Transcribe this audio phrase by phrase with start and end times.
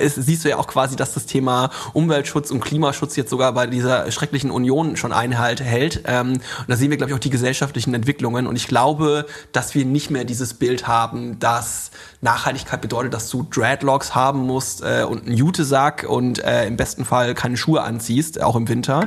[0.00, 3.66] Es, siehst du ja auch quasi, dass das Thema Umweltschutz und Klimaschutz jetzt sogar bei
[3.66, 6.02] dieser schrecklichen Union schon Einhalt hält.
[6.06, 8.46] Ähm, und da sehen wir, glaube ich, auch die gesellschaftlichen Entwicklungen.
[8.46, 11.90] Und ich glaube, dass wir nicht mehr dieses Bild haben, dass
[12.20, 17.04] Nachhaltigkeit bedeutet, dass du Dreadlocks haben musst äh, und einen Jutesack und äh, im besten
[17.04, 19.04] Fall keine Schuhe anziehst, auch im Winter.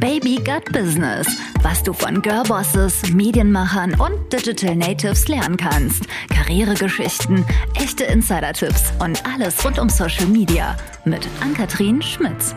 [0.00, 1.26] Baby Gut Business,
[1.62, 6.04] was du von Girlbosses, Medienmachern und Digital Natives lernen kannst.
[6.28, 12.54] Karrieregeschichten, echte Insider-Tipps und alles rund um Social Media mit Ann-Kathrin Schmitz.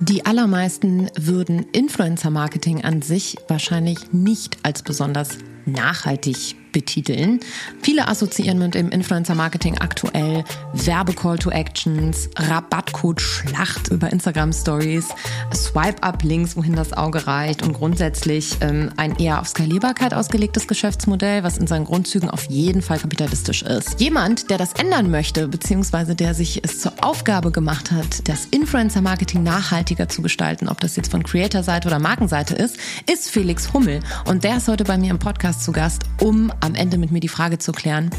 [0.00, 7.40] Die allermeisten würden Influencer-Marketing an sich wahrscheinlich nicht als besonders nachhaltig betiteln.
[7.80, 10.44] Viele assoziieren mit dem Influencer-Marketing aktuell
[10.74, 15.08] Werbe-Call to Actions, Rabattcode Schlacht über Instagram-Stories,
[15.54, 21.56] Swipe-Up-Links, wohin das Auge reicht und grundsätzlich ähm, ein eher auf Skalierbarkeit ausgelegtes Geschäftsmodell, was
[21.56, 23.98] in seinen Grundzügen auf jeden Fall kapitalistisch ist.
[23.98, 29.42] Jemand, der das ändern möchte, beziehungsweise der sich es zur Aufgabe gemacht hat, das Influencer-Marketing
[29.42, 32.76] nachhaltiger zu gestalten, ob das jetzt von Creator-Seite oder Markenseite ist,
[33.10, 34.00] ist Felix Hummel.
[34.26, 37.20] Und der ist heute bei mir im Podcast zu Gast, um am Ende mit mir
[37.20, 38.10] die Frage zu klären,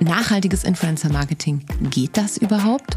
[0.00, 2.96] nachhaltiges Influencer-Marketing, geht das überhaupt?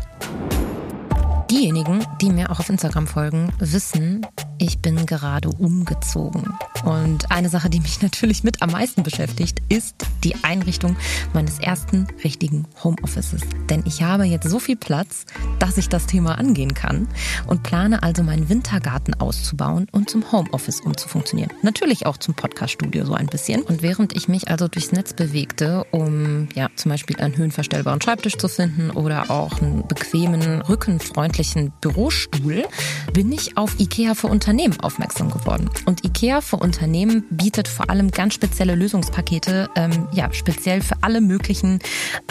[1.49, 4.25] Diejenigen, die mir auch auf Instagram folgen, wissen,
[4.59, 6.53] ich bin gerade umgezogen.
[6.83, 10.95] Und eine Sache, die mich natürlich mit am meisten beschäftigt, ist die Einrichtung
[11.33, 13.41] meines ersten richtigen Homeoffices.
[13.69, 15.25] Denn ich habe jetzt so viel Platz,
[15.59, 17.07] dass ich das Thema angehen kann
[17.47, 21.51] und plane also meinen Wintergarten auszubauen und zum Homeoffice umzufunktionieren.
[21.63, 23.63] Natürlich auch zum Podcaststudio so ein bisschen.
[23.63, 28.37] Und während ich mich also durchs Netz bewegte, um ja zum Beispiel einen höhenverstellbaren Schreibtisch
[28.37, 32.65] zu finden oder auch einen bequemen, rückenfreundlichen Bürostuhl,
[33.13, 35.69] bin ich auf IKEA für Unternehmen Unternehmen aufmerksam geworden.
[35.85, 41.21] Und IKEA für Unternehmen bietet vor allem ganz spezielle Lösungspakete, ähm, ja, speziell für alle
[41.21, 41.77] möglichen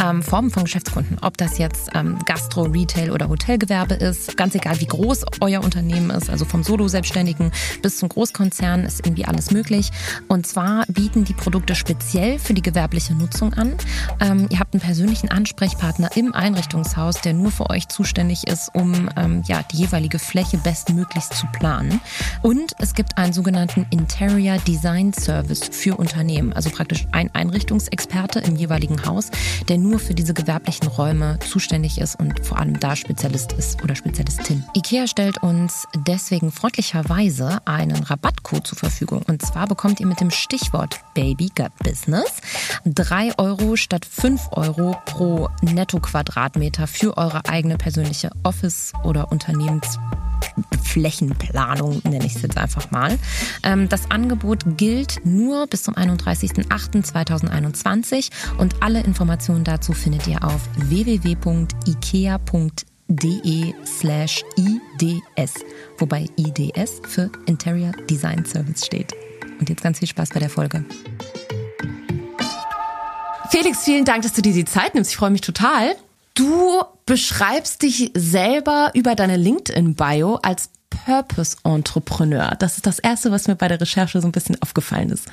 [0.02, 1.18] ähm, Formen von Geschäftskunden.
[1.22, 6.10] Ob das jetzt ähm, Gastro, Retail oder Hotelgewerbe ist, ganz egal wie groß euer Unternehmen
[6.10, 7.52] ist, also vom Solo-Selbstständigen
[7.82, 9.92] bis zum Großkonzern ist irgendwie alles möglich.
[10.26, 13.76] Und zwar bieten die Produkte speziell für die gewerbliche Nutzung an.
[14.18, 19.08] Ähm, ihr habt einen persönlichen Ansprechpartner im Einrichtungshaus, der nur für euch zuständig ist, um
[19.16, 22.00] ähm, ja, die jeweilige Fläche bestmöglichst zu planen.
[22.42, 28.56] Und es gibt einen sogenannten Interior Design Service für Unternehmen, also praktisch ein Einrichtungsexperte im
[28.56, 29.30] jeweiligen Haus,
[29.68, 33.94] der nur für diese gewerblichen Räume zuständig ist und vor allem da Spezialist ist oder
[33.96, 34.64] Spezialistin.
[34.76, 39.22] IKEA stellt uns deswegen freundlicherweise einen Rabattcode zur Verfügung.
[39.26, 42.40] Und zwar bekommt ihr mit dem Stichwort Baby Gut Business
[42.84, 49.98] 3 Euro statt 5 Euro pro Netto-Quadratmeter für eure eigene persönliche Office- oder Unternehmens-
[50.82, 53.18] Flächenplanung, nenne ich es jetzt einfach mal.
[53.62, 60.60] Ähm, das Angebot gilt nur bis zum 31.08.2021 und alle Informationen dazu findet ihr auf
[60.76, 61.68] www.ikea.de
[63.84, 65.54] slash IDS,
[65.98, 69.14] wobei IDS für Interior Design Service steht.
[69.60, 70.84] Und jetzt ganz viel Spaß bei der Folge.
[73.50, 75.10] Felix, vielen Dank, dass du dir die Zeit nimmst.
[75.10, 75.96] Ich freue mich total.
[76.38, 82.54] Du beschreibst dich selber über deine LinkedIn-Bio als Purpose-Entrepreneur.
[82.60, 85.26] Das ist das Erste, was mir bei der Recherche so ein bisschen aufgefallen ist.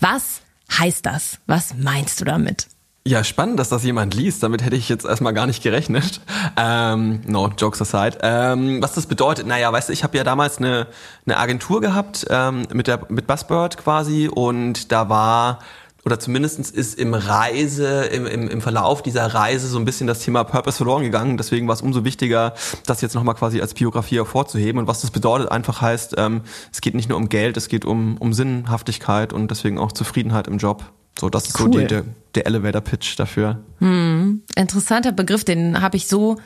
[0.00, 0.40] Was
[0.72, 1.36] heißt das?
[1.46, 2.66] Was meinst du damit?
[3.06, 4.42] Ja, spannend, dass das jemand liest.
[4.42, 6.22] Damit hätte ich jetzt erstmal gar nicht gerechnet.
[6.56, 8.16] Ähm, no, jokes aside.
[8.22, 10.86] Ähm, was das bedeutet, naja, weißt du, ich habe ja damals eine,
[11.26, 15.58] eine Agentur gehabt ähm, mit, der, mit Buzzbird quasi und da war
[16.08, 20.20] oder zumindestens ist im Reise, im, im, im Verlauf dieser Reise so ein bisschen das
[20.20, 21.36] Thema Purpose verloren gegangen.
[21.36, 22.54] Deswegen war es umso wichtiger,
[22.86, 24.78] das jetzt nochmal quasi als Biografie hervorzuheben.
[24.78, 26.40] Und was das bedeutet, einfach heißt, ähm,
[26.72, 30.48] es geht nicht nur um Geld, es geht um, um Sinnhaftigkeit und deswegen auch Zufriedenheit
[30.48, 30.82] im Job.
[31.20, 31.72] So, das ist cool.
[31.72, 32.04] so die, der,
[32.34, 33.58] der Elevator-Pitch dafür.
[33.80, 36.38] Hm, interessanter Begriff, den habe ich so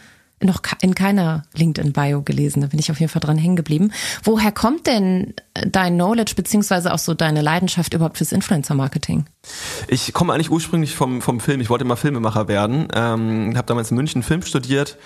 [0.45, 2.63] noch in keiner LinkedIn-Bio gelesen.
[2.63, 3.93] Da bin ich auf jeden Fall dran hängen geblieben.
[4.25, 5.35] Woher kommt denn
[5.67, 9.27] dein Knowledge beziehungsweise auch so deine Leidenschaft überhaupt fürs Influencer-Marketing?
[9.89, 11.61] Ich komme eigentlich ursprünglich vom, vom Film.
[11.61, 12.89] Ich wollte immer Filmemacher werden.
[12.95, 14.97] Ähm, habe damals in München Film studiert,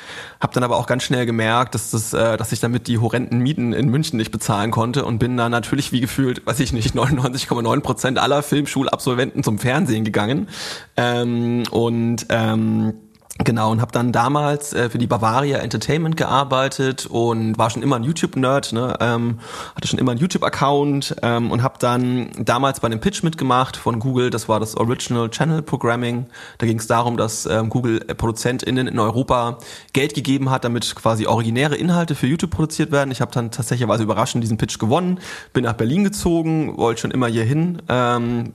[0.41, 3.41] habe dann aber auch ganz schnell gemerkt, dass, das, äh, dass ich damit die horrenden
[3.41, 6.95] Mieten in München nicht bezahlen konnte und bin dann natürlich wie gefühlt, weiß ich nicht,
[6.95, 10.49] 99,9 Prozent aller Filmschulabsolventen zum Fernsehen gegangen.
[10.97, 12.95] Ähm, und ähm,
[13.45, 17.97] Genau, und habe dann damals äh, für die Bavaria Entertainment gearbeitet und war schon immer
[17.97, 18.97] ein YouTube-Nerd, ne?
[19.01, 19.41] ähm,
[19.75, 23.99] hatte schon immer einen YouTube-Account ähm, und habe dann damals bei einem Pitch mitgemacht von
[23.99, 26.27] Google, das war das Original Channel Programming.
[26.59, 29.59] Da ging es darum, dass ähm, Google ProduzentInnen in Europa
[29.93, 33.11] Geld gegeben hat, damit quasi originäre Inhalte für YouTube produziert werden.
[33.11, 35.21] Ich habe dann tatsächlich überraschend diesen Pitch gewonnen,
[35.53, 37.83] bin nach Berlin gezogen, wollte schon immer hier hin.
[37.89, 38.55] Ähm,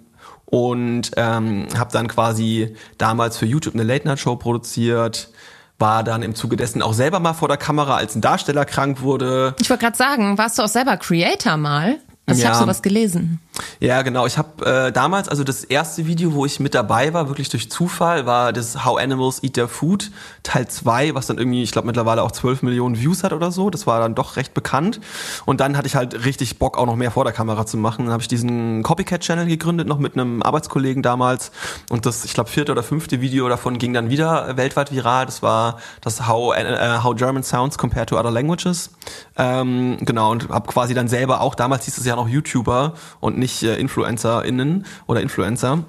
[0.51, 5.29] und ähm, habe dann quasi damals für YouTube eine Late-Night-Show produziert,
[5.79, 9.01] war dann im Zuge dessen auch selber mal vor der Kamera, als ein Darsteller krank
[9.01, 9.55] wurde.
[9.59, 11.97] Ich wollte gerade sagen, warst du auch selber Creator mal?
[12.27, 12.51] Also ich Ja.
[12.53, 13.39] habe sowas gelesen.
[13.79, 14.25] Ja, genau.
[14.25, 17.69] Ich habe äh, damals, also das erste Video, wo ich mit dabei war, wirklich durch
[17.69, 20.11] Zufall, war das How Animals Eat Their Food,
[20.43, 23.69] Teil 2, was dann irgendwie, ich glaube mittlerweile auch 12 Millionen Views hat oder so.
[23.69, 25.01] Das war dann doch recht bekannt.
[25.45, 28.05] Und dann hatte ich halt richtig Bock, auch noch mehr vor der Kamera zu machen.
[28.05, 31.51] Dann habe ich diesen Copycat-Channel gegründet, noch mit einem Arbeitskollegen damals.
[31.89, 35.25] Und das, ich glaube, vierte oder fünfte Video davon ging dann wieder weltweit viral.
[35.25, 38.91] Das war das How, äh, How German Sounds Compared to Other Languages.
[39.37, 43.40] Ähm, genau, und habe quasi dann selber auch, damals hieß es ja noch YouTuber und
[43.41, 45.83] nicht äh, InfluencerInnen oder Influencer.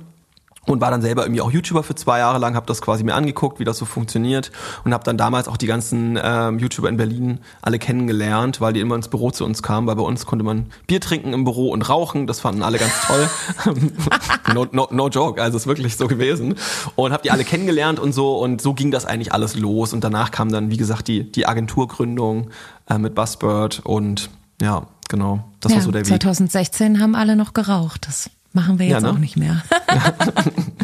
[0.65, 3.17] Und war dann selber irgendwie auch YouTuber für zwei Jahre lang, habe das quasi mir
[3.17, 4.53] angeguckt, wie das so funktioniert
[4.85, 8.79] und habe dann damals auch die ganzen ähm, YouTuber in Berlin alle kennengelernt, weil die
[8.79, 11.71] immer ins Büro zu uns kamen, weil bei uns konnte man Bier trinken im Büro
[11.71, 13.29] und rauchen, das fanden alle ganz toll.
[14.55, 16.55] no, no, no joke, also ist wirklich so gewesen.
[16.95, 20.05] Und habe die alle kennengelernt und so und so ging das eigentlich alles los und
[20.05, 22.51] danach kam dann, wie gesagt, die, die Agenturgründung
[22.89, 26.09] äh, mit Buzzbird und ja, genau, das ja, war so der Weg.
[26.09, 28.07] 2016 haben alle noch geraucht.
[28.09, 29.11] Das machen wir Ja, jetzt ne?
[29.11, 29.63] auch nicht mehr.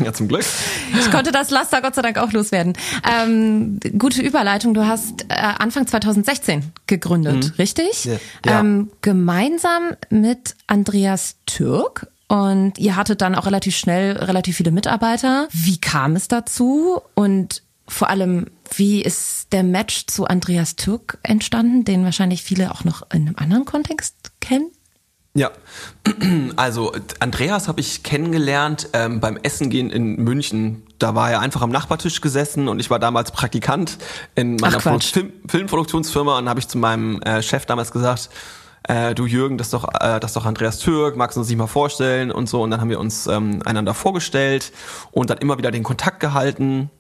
[0.05, 0.45] Ja, zum Glück.
[0.97, 2.75] Ich konnte das Laster Gott sei Dank auch loswerden.
[3.03, 4.73] Ähm, gute Überleitung.
[4.73, 8.05] Du hast äh, Anfang 2016 gegründet, richtig?
[8.05, 8.13] Ja.
[8.47, 8.61] Ja.
[8.61, 12.07] Ähm, gemeinsam mit Andreas Türk.
[12.29, 15.49] Und ihr hattet dann auch relativ schnell relativ viele Mitarbeiter.
[15.51, 17.01] Wie kam es dazu?
[17.15, 22.85] Und vor allem, wie ist der Match zu Andreas Türk entstanden, den wahrscheinlich viele auch
[22.85, 24.71] noch in einem anderen Kontext kennen?
[25.35, 25.51] Ja,
[26.57, 30.83] also Andreas habe ich kennengelernt ähm, beim Essen gehen in München.
[30.99, 33.99] Da war er einfach am Nachbartisch gesessen und ich war damals Praktikant
[34.35, 35.03] in meiner Ach.
[35.03, 38.31] Film Filmproduktionsfirma und habe ich zu meinem äh, Chef damals gesagt,
[38.83, 41.49] äh, du Jürgen, das ist doch, äh, das ist doch Andreas Türk, magst du uns
[41.49, 42.63] nicht mal vorstellen und so.
[42.63, 44.73] Und dann haben wir uns ähm, einander vorgestellt
[45.13, 46.91] und dann immer wieder den Kontakt gehalten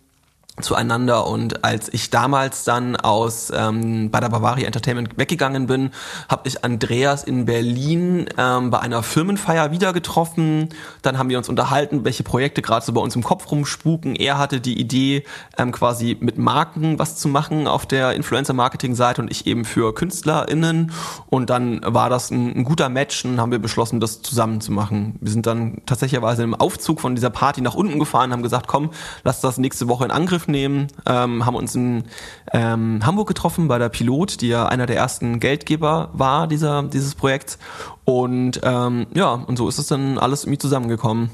[0.62, 5.90] zueinander und als ich damals dann aus ähm, bei der Bavaria Entertainment weggegangen bin,
[6.28, 10.68] habe ich Andreas in Berlin ähm, bei einer Firmenfeier wieder getroffen.
[11.02, 14.16] Dann haben wir uns unterhalten, welche Projekte gerade so bei uns im Kopf rumspuken.
[14.16, 15.24] Er hatte die Idee,
[15.56, 20.92] ähm, quasi mit Marken was zu machen auf der Influencer-Marketing-Seite und ich eben für KünstlerInnen.
[21.26, 24.72] Und dann war das ein, ein guter Match und haben wir beschlossen, das zusammen zu
[24.72, 25.16] machen.
[25.20, 28.90] Wir sind dann tatsächlich im Aufzug von dieser Party nach unten gefahren, haben gesagt, komm,
[29.24, 32.04] lass das nächste Woche in Angriff nehmen, ähm, haben uns in
[32.52, 37.14] ähm, Hamburg getroffen bei der Pilot, die ja einer der ersten Geldgeber war dieser, dieses
[37.14, 37.58] Projekts.
[38.04, 41.30] Und ähm, ja, und so ist es dann alles irgendwie zusammengekommen.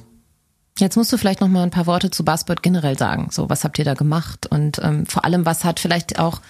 [0.77, 3.29] Jetzt musst du vielleicht noch mal ein paar Worte zu Buzzbird generell sagen.
[3.31, 4.49] So, was habt ihr da gemacht?
[4.49, 6.41] Und ähm, vor allem, was hat vielleicht auch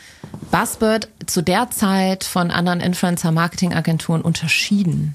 [0.51, 5.15] Buzzbird zu der Zeit von anderen Influencer-Marketing-Agenturen unterschieden?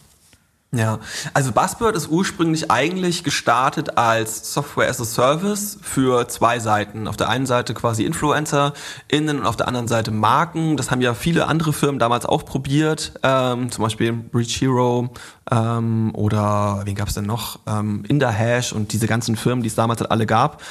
[0.72, 1.00] Ja,
[1.34, 7.08] also Buzzbird ist ursprünglich eigentlich gestartet als Software as a Service für zwei Seiten.
[7.08, 10.78] Auf der einen Seite quasi InfluencerInnen und auf der anderen Seite Marken.
[10.78, 15.10] Das haben ja viele andere Firmen damals auch probiert, ähm, zum Beispiel Reach Hero
[15.52, 17.60] ähm, oder wen gab es denn noch?
[17.68, 20.62] Ähm, Indahash und diese ganzen Firmen, die es damals halt alle gab.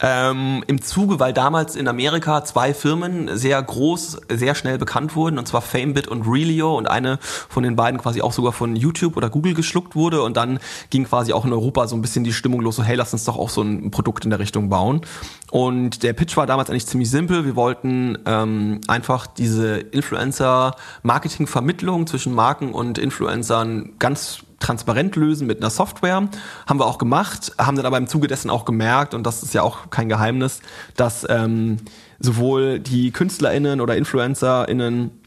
[0.00, 5.38] Ähm, Im Zuge, weil damals in Amerika zwei Firmen sehr groß, sehr schnell bekannt wurden,
[5.38, 9.16] und zwar FameBit und Relio und eine von den beiden quasi auch sogar von YouTube
[9.16, 10.60] oder Google geschluckt wurde und dann
[10.90, 13.24] ging quasi auch in Europa so ein bisschen die Stimmung los, so hey, lass uns
[13.24, 15.00] doch auch so ein Produkt in der Richtung bauen.
[15.50, 17.46] Und der Pitch war damals eigentlich ziemlich simpel.
[17.46, 25.70] Wir wollten ähm, einfach diese Influencer-Marketing-Vermittlung zwischen Marken und Influencern ganz transparent lösen mit einer
[25.70, 26.28] Software.
[26.66, 29.54] Haben wir auch gemacht, haben dann aber im Zuge dessen auch gemerkt, und das ist
[29.54, 30.60] ja auch kein Geheimnis,
[30.96, 31.76] dass ähm,
[32.18, 35.17] sowohl die KünstlerInnen oder InfluencerInnen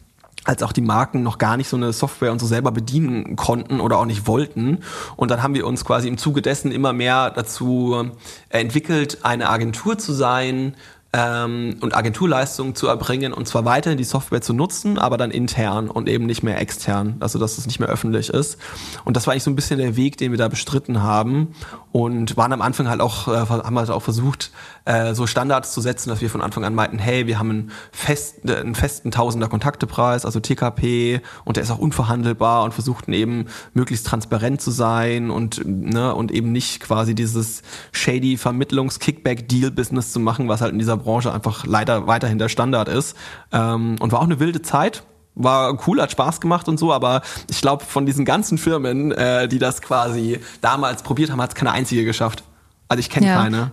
[0.43, 3.79] als auch die Marken noch gar nicht so eine Software und so selber bedienen konnten
[3.79, 4.79] oder auch nicht wollten.
[5.15, 8.11] Und dann haben wir uns quasi im Zuge dessen immer mehr dazu
[8.49, 10.75] äh, entwickelt, eine Agentur zu sein,
[11.13, 15.89] ähm, und Agenturleistungen zu erbringen und zwar weiterhin die Software zu nutzen, aber dann intern
[15.89, 18.57] und eben nicht mehr extern, also dass es nicht mehr öffentlich ist.
[19.03, 21.53] Und das war eigentlich so ein bisschen der Weg, den wir da bestritten haben
[21.91, 24.51] und waren am Anfang halt auch, äh, haben halt auch versucht,
[24.85, 27.71] äh, so Standards zu setzen, dass wir von Anfang an meinten, hey, wir haben einen,
[27.91, 33.11] fest, äh, einen festen Tausender Kontaktepreis, also TKP und der ist auch unverhandelbar und versuchten
[33.11, 40.21] eben möglichst transparent zu sein und, ne, und eben nicht quasi dieses shady Vermittlungs-Kickback-Deal-Business zu
[40.21, 43.15] machen, was halt in dieser Branche einfach leider weiterhin der Standard ist.
[43.51, 45.03] Ähm, und war auch eine wilde Zeit.
[45.35, 49.47] War cool, hat Spaß gemacht und so, aber ich glaube, von diesen ganzen Firmen, äh,
[49.47, 52.43] die das quasi damals probiert haben, hat es keine einzige geschafft.
[52.89, 53.35] Also ich kenne Ja.
[53.35, 53.71] keine.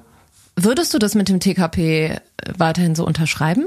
[0.54, 2.20] Würdest du das mit dem TKP
[2.56, 3.66] weiterhin so unterschreiben?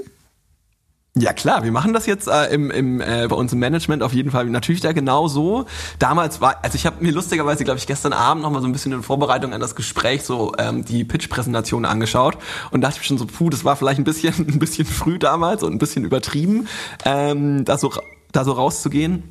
[1.17, 4.13] Ja klar, wir machen das jetzt äh, im, im, äh, bei uns im Management auf
[4.13, 5.65] jeden Fall natürlich da genau so.
[5.99, 8.71] Damals war, also ich habe mir lustigerweise, glaube ich, gestern Abend noch mal so ein
[8.71, 12.37] bisschen in Vorbereitung an das Gespräch so ähm, die Pitch-Präsentation angeschaut
[12.71, 15.63] und dachte mir schon so, puh, das war vielleicht ein bisschen ein bisschen früh damals
[15.63, 16.69] und ein bisschen übertrieben,
[17.03, 17.91] ähm, da so
[18.31, 19.23] da so rauszugehen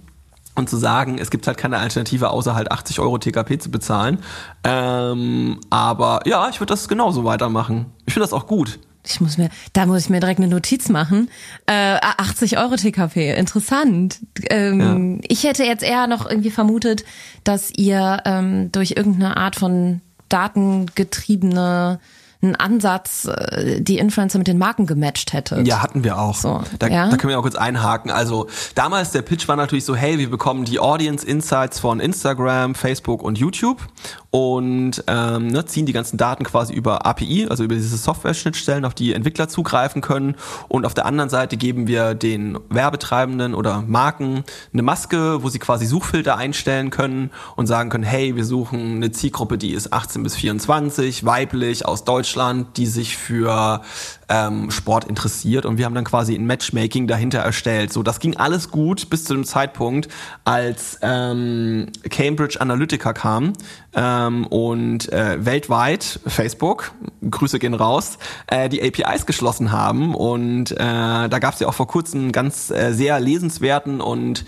[0.57, 4.19] und zu sagen, es gibt halt keine Alternative, außer halt 80 Euro TKP zu bezahlen.
[4.65, 7.87] Ähm, aber ja, ich würde das genauso weitermachen.
[8.05, 8.79] Ich finde das auch gut.
[9.05, 11.31] Ich muss mir, da muss ich mir direkt eine Notiz machen.
[11.67, 14.19] Äh, 80 Euro TKP, interessant.
[14.51, 15.27] Ähm, ja.
[15.29, 17.05] Ich hätte jetzt eher noch irgendwie vermutet,
[17.45, 21.99] dass ihr ähm, durch irgendeine Art von datengetriebene
[22.43, 25.61] einen Ansatz äh, die Influencer mit den Marken gematcht hätte.
[25.63, 26.37] Ja, hatten wir auch.
[26.37, 27.09] So, da, ja?
[27.09, 28.11] da können wir auch kurz einhaken.
[28.11, 32.75] Also damals der Pitch war natürlich so, hey, wir bekommen die Audience Insights von Instagram,
[32.75, 33.87] Facebook und YouTube
[34.31, 38.95] und ähm, ne, ziehen die ganzen Daten quasi über API, also über diese Software-Schnittstellen, auf
[38.95, 40.37] die Entwickler zugreifen können.
[40.69, 45.59] Und auf der anderen Seite geben wir den Werbetreibenden oder Marken eine Maske, wo sie
[45.59, 50.23] quasi Suchfilter einstellen können und sagen können, hey, wir suchen eine Zielgruppe, die ist 18
[50.23, 52.30] bis 24, weiblich, aus Deutschland,
[52.77, 53.83] die sich für
[54.29, 55.67] ähm, Sport interessiert.
[55.67, 57.93] Und wir haben dann quasi ein Matchmaking dahinter erstellt.
[57.93, 60.09] So, das ging alles gut bis zu dem Zeitpunkt,
[60.45, 63.53] als ähm, Cambridge Analytica kam
[63.95, 66.93] ähm, und äh, weltweit Facebook,
[67.29, 70.15] Grüße gehen raus, äh, die APIs geschlossen haben.
[70.15, 74.45] Und äh, da gab es ja auch vor kurzem ganz äh, sehr lesenswerten und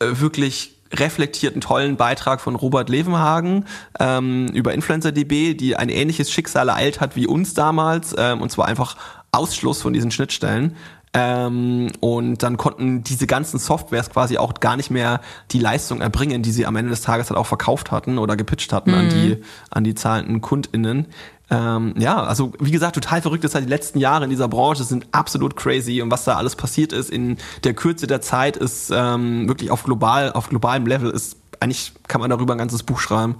[0.00, 3.64] äh, wirklich reflektierten tollen Beitrag von Robert Levenhagen
[4.00, 8.66] ähm, über InfluencerDB, die ein ähnliches Schicksal ereilt hat wie uns damals, ähm, und zwar
[8.66, 8.96] einfach
[9.32, 10.76] Ausschluss von diesen Schnittstellen.
[11.14, 16.42] Ähm, und dann konnten diese ganzen Softwares quasi auch gar nicht mehr die Leistung erbringen,
[16.42, 18.96] die sie am Ende des Tages halt auch verkauft hatten oder gepitcht hatten mhm.
[18.96, 21.06] an die an die zahlenden KundInnen.
[21.50, 24.84] Ähm, ja, also wie gesagt, total verrückt ist halt die letzten Jahre in dieser Branche
[24.84, 28.90] sind absolut crazy und was da alles passiert ist in der Kürze der Zeit ist
[28.94, 33.00] ähm, wirklich auf global, auf globalem Level ist eigentlich kann man darüber ein ganzes Buch
[33.00, 33.36] schreiben.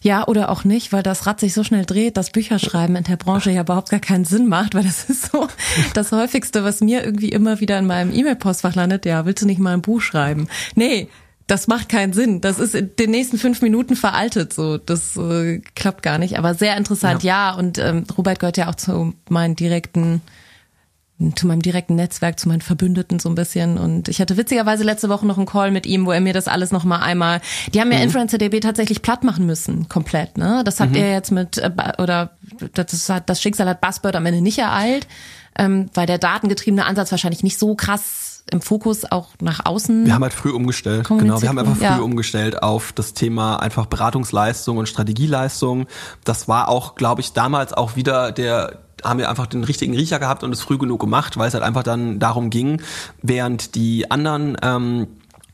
[0.00, 3.16] Ja, oder auch nicht, weil das Rad sich so schnell dreht, dass Bücherschreiben in der
[3.16, 5.48] Branche ja überhaupt gar keinen Sinn macht, weil das ist so
[5.94, 9.04] das häufigste, was mir irgendwie immer wieder in meinem E-Mail-Postfach landet.
[9.04, 10.48] Ja, willst du nicht mal ein Buch schreiben?
[10.74, 11.08] Nee,
[11.46, 12.40] das macht keinen Sinn.
[12.40, 14.52] Das ist in den nächsten fünf Minuten veraltet.
[14.52, 16.38] So, das äh, klappt gar nicht.
[16.38, 17.50] Aber sehr interessant, ja.
[17.50, 17.54] ja.
[17.56, 20.22] Und ähm, Robert gehört ja auch zu meinen direkten,
[21.36, 23.78] zu meinem direkten Netzwerk, zu meinen Verbündeten so ein bisschen.
[23.78, 26.48] Und ich hatte witzigerweise letzte Woche noch einen Call mit ihm, wo er mir das
[26.48, 27.40] alles noch mal einmal.
[27.72, 28.04] Die haben ja mhm.
[28.04, 30.36] InfluencerDB tatsächlich platt machen müssen, komplett.
[30.38, 30.98] Ne, das habt mhm.
[30.98, 32.32] ihr jetzt mit äh, oder
[32.74, 35.06] das hat das Schicksal hat Buzzbird am Ende nicht ereilt,
[35.56, 40.06] ähm, weil der datengetriebene Ansatz wahrscheinlich nicht so krass im Fokus auch nach außen.
[40.06, 41.08] Wir haben halt früh umgestellt.
[41.08, 41.98] Genau, wir haben einfach früh ja.
[41.98, 45.86] umgestellt auf das Thema einfach Beratungsleistung und Strategieleistung.
[46.24, 50.18] Das war auch, glaube ich, damals auch wieder der haben wir einfach den richtigen Riecher
[50.18, 52.80] gehabt und es früh genug gemacht, weil es halt einfach dann darum ging,
[53.22, 55.06] während die anderen ähm,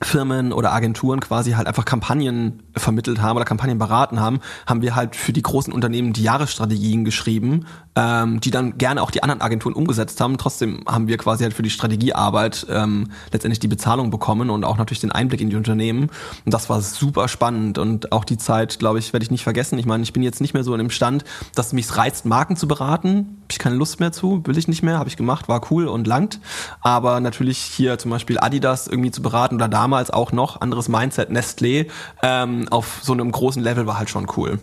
[0.05, 4.95] Firmen oder Agenturen quasi halt einfach Kampagnen vermittelt haben oder Kampagnen beraten haben, haben wir
[4.95, 9.41] halt für die großen Unternehmen die Jahresstrategien geschrieben, ähm, die dann gerne auch die anderen
[9.41, 10.39] Agenturen umgesetzt haben.
[10.39, 14.79] Trotzdem haben wir quasi halt für die Strategiearbeit ähm, letztendlich die Bezahlung bekommen und auch
[14.79, 16.11] natürlich den Einblick in die Unternehmen.
[16.45, 19.79] Und das war super spannend und auch die Zeit, glaube ich, werde ich nicht vergessen.
[19.79, 22.57] Ich meine, ich bin jetzt nicht mehr so in dem Stand, dass mich reizt, Marken
[22.57, 23.39] zu beraten.
[23.43, 25.87] Habe ich keine Lust mehr zu, will ich nicht mehr, habe ich gemacht, war cool
[25.87, 26.41] und langt.
[26.81, 31.31] Aber natürlich hier zum Beispiel Adidas irgendwie zu beraten oder damals auch noch, anderes Mindset,
[31.31, 31.89] Nestlé,
[32.23, 34.59] ähm, auf so einem großen Level war halt schon cool.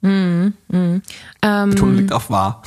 [0.00, 1.02] Mm, mm.
[1.42, 2.62] Ähm, Betonung liegt auf wahr.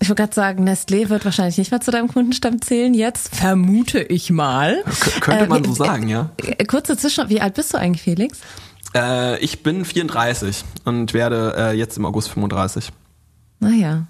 [0.00, 4.00] ich wollte gerade sagen, Nestlé wird wahrscheinlich nicht mehr zu deinem Kundenstamm zählen jetzt, vermute
[4.00, 4.82] ich mal.
[4.84, 6.30] K könnte man äh, so sagen, ja.
[6.38, 8.40] Äh, kurze Zwischen, wie alt bist du eigentlich, Felix?
[8.94, 12.90] Äh, ich bin 34 und werde äh, jetzt im August 35.
[13.60, 14.06] Naja,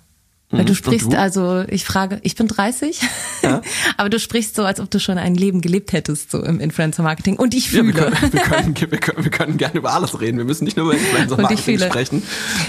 [0.53, 0.77] weil du mhm.
[0.77, 1.19] sprichst, du?
[1.19, 3.01] also ich frage, ich bin 30,
[3.43, 3.63] ja?
[3.97, 7.37] aber du sprichst so, als ob du schon ein Leben gelebt hättest, so im Influencer-Marketing.
[7.37, 7.89] Und ich fühle.
[7.89, 10.37] Ja, wir, können, wir, können, wir, können, wir können gerne über alles reden.
[10.37, 12.23] Wir müssen nicht nur über Influencer-Marketing sprechen.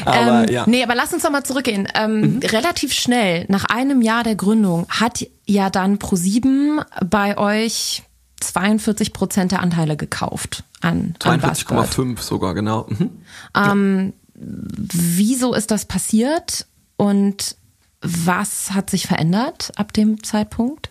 [0.06, 0.64] Aber, ähm, ja.
[0.66, 1.88] Nee, aber lass uns doch mal zurückgehen.
[1.94, 2.40] Ähm, mhm.
[2.40, 8.04] Relativ schnell, nach einem Jahr der Gründung, hat ja dann Pro7 bei euch
[8.40, 12.88] 42 Prozent der Anteile gekauft an 42,5 sogar, genau.
[12.90, 13.10] Mhm.
[13.56, 16.66] Ähm, wieso ist das passiert?
[16.98, 17.56] Und
[18.04, 20.90] was hat sich verändert ab dem Zeitpunkt?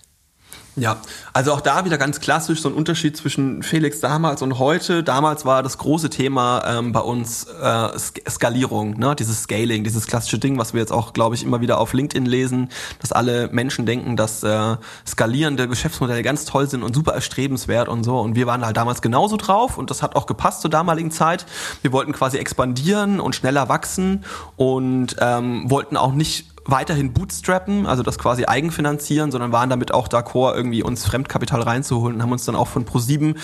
[0.74, 0.96] Ja,
[1.34, 5.02] also auch da wieder ganz klassisch so ein Unterschied zwischen Felix damals und heute.
[5.02, 9.14] Damals war das große Thema ähm, bei uns äh, Skalierung, ne?
[9.14, 12.24] dieses Scaling, dieses klassische Ding, was wir jetzt auch, glaube ich, immer wieder auf LinkedIn
[12.24, 14.76] lesen, dass alle Menschen denken, dass äh,
[15.06, 18.18] skalierende Geschäftsmodelle ganz toll sind und super erstrebenswert und so.
[18.18, 21.44] Und wir waren halt damals genauso drauf und das hat auch gepasst zur damaligen Zeit.
[21.82, 24.24] Wir wollten quasi expandieren und schneller wachsen
[24.56, 30.08] und ähm, wollten auch nicht weiterhin bootstrappen, also das quasi eigenfinanzieren, sondern waren damit auch
[30.08, 33.34] d'accord, irgendwie uns Fremdkapital reinzuholen und haben uns dann auch von Pro7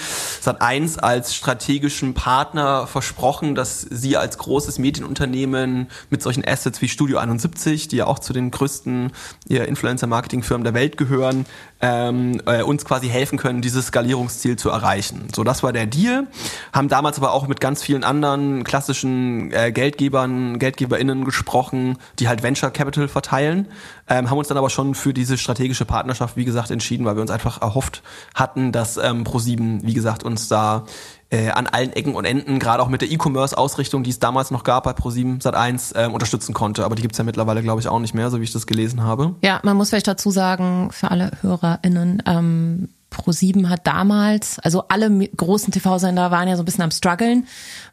[0.43, 7.19] Sat1 als strategischen Partner versprochen, dass sie als großes Medienunternehmen mit solchen Assets wie Studio
[7.19, 9.13] 71, die ja auch zu den größten
[9.49, 11.47] Influencer-Marketing-Firmen der Welt gehören,
[11.81, 15.29] ähm, äh, uns quasi helfen können, dieses Skalierungsziel zu erreichen.
[15.35, 16.27] So, das war der Deal.
[16.73, 22.43] Haben damals aber auch mit ganz vielen anderen klassischen äh, Geldgebern, GeldgeberInnen gesprochen, die halt
[22.43, 23.69] Venture Capital verteilen,
[24.09, 27.23] ähm, haben uns dann aber schon für diese strategische Partnerschaft, wie gesagt, entschieden, weil wir
[27.23, 28.03] uns einfach erhofft
[28.35, 30.85] hatten, dass ähm, Pro7, wie gesagt, uns da
[31.31, 34.65] äh, an allen Ecken und Enden, gerade auch mit der E-Commerce-Ausrichtung, die es damals noch
[34.65, 36.85] gab bei Pro7 Sat1, äh, unterstützen konnte.
[36.85, 39.03] Aber die gibt's ja mittlerweile, glaube ich, auch nicht mehr, so wie ich das gelesen
[39.03, 39.35] habe.
[39.43, 45.11] Ja, man muss vielleicht dazu sagen, für alle HörerInnen, ähm, Pro7 hat damals, also alle
[45.11, 47.47] großen TV-Sender waren ja so ein bisschen am struggeln,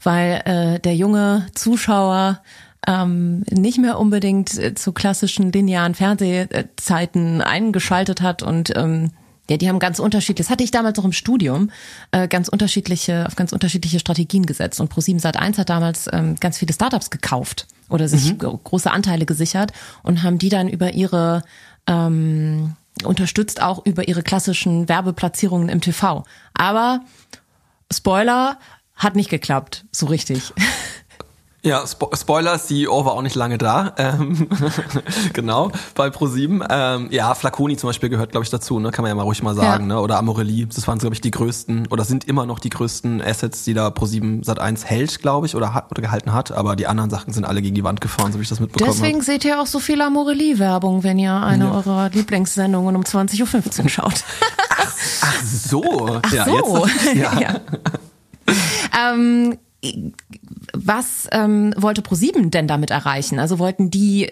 [0.04, 2.42] weil äh, der junge Zuschauer
[2.88, 9.12] ähm, nicht mehr unbedingt äh, zu klassischen linearen Fernsehzeiten eingeschaltet hat und ähm,
[9.50, 11.72] ja, die haben ganz unterschiedlich, das hatte ich damals noch im Studium,
[12.12, 14.80] äh, ganz unterschiedliche, auf ganz unterschiedliche Strategien gesetzt.
[14.80, 18.40] Und Pro7 Sat1 hat damals ähm, ganz viele Startups gekauft oder sich mhm.
[18.40, 19.72] große Anteile gesichert
[20.02, 21.44] und haben die dann über ihre
[21.88, 26.24] ähm, unterstützt auch über ihre klassischen Werbeplatzierungen im TV.
[26.54, 27.02] Aber
[27.94, 28.58] Spoiler,
[28.96, 30.54] hat nicht geklappt, so richtig.
[31.66, 33.94] Ja, Spo Spoiler, CEO war auch nicht lange da.
[34.06, 34.48] Ähm,
[35.34, 36.66] genau, bei Pro7.
[36.70, 38.92] Ähm, ja, Flaconi zum Beispiel gehört, glaube ich, dazu, ne?
[38.92, 39.90] kann man ja mal ruhig mal sagen.
[39.90, 39.96] Ja.
[39.96, 40.02] Ne?
[40.02, 43.64] Oder Amorelli, das waren, glaube ich, die größten oder sind immer noch die größten Assets,
[43.64, 46.52] die da Pro7 Sat1 hält, glaube ich, oder hat oder gehalten hat.
[46.52, 48.92] Aber die anderen Sachen sind alle gegen die Wand gefahren, so wie ich das mitbekommen.
[48.92, 49.26] Deswegen hab.
[49.26, 51.72] seht ihr auch so viel Amorelli-Werbung, wenn ihr eine ja.
[51.72, 54.24] eurer Lieblingssendungen um 20.15 Uhr schaut.
[54.70, 56.20] ach, ach so.
[56.22, 56.86] Ach ja, so.
[56.86, 57.40] Jetzt, ja.
[57.40, 57.62] ja.
[59.14, 59.58] ähm,
[60.74, 63.40] was ähm, wollte ProSieben denn damit erreichen?
[63.40, 64.32] Also wollten die,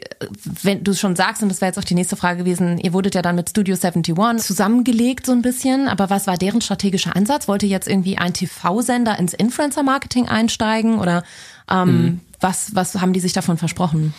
[0.62, 3.16] wenn du schon sagst, und das wäre jetzt auch die nächste Frage gewesen, ihr wurdet
[3.16, 7.48] ja dann mit Studio 71 zusammengelegt so ein bisschen, aber was war deren strategischer Ansatz?
[7.48, 11.24] Wollte jetzt irgendwie ein TV-Sender ins Influencer-Marketing einsteigen oder
[11.70, 12.20] ähm, mhm.
[12.40, 14.14] was, was haben die sich davon versprochen?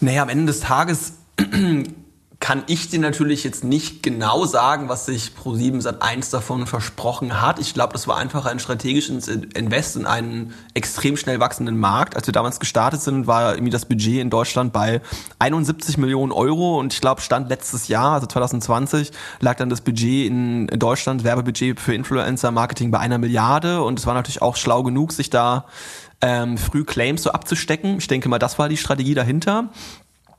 [0.00, 1.14] Naja, am Ende des Tages
[2.40, 7.40] kann ich dir natürlich jetzt nicht genau sagen, was sich Pro7 seit eins davon versprochen
[7.40, 7.58] hat.
[7.58, 12.14] Ich glaube, das war einfach ein strategisches Invest in einen extrem schnell wachsenden Markt.
[12.14, 15.00] Als wir damals gestartet sind, war irgendwie das Budget in Deutschland bei
[15.40, 20.28] 71 Millionen Euro und ich glaube, Stand letztes Jahr, also 2020, lag dann das Budget
[20.28, 24.84] in Deutschland, Werbebudget für Influencer Marketing bei einer Milliarde und es war natürlich auch schlau
[24.84, 25.66] genug, sich da
[26.20, 27.98] ähm, früh Claims so abzustecken.
[27.98, 29.70] Ich denke mal, das war die Strategie dahinter.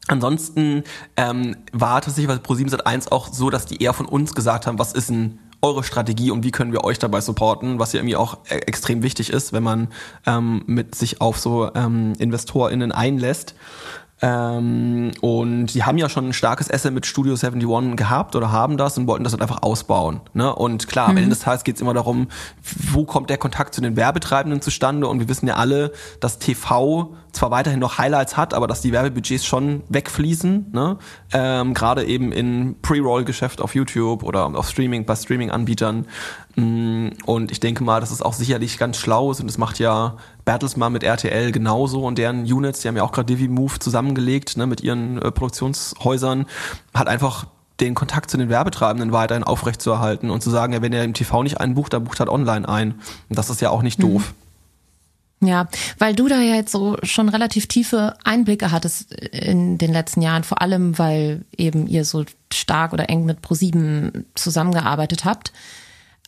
[0.09, 0.83] Ansonsten
[1.17, 4.79] ähm, war tatsächlich bei Pro7 Sat1 auch so, dass die eher von uns gesagt haben,
[4.79, 8.15] was ist denn eure Strategie und wie können wir euch dabei supporten, was ja irgendwie
[8.15, 9.89] auch e extrem wichtig ist, wenn man
[10.25, 13.53] ähm, mit sich auf so ähm, InvestorInnen einlässt.
[14.21, 18.77] Ähm, und die haben ja schon ein starkes Asset mit Studio 71 gehabt oder haben
[18.77, 20.21] das und wollten das halt einfach ausbauen.
[20.33, 20.53] Ne?
[20.53, 21.11] Und klar, mhm.
[21.11, 22.27] am Ende des Tages geht es immer darum,
[22.91, 27.15] wo kommt der Kontakt zu den Werbetreibenden zustande und wir wissen ja alle, dass TV
[27.31, 30.97] zwar weiterhin noch Highlights hat, aber dass die Werbebudgets schon wegfließen, ne?
[31.31, 36.07] ähm, gerade eben in Pre-Roll-Geschäft auf YouTube oder auf Streaming, bei Streaming-Anbietern.
[36.55, 39.79] Mm, und ich denke mal, dass es auch sicherlich ganz schlau ist und das macht
[39.79, 43.79] ja Bertelsmann mit RTL genauso und deren Units, die haben ja auch gerade Divi Move
[43.79, 46.45] zusammengelegt ne, mit ihren äh, Produktionshäusern,
[46.93, 47.47] hat einfach
[47.79, 51.43] den Kontakt zu den Werbetreibenden weiterhin aufrechtzuerhalten und zu sagen, ja, wenn er im TV
[51.43, 52.95] nicht einbucht, dann bucht halt online ein.
[53.29, 54.33] Und das ist ja auch nicht doof.
[54.33, 54.49] Mhm.
[55.41, 60.21] Ja, weil du da ja jetzt so schon relativ tiefe Einblicke hattest in den letzten
[60.21, 65.53] Jahren, vor allem weil eben ihr so stark oder eng mit ProSieben zusammengearbeitet habt.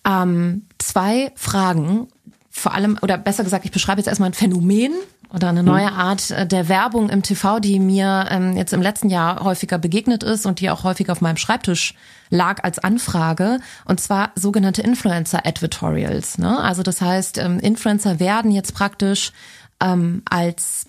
[0.06, 2.08] Ähm, zwei Fragen,
[2.50, 4.94] vor allem, oder besser gesagt, ich beschreibe jetzt erstmal ein Phänomen
[5.34, 5.98] oder eine neue mhm.
[5.98, 10.24] Art äh, der Werbung im TV, die mir ähm, jetzt im letzten Jahr häufiger begegnet
[10.24, 11.94] ist und die auch häufiger auf meinem Schreibtisch
[12.30, 13.60] lag als Anfrage.
[13.86, 16.38] Und zwar sogenannte Influencer-Advertorials.
[16.38, 16.60] Ne?
[16.60, 19.32] Also das heißt, ähm, Influencer werden jetzt praktisch
[19.82, 20.88] ähm, als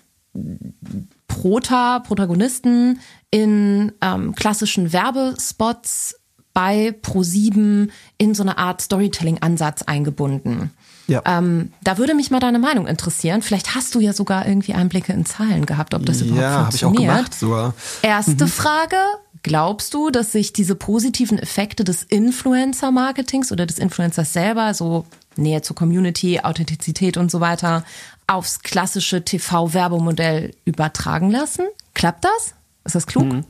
[1.27, 2.99] Prota, Protagonisten
[3.31, 6.19] in ähm, klassischen Werbespots
[6.53, 10.71] bei Pro7 in so eine Art Storytelling-Ansatz eingebunden.
[11.07, 11.21] Ja.
[11.25, 13.41] Ähm, da würde mich mal deine Meinung interessieren.
[13.41, 17.01] Vielleicht hast du ja sogar irgendwie Einblicke in Zahlen gehabt, ob das überhaupt ja, funktioniert.
[17.03, 17.73] Ja, habe ich auch gemacht sogar.
[18.01, 18.49] Erste mhm.
[18.49, 18.95] Frage,
[19.41, 25.61] glaubst du, dass sich diese positiven Effekte des Influencer-Marketings oder des Influencers selber, so Nähe
[25.61, 27.83] zur Community, Authentizität und so weiter,
[28.27, 31.65] aufs klassische TV-Werbemodell übertragen lassen?
[31.93, 32.53] Klappt das?
[32.85, 33.25] Ist das klug?
[33.25, 33.43] Mhm.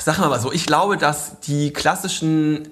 [0.00, 2.68] Sag mal so, ich glaube, dass die klassischen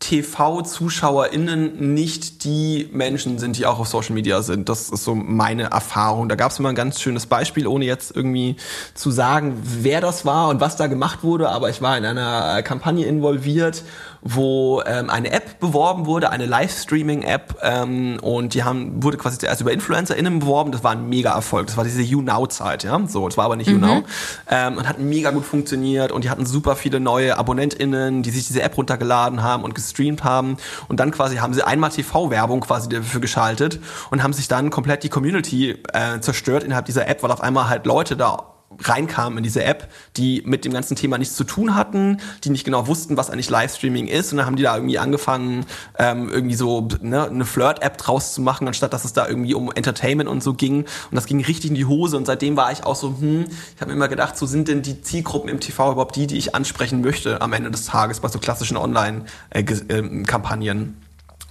[0.00, 4.70] TV-ZuschauerInnen nicht die Menschen sind, die auch auf Social Media sind.
[4.70, 6.30] Das ist so meine Erfahrung.
[6.30, 8.56] Da gab es immer ein ganz schönes Beispiel, ohne jetzt irgendwie
[8.94, 11.50] zu sagen, wer das war und was da gemacht wurde.
[11.50, 13.84] Aber ich war in einer Kampagne involviert,
[14.22, 19.60] wo ähm, eine App beworben wurde, eine Livestreaming-App ähm, und die haben wurde quasi zuerst
[19.60, 20.72] über InfluencerInnen beworben.
[20.72, 21.68] Das war ein mega Erfolg.
[21.68, 23.00] Das war diese YouNow-Zeit, ja.
[23.06, 23.82] So, es war aber nicht mhm.
[23.82, 24.04] YouNow
[24.50, 28.46] ähm, und hat mega gut funktioniert und die hatten super viele neue AbonnentInnen, die sich
[28.46, 30.56] diese App runtergeladen haben und gestreamt haben
[30.88, 33.80] und dann quasi haben sie einmal TV-Werbung quasi dafür geschaltet
[34.10, 37.68] und haben sich dann komplett die Community äh, zerstört innerhalb dieser App, weil auf einmal
[37.68, 38.49] halt Leute da
[38.82, 42.64] reinkamen in diese App, die mit dem ganzen Thema nichts zu tun hatten, die nicht
[42.64, 44.32] genau wussten, was eigentlich Livestreaming ist.
[44.32, 45.66] Und dann haben die da irgendwie angefangen,
[45.98, 49.70] ähm, irgendwie so ne, eine Flirt-App draus zu machen, anstatt dass es da irgendwie um
[49.72, 50.80] Entertainment und so ging.
[50.80, 52.16] Und das ging richtig in die Hose.
[52.16, 54.82] Und seitdem war ich auch so, hm, ich habe mir immer gedacht, so sind denn
[54.82, 58.28] die Zielgruppen im TV überhaupt die, die ich ansprechen möchte am Ende des Tages bei
[58.28, 60.96] so klassischen Online-Kampagnen.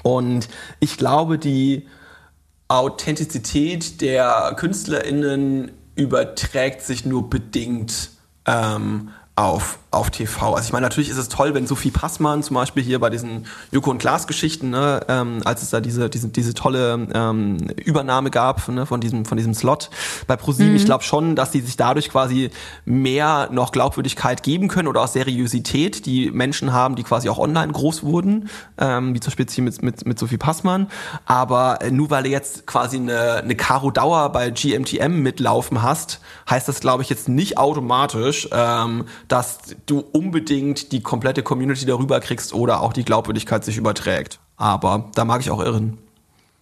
[0.04, 0.48] Und
[0.80, 1.88] ich glaube, die
[2.68, 8.12] Authentizität der KünstlerInnen überträgt sich nur bedingt
[8.46, 10.54] ähm, auf, auf TV.
[10.54, 13.46] Also ich meine, natürlich ist es toll, wenn Sophie Passmann zum Beispiel hier bei diesen
[13.72, 18.32] Joko und Glas Geschichten, ne, ähm, als es da diese, diese, diese tolle ähm, Übernahme
[18.32, 19.90] gab ne, von diesem, von diesem Slot
[20.28, 20.72] bei ProSieben.
[20.72, 20.76] Mhm.
[20.76, 22.52] Ich glaube schon, dass die sich dadurch quasi
[22.84, 27.72] mehr noch Glaubwürdigkeit geben können oder auch Seriosität, die Menschen haben, die quasi auch online
[27.72, 30.88] groß wurden, ähm, wie zum Beispiel hier mit, mit, mit Sophie Passmann.
[31.26, 36.20] Aber äh, nur weil du jetzt quasi eine, eine Caro Dauer bei GMTM mitlaufen hast,
[36.50, 42.20] heißt das, glaube ich, jetzt nicht automatisch, ähm, dass du unbedingt die komplette Community darüber
[42.20, 44.40] kriegst oder auch die Glaubwürdigkeit sich überträgt.
[44.58, 45.98] Aber da mag ich auch irren.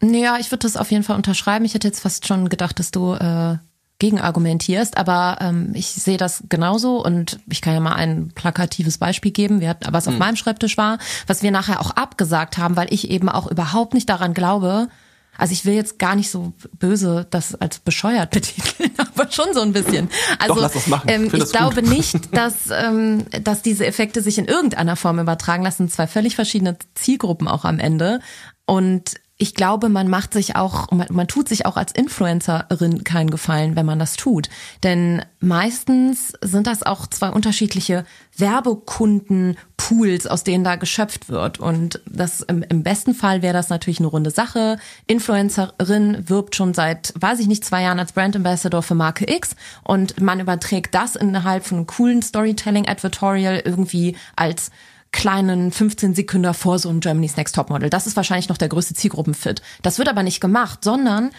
[0.01, 1.65] Ja, ich würde das auf jeden Fall unterschreiben.
[1.65, 3.57] Ich hätte jetzt fast schon gedacht, dass du äh,
[3.99, 8.99] gegen argumentierst, aber ähm, ich sehe das genauso und ich kann ja mal ein plakatives
[8.99, 10.19] Beispiel geben, wir hatten, was auf hm.
[10.19, 14.07] meinem Schreibtisch war, was wir nachher auch abgesagt haben, weil ich eben auch überhaupt nicht
[14.07, 14.89] daran glaube,
[15.37, 19.61] also ich will jetzt gar nicht so böse das als bescheuert betiteln, aber schon so
[19.61, 20.09] ein bisschen.
[20.39, 21.09] Also Doch, lass das machen.
[21.09, 21.89] Ähm, ich glaube gut.
[21.89, 25.89] nicht, dass, ähm, dass diese Effekte sich in irgendeiner Form übertragen lassen.
[25.89, 28.19] Zwei völlig verschiedene Zielgruppen auch am Ende.
[28.65, 33.29] Und ich glaube, man macht sich auch, man, man, tut sich auch als Influencerin keinen
[33.29, 34.49] Gefallen, wenn man das tut.
[34.81, 38.03] Denn meistens sind das auch zwei unterschiedliche
[38.35, 41.59] Werbekundenpools, aus denen da geschöpft wird.
[41.59, 44.79] Und das im, im besten Fall wäre das natürlich eine runde Sache.
[45.05, 49.55] Influencerin wirbt schon seit, weiß ich nicht, zwei Jahren als Brand Ambassador für Marke X
[49.83, 54.71] und man überträgt das innerhalb von einem coolen Storytelling-Advertorial irgendwie als
[55.17, 57.89] kleinen 15 Sekunden vor so einem Germany's Next Topmodel.
[57.89, 59.63] Das ist wahrscheinlich noch der größte Zielgruppenfit.
[59.81, 61.31] Das wird aber nicht gemacht, sondern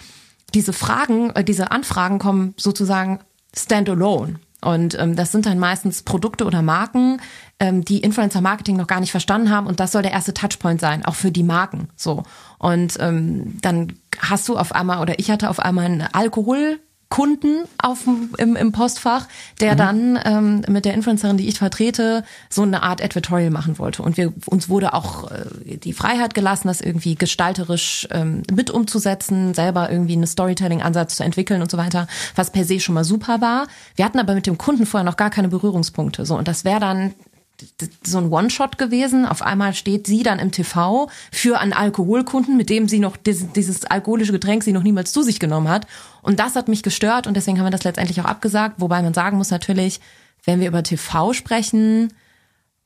[0.52, 3.20] diese Fragen, äh, diese Anfragen kommen sozusagen
[3.56, 4.40] standalone.
[4.60, 7.20] Und ähm, das sind dann meistens Produkte oder Marken,
[7.60, 9.68] ähm, die Influencer-Marketing noch gar nicht verstanden haben.
[9.68, 11.88] Und das soll der erste Touchpoint sein, auch für die Marken.
[11.94, 12.24] So.
[12.58, 17.64] Und ähm, dann hast du auf einmal, oder ich hatte auf einmal ein Alkohol Kunden
[17.78, 19.28] auf, im, im Postfach,
[19.60, 19.78] der mhm.
[19.78, 24.02] dann ähm, mit der Influencerin, die ich vertrete, so eine Art Advertorial machen wollte.
[24.02, 29.54] Und wir uns wurde auch äh, die Freiheit gelassen, das irgendwie gestalterisch ähm, mit umzusetzen,
[29.54, 33.40] selber irgendwie einen Storytelling-Ansatz zu entwickeln und so weiter, was per se schon mal super
[33.40, 33.66] war.
[33.96, 36.26] Wir hatten aber mit dem Kunden vorher noch gar keine Berührungspunkte.
[36.26, 37.14] So und das wäre dann
[38.04, 39.26] so ein One-Shot gewesen.
[39.26, 43.84] Auf einmal steht sie dann im TV für einen Alkoholkunden, mit dem sie noch dieses,
[43.84, 45.86] alkoholische Getränk sie noch niemals zu sich genommen hat.
[46.22, 48.76] Und das hat mich gestört und deswegen haben wir das letztendlich auch abgesagt.
[48.78, 50.00] Wobei man sagen muss natürlich,
[50.44, 52.12] wenn wir über TV sprechen,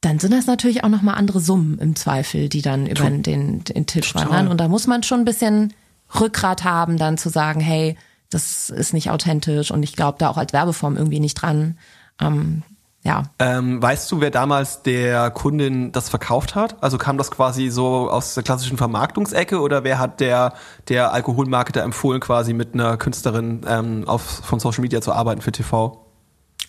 [0.01, 3.87] dann sind das natürlich auch nochmal andere Summen im Zweifel, die dann über den, den
[3.87, 4.49] Tisch wandern.
[4.49, 5.75] Und da muss man schon ein bisschen
[6.19, 7.97] Rückgrat haben, dann zu sagen, hey,
[8.31, 11.79] das ist nicht authentisch und ich glaube da auch als Werbeform irgendwie nicht dran.
[12.21, 12.63] Ähm,
[13.05, 13.25] ja.
[13.41, 16.81] Ähm, weißt du, wer damals der Kundin das verkauft hat?
[16.83, 20.55] Also kam das quasi so aus der klassischen Vermarktungsecke oder wer hat der,
[20.89, 25.51] der Alkoholmarketer empfohlen, quasi mit einer Künstlerin ähm, auf, von Social Media zu arbeiten für
[25.51, 26.07] TV?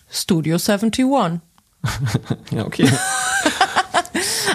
[0.09, 1.05] Studio 71.
[2.51, 2.89] ja, okay.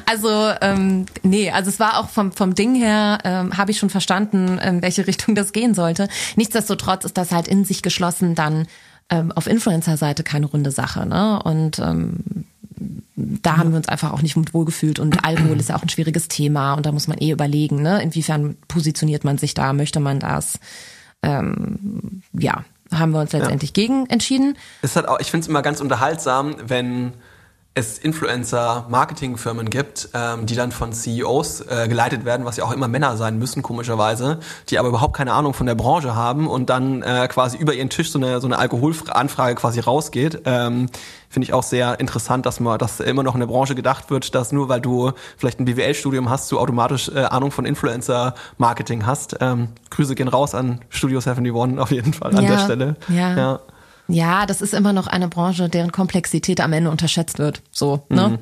[0.07, 0.31] Also
[0.63, 4.57] ähm, nee, also es war auch vom vom Ding her ähm, habe ich schon verstanden,
[4.57, 6.09] in welche Richtung das gehen sollte.
[6.37, 8.67] Nichtsdestotrotz ist das halt in sich geschlossen dann
[9.11, 11.07] ähm, auf Influencer-Seite keine runde Sache.
[11.07, 11.43] Ne?
[11.43, 12.45] Und ähm,
[13.17, 14.99] da haben wir uns einfach auch nicht mit wohlgefühlt.
[14.99, 18.03] Und Alkohol ist ja auch ein schwieriges Thema und da muss man eh überlegen, ne?
[18.03, 20.61] inwiefern positioniert man sich da, möchte man das?
[21.23, 23.75] Ähm, ja, haben wir uns letztendlich ja.
[23.75, 24.57] gegen entschieden.
[24.83, 27.13] Es hat auch, ich finde es immer ganz unterhaltsam, wenn
[27.79, 32.89] es Influencer-Marketing-Firmen gibt, ähm, die dann von CEOs äh, geleitet werden, was ja auch immer
[32.89, 37.03] Männer sein müssen, komischerweise, die aber überhaupt keine Ahnung von der Branche haben und dann
[37.03, 40.43] äh, quasi über ihren Tisch so eine, so eine Alkoholanfrage quasi rausgeht.
[40.45, 40.89] Ähm,
[41.31, 44.35] Finde ich auch sehr interessant, dass man, dass immer noch in der Branche gedacht wird,
[44.35, 49.37] dass nur weil du vielleicht ein BWL-Studium hast, du automatisch äh, Ahnung von Influencer-Marketing hast.
[49.41, 52.97] Ähm, Grüße gehen raus an Studio 71 auf jeden Fall an Ja, der Stelle.
[53.09, 53.37] ja.
[53.37, 53.61] ja.
[54.09, 57.63] Ja, das ist immer noch eine Branche, deren Komplexität am Ende unterschätzt wird.
[57.71, 58.39] So, ne?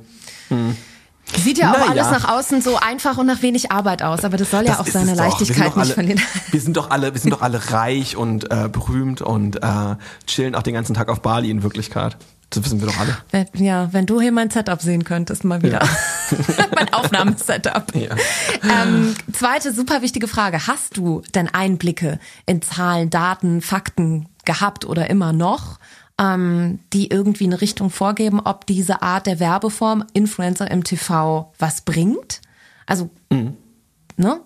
[1.42, 1.90] Sieht ja auch Naja.
[1.90, 4.80] alles nach außen so einfach und nach wenig Arbeit aus, aber das soll ja Das
[4.80, 6.20] auch ist seine Leichtigkeit nicht alle, verlieren.
[6.52, 9.96] Wir sind doch alle, wir sind doch alle reich und äh, berühmt und äh,
[10.28, 12.16] chillen auch den ganzen Tag auf Bali in Wirklichkeit.
[12.50, 13.18] Das wissen wir doch alle.
[13.32, 15.80] Wenn- Ja, wenn du hier mein Setup sehen könntest, mal wieder.
[16.76, 17.92] mein Aufnahmesetup.
[17.96, 18.14] Ja.
[18.62, 20.68] Ähm, zweite super wichtige Frage.
[20.68, 25.78] Hast du denn Einblicke in Zahlen, Daten, Fakten gehabt oder immer noch,
[26.18, 31.82] ähm, die irgendwie eine Richtung vorgeben, ob diese Art der Werbeform Influencer im TV was
[31.82, 32.40] bringt?
[32.86, 33.10] Also,
[34.16, 34.40] ne?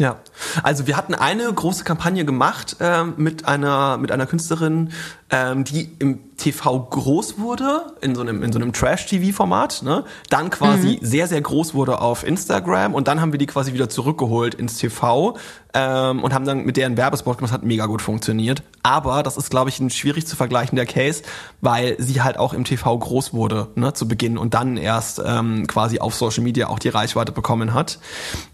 [0.00, 0.20] Ja,
[0.62, 4.92] also wir hatten eine große Kampagne gemacht ähm, mit einer mit einer Künstlerin,
[5.30, 10.04] ähm, die im TV groß wurde in so einem in so einem Trash-TV-Format, ne?
[10.30, 13.90] Dann quasi sehr sehr groß wurde auf Instagram und dann haben wir die quasi wieder
[13.90, 15.36] zurückgeholt ins TV
[15.74, 18.62] ähm, und haben dann mit deren Werbespot gemacht, hat mega gut funktioniert.
[18.82, 21.22] Aber das ist glaube ich ein schwierig zu vergleichender Case,
[21.60, 25.66] weil sie halt auch im TV groß wurde ne, zu Beginn und dann erst ähm,
[25.66, 27.98] quasi auf Social Media auch die Reichweite bekommen hat.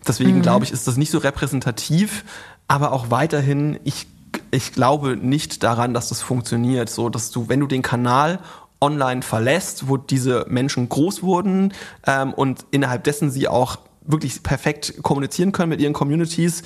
[0.08, 2.24] Deswegen glaube ich, ist das nicht so repräsentativ,
[2.66, 4.06] aber auch weiterhin, ich,
[4.54, 8.38] ich glaube nicht daran, dass das funktioniert, so dass du, wenn du den Kanal
[8.80, 11.72] online verlässt, wo diese Menschen groß wurden
[12.06, 16.62] ähm, und innerhalb dessen sie auch wirklich perfekt kommunizieren können mit ihren Communities,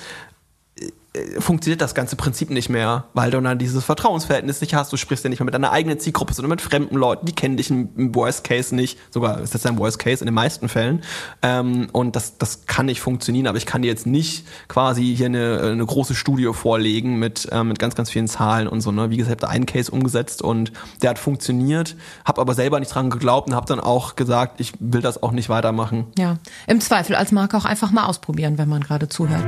[1.39, 4.93] funktioniert das ganze Prinzip nicht mehr, weil du dann dieses Vertrauensverhältnis nicht hast.
[4.93, 7.57] Du sprichst ja nicht mehr mit deiner eigenen Zielgruppe, sondern mit fremden Leuten, die kennen
[7.57, 8.99] dich im, Worst Case nicht.
[9.09, 11.01] Sogar ist das ein Worst Case in den meisten Fällen.
[11.41, 15.25] Ähm, und das, das kann nicht funktionieren, aber ich kann dir jetzt nicht quasi hier
[15.27, 18.91] eine, eine große Studie vorlegen mit, ähm, mit ganz, ganz vielen Zahlen und so.
[18.91, 19.09] Ne?
[19.09, 22.79] Wie gesagt, ich habe da einen Case umgesetzt und der hat funktioniert, habe aber selber
[22.79, 26.05] nicht dran geglaubt und habe dann auch gesagt, ich will das auch nicht weitermachen.
[26.17, 26.37] Ja.
[26.67, 29.45] Im Zweifel als Marke auch einfach mal ausprobieren, wenn man gerade zuhört.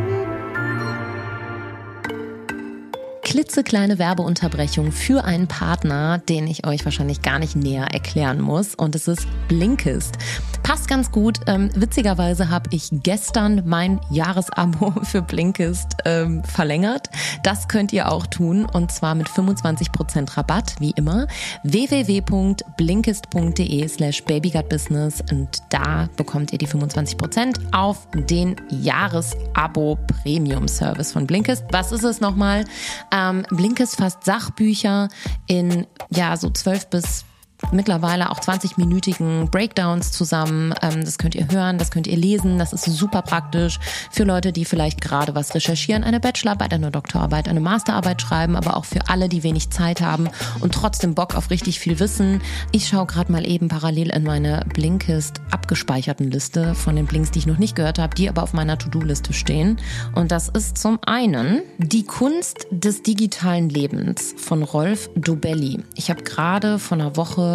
[3.32, 8.76] Klitzekleine Werbeunterbrechung für einen Partner, den ich euch wahrscheinlich gar nicht näher erklären muss.
[8.76, 10.18] Und es ist Blinkist.
[10.64, 11.42] Passt ganz gut.
[11.48, 17.10] Ähm, witzigerweise habe ich gestern mein Jahresabo für Blinkist ähm, verlängert.
[17.44, 21.26] Das könnt ihr auch tun und zwar mit 25% Rabatt, wie immer.
[21.64, 31.28] www.blinkist.de slash babygutbusiness und da bekommt ihr die 25% auf den Jahresabo Premium Service von
[31.28, 31.66] Blinkist.
[31.72, 32.66] Was ist es nochmal?
[33.12, 35.10] Ähm, Blinkist fasst Sachbücher
[35.48, 37.26] in ja so 12 bis
[37.72, 40.74] mittlerweile auch 20-minütigen Breakdowns zusammen.
[40.82, 42.58] Ähm, das könnt ihr hören, das könnt ihr lesen.
[42.58, 43.80] Das ist super praktisch
[44.12, 48.78] für Leute, die vielleicht gerade was recherchieren, eine Bachelorarbeit, eine Doktorarbeit, eine Masterarbeit schreiben, aber
[48.78, 52.42] auch für alle, die wenig Zeit haben und trotzdem Bock auf richtig viel Wissen.
[52.72, 57.40] Ich schaue gerade mal eben parallel in meine Blinkist abgespeicherten Liste von den Blinks, die
[57.40, 59.78] ich noch nicht gehört habe, die aber auf meiner To-Do-Liste stehen.
[60.16, 65.80] Und das ist zum einen die Kunst des digitalen Lebens von Rolf Dobelli.
[65.96, 67.51] Ich habe gerade vor einer Woche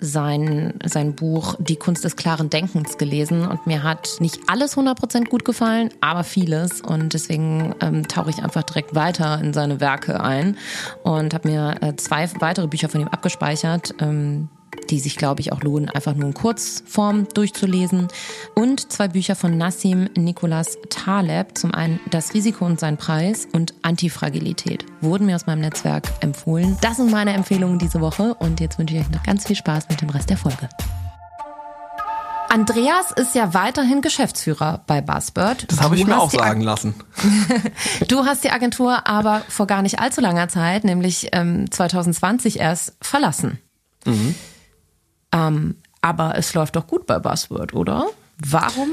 [0.00, 5.28] sein, sein Buch Die Kunst des klaren Denkens gelesen und mir hat nicht alles 100%
[5.28, 10.20] gut gefallen, aber vieles und deswegen ähm, tauche ich einfach direkt weiter in seine Werke
[10.20, 10.56] ein
[11.02, 13.94] und habe mir äh, zwei weitere Bücher von ihm abgespeichert.
[14.00, 14.48] Ähm,
[14.90, 18.08] die sich, glaube ich, auch lohnen, einfach nur in Kurzform durchzulesen.
[18.54, 21.56] Und zwei Bücher von Nassim Nicholas Taleb.
[21.58, 24.84] Zum einen Das Risiko und sein Preis und Antifragilität.
[25.00, 26.76] Wurden mir aus meinem Netzwerk empfohlen.
[26.80, 29.88] Das sind meine Empfehlungen diese Woche und jetzt wünsche ich euch noch ganz viel Spaß
[29.88, 30.68] mit dem Rest der Folge.
[32.48, 35.70] Andreas ist ja weiterhin Geschäftsführer bei Buzzbird.
[35.70, 36.94] Das habe ich mir auch sagen lassen.
[38.08, 42.94] Du hast die Agentur aber vor gar nicht allzu langer Zeit, nämlich ähm, 2020 erst
[43.02, 43.58] verlassen.
[45.32, 48.06] Ähm, aber es läuft doch gut bei Buzzword, oder?
[48.38, 48.90] Warum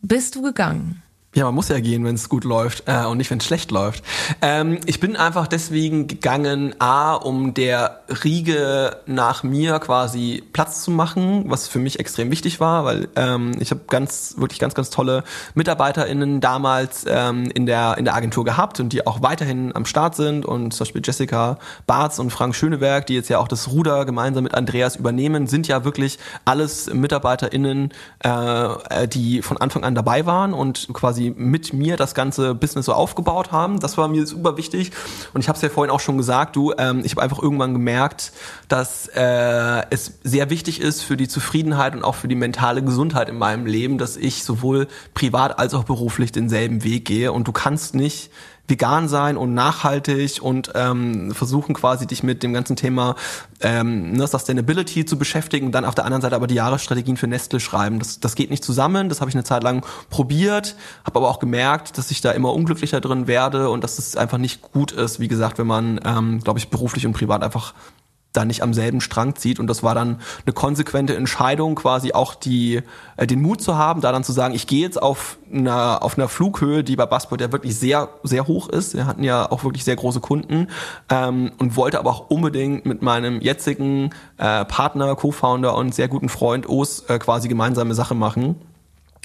[0.00, 1.02] bist du gegangen?
[1.32, 3.70] Ja, man muss ja gehen, wenn es gut läuft äh, und nicht, wenn es schlecht
[3.70, 4.02] läuft.
[4.42, 10.90] Ähm, ich bin einfach deswegen gegangen, a, um der Riege nach mir quasi Platz zu
[10.90, 14.90] machen, was für mich extrem wichtig war, weil ähm, ich habe ganz, wirklich ganz, ganz
[14.90, 15.22] tolle
[15.54, 20.16] MitarbeiterInnen damals ähm, in der in der Agentur gehabt und die auch weiterhin am Start
[20.16, 24.04] sind und zum Beispiel Jessica Barz und Frank Schöneberg, die jetzt ja auch das Ruder
[24.04, 30.26] gemeinsam mit Andreas übernehmen, sind ja wirklich alles MitarbeiterInnen, äh, die von Anfang an dabei
[30.26, 33.80] waren und quasi quasi mit mir das ganze Business so aufgebaut haben.
[33.80, 34.90] Das war mir super wichtig.
[35.34, 37.72] Und ich habe es ja vorhin auch schon gesagt, du, ähm, ich habe einfach irgendwann
[37.72, 38.32] gemerkt,
[38.68, 43.28] dass äh, es sehr wichtig ist für die Zufriedenheit und auch für die mentale Gesundheit
[43.28, 47.32] in meinem Leben, dass ich sowohl privat als auch beruflich denselben Weg gehe.
[47.32, 48.30] Und du kannst nicht
[48.70, 53.16] vegan sein und nachhaltig und ähm, versuchen quasi dich mit dem ganzen Thema
[53.60, 57.60] ähm, ne, Sustainability zu beschäftigen dann auf der anderen Seite aber die Jahresstrategien für Nestle
[57.60, 57.98] schreiben.
[57.98, 61.38] Das, das geht nicht zusammen, das habe ich eine Zeit lang probiert, habe aber auch
[61.38, 65.20] gemerkt, dass ich da immer unglücklicher drin werde und dass es einfach nicht gut ist,
[65.20, 67.74] wie gesagt, wenn man, ähm, glaube ich, beruflich und privat einfach
[68.32, 69.58] da nicht am selben Strang zieht.
[69.58, 72.82] Und das war dann eine konsequente Entscheidung, quasi auch die,
[73.16, 76.16] äh, den Mut zu haben, da dann zu sagen, ich gehe jetzt auf einer, auf
[76.16, 78.94] einer Flughöhe, die bei Buzzboard ja wirklich sehr, sehr hoch ist.
[78.94, 80.68] Wir hatten ja auch wirklich sehr große Kunden
[81.08, 86.28] ähm, und wollte aber auch unbedingt mit meinem jetzigen äh, Partner, Co-Founder und sehr guten
[86.28, 88.56] Freund Os äh, quasi gemeinsame Sache machen.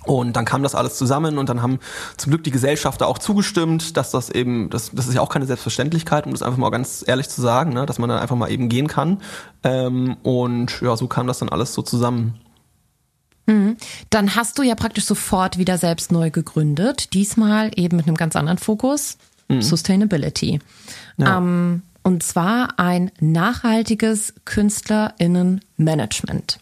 [0.06, 1.80] Und dann kam das alles zusammen und dann haben
[2.18, 5.46] zum Glück die Gesellschafter auch zugestimmt, dass das eben, das, das ist ja auch keine
[5.46, 8.52] Selbstverständlichkeit, um das einfach mal ganz ehrlich zu sagen, ne, dass man dann einfach mal
[8.52, 9.22] eben gehen kann.
[9.64, 12.40] Ähm, und ja, so kam das dann alles so zusammen.
[13.48, 13.78] Mhm.
[14.10, 18.36] Dann hast du ja praktisch sofort wieder selbst neu gegründet, diesmal eben mit einem ganz
[18.36, 19.62] anderen Fokus, mhm.
[19.62, 20.60] Sustainability.
[21.18, 21.38] Ja.
[21.38, 26.60] Ähm, und zwar ein nachhaltiges KünstlerInnen-Management.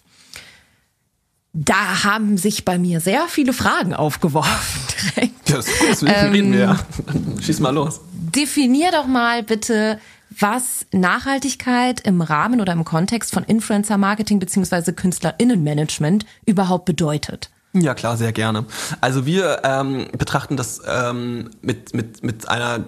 [1.53, 4.81] Da haben sich bei mir sehr viele Fragen aufgeworfen
[5.15, 5.49] direkt.
[5.49, 6.79] Ja, das ist gut, deswegen ähm, reden wir ja.
[7.41, 8.01] Schieß mal los.
[8.11, 9.99] Definier doch mal bitte,
[10.39, 17.51] was Nachhaltigkeit im Rahmen oder im Kontext von Influencer Marketing beziehungsweise KünstlerInnenmanagement überhaupt bedeutet.
[17.73, 18.65] Ja, klar, sehr gerne.
[19.01, 22.83] Also wir ähm, betrachten das ähm, mit, mit, mit einer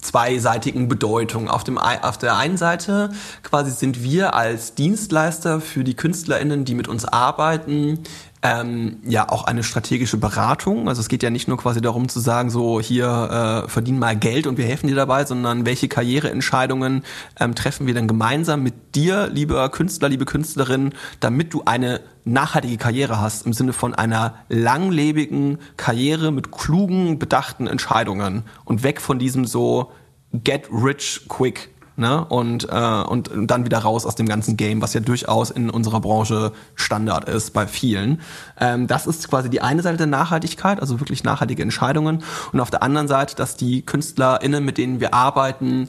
[0.00, 1.48] zweiseitigen Bedeutung.
[1.48, 3.10] Auf, dem, auf der einen Seite
[3.42, 8.00] quasi sind wir als Dienstleister für die KünstlerInnen, die mit uns arbeiten,
[8.42, 10.88] ähm, ja auch eine strategische Beratung.
[10.88, 14.16] Also es geht ja nicht nur quasi darum zu sagen, so hier äh, verdien mal
[14.16, 17.02] Geld und wir helfen dir dabei, sondern welche Karriereentscheidungen
[17.40, 22.76] ähm, treffen wir dann gemeinsam mit dir, lieber Künstler, liebe Künstlerin, damit du eine nachhaltige
[22.76, 29.18] Karriere hast im Sinne von einer langlebigen Karriere mit klugen, bedachten Entscheidungen und weg von
[29.18, 29.92] diesem so
[30.32, 32.24] get rich quick ne?
[32.24, 36.00] und, äh, und dann wieder raus aus dem ganzen Game, was ja durchaus in unserer
[36.00, 38.20] Branche Standard ist bei vielen.
[38.58, 42.22] Ähm, das ist quasi die eine Seite der Nachhaltigkeit, also wirklich nachhaltige Entscheidungen.
[42.52, 45.88] Und auf der anderen Seite, dass die KünstlerInnen, mit denen wir arbeiten,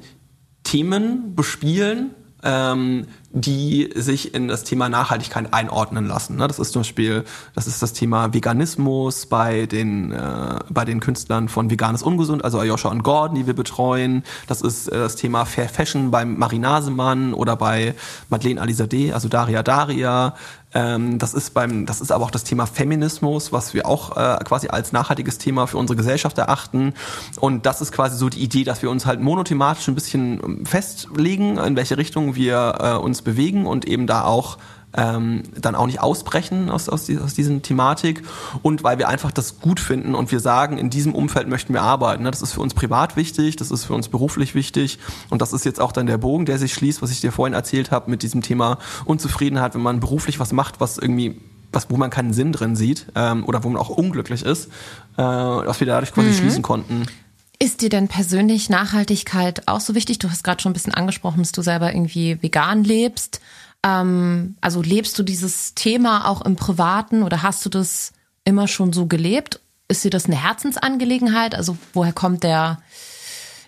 [0.64, 2.12] Themen bespielen,
[2.44, 6.38] ähm, die sich in das Thema Nachhaltigkeit einordnen lassen.
[6.38, 6.48] Ne?
[6.48, 7.24] Das ist zum Beispiel,
[7.54, 12.60] das ist das Thema Veganismus bei den, äh, bei den Künstlern von Veganes Ungesund, also
[12.60, 14.24] Ayosha und Gordon, die wir betreuen.
[14.48, 17.94] Das ist äh, das Thema Fair Fashion beim Marinasemann oder bei
[18.30, 20.34] Madeleine Alizadeh, also Daria Daria.
[20.74, 24.44] Ähm, das ist beim, das ist aber auch das Thema Feminismus, was wir auch äh,
[24.44, 26.94] quasi als nachhaltiges Thema für unsere Gesellschaft erachten.
[27.40, 31.58] Und das ist quasi so die Idee, dass wir uns halt monothematisch ein bisschen festlegen,
[31.58, 34.58] in welche Richtung wir äh, uns bewegen und eben da auch
[34.94, 38.24] ähm, dann auch nicht ausbrechen aus, aus, aus diesen Thematik
[38.64, 41.82] und weil wir einfach das gut finden und wir sagen, in diesem Umfeld möchten wir
[41.82, 42.24] arbeiten.
[42.24, 42.32] Ne?
[42.32, 45.00] Das ist für uns privat wichtig, das ist für uns beruflich wichtig
[45.30, 47.54] und das ist jetzt auch dann der Bogen, der sich schließt, was ich dir vorhin
[47.54, 51.40] erzählt habe mit diesem Thema Unzufriedenheit, wenn man beruflich was macht, was irgendwie
[51.72, 54.70] was, wo man keinen Sinn drin sieht ähm, oder wo man auch unglücklich ist,
[55.18, 56.34] äh, was wir dadurch quasi mhm.
[56.34, 57.06] schließen konnten.
[57.62, 60.18] Ist dir denn persönlich Nachhaltigkeit auch so wichtig?
[60.18, 63.42] Du hast gerade schon ein bisschen angesprochen, dass du selber irgendwie vegan lebst.
[63.84, 68.14] Ähm, also lebst du dieses Thema auch im Privaten oder hast du das
[68.44, 69.62] immer schon so gelebt?
[69.88, 71.56] Ist dir das eine Herzensangelegenheit?
[71.56, 72.80] Also woher kommt der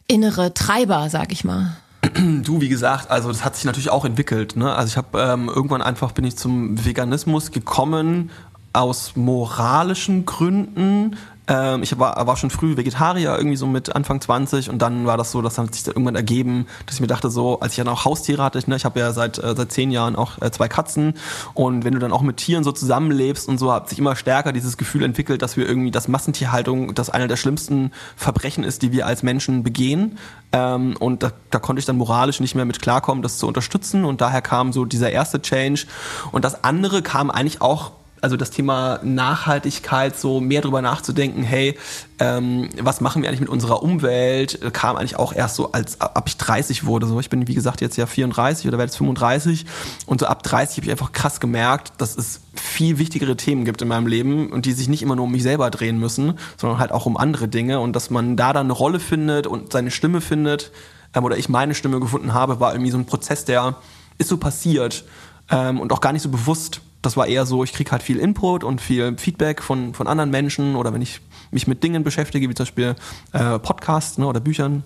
[0.07, 1.77] innere Treiber, sag ich mal?
[2.43, 4.55] Du, wie gesagt, also das hat sich natürlich auch entwickelt.
[4.55, 4.73] Ne?
[4.73, 8.31] Also ich habe ähm, irgendwann einfach bin ich zum Veganismus gekommen
[8.73, 11.17] aus moralischen Gründen,
[11.47, 15.17] ähm, ich war, war schon früh Vegetarier, irgendwie so mit Anfang 20 und dann war
[15.17, 17.77] das so, das hat sich dann irgendwann ergeben, dass ich mir dachte so, als ich
[17.77, 20.51] dann auch Haustiere hatte, ne, ich habe ja seit, äh, seit zehn Jahren auch äh,
[20.51, 21.15] zwei Katzen.
[21.53, 24.51] Und wenn du dann auch mit Tieren so zusammenlebst und so, hat sich immer stärker
[24.53, 28.91] dieses Gefühl entwickelt, dass wir irgendwie, dass Massentierhaltung, das einer der schlimmsten Verbrechen ist, die
[28.91, 30.17] wir als Menschen begehen.
[30.51, 34.05] Ähm, und da, da konnte ich dann moralisch nicht mehr mit klarkommen, das zu unterstützen.
[34.05, 35.85] Und daher kam so dieser erste Change.
[36.31, 41.77] Und das andere kam eigentlich auch also das Thema Nachhaltigkeit, so mehr drüber nachzudenken, hey,
[42.19, 46.25] ähm, was machen wir eigentlich mit unserer Umwelt, kam eigentlich auch erst so, als ab
[46.27, 47.07] ich 30 wurde.
[47.07, 49.65] So, ich bin wie gesagt jetzt ja 34 oder werde jetzt 35
[50.05, 53.81] und so ab 30 habe ich einfach krass gemerkt, dass es viel wichtigere Themen gibt
[53.81, 56.79] in meinem Leben und die sich nicht immer nur um mich selber drehen müssen, sondern
[56.79, 57.79] halt auch um andere Dinge.
[57.79, 60.71] Und dass man da dann eine Rolle findet und seine Stimme findet
[61.15, 63.75] ähm, oder ich meine Stimme gefunden habe, war irgendwie so ein Prozess, der
[64.17, 65.05] ist so passiert
[65.49, 68.17] ähm, und auch gar nicht so bewusst Das war eher so, ich kriege halt viel
[68.17, 72.49] Input und viel Feedback von, von anderen Menschen oder wenn ich mich mit Dingen beschäftige,
[72.49, 72.95] wie zum Beispiel
[73.33, 74.83] äh, Podcasts ne, oder Büchern.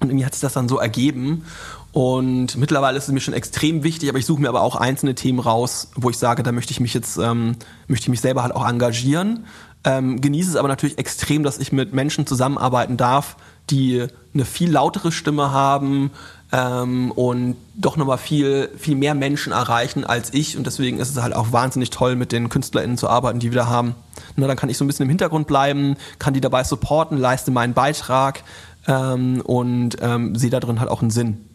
[0.00, 1.44] Und irgendwie hat sich das dann so ergeben.
[1.92, 5.14] Und mittlerweile ist es mir schon extrem wichtig, aber ich suche mir aber auch einzelne
[5.14, 8.42] Themen raus, wo ich sage, da möchte ich mich jetzt, ähm, möchte ich mich selber
[8.42, 9.44] halt auch engagieren.
[9.84, 13.36] Ähm, genieße es aber natürlich extrem, dass ich mit Menschen zusammenarbeiten darf,
[13.70, 16.10] die eine viel lautere Stimme haben
[16.52, 20.56] ähm, und doch nochmal viel, viel mehr Menschen erreichen als ich.
[20.56, 23.56] Und deswegen ist es halt auch wahnsinnig toll, mit den KünstlerInnen zu arbeiten, die wir
[23.56, 23.94] da haben.
[24.36, 27.50] Na, dann kann ich so ein bisschen im Hintergrund bleiben, kann die dabei supporten, leiste
[27.50, 28.44] meinen Beitrag
[28.86, 31.48] ähm, und ähm, sehe da drin halt auch einen Sinn.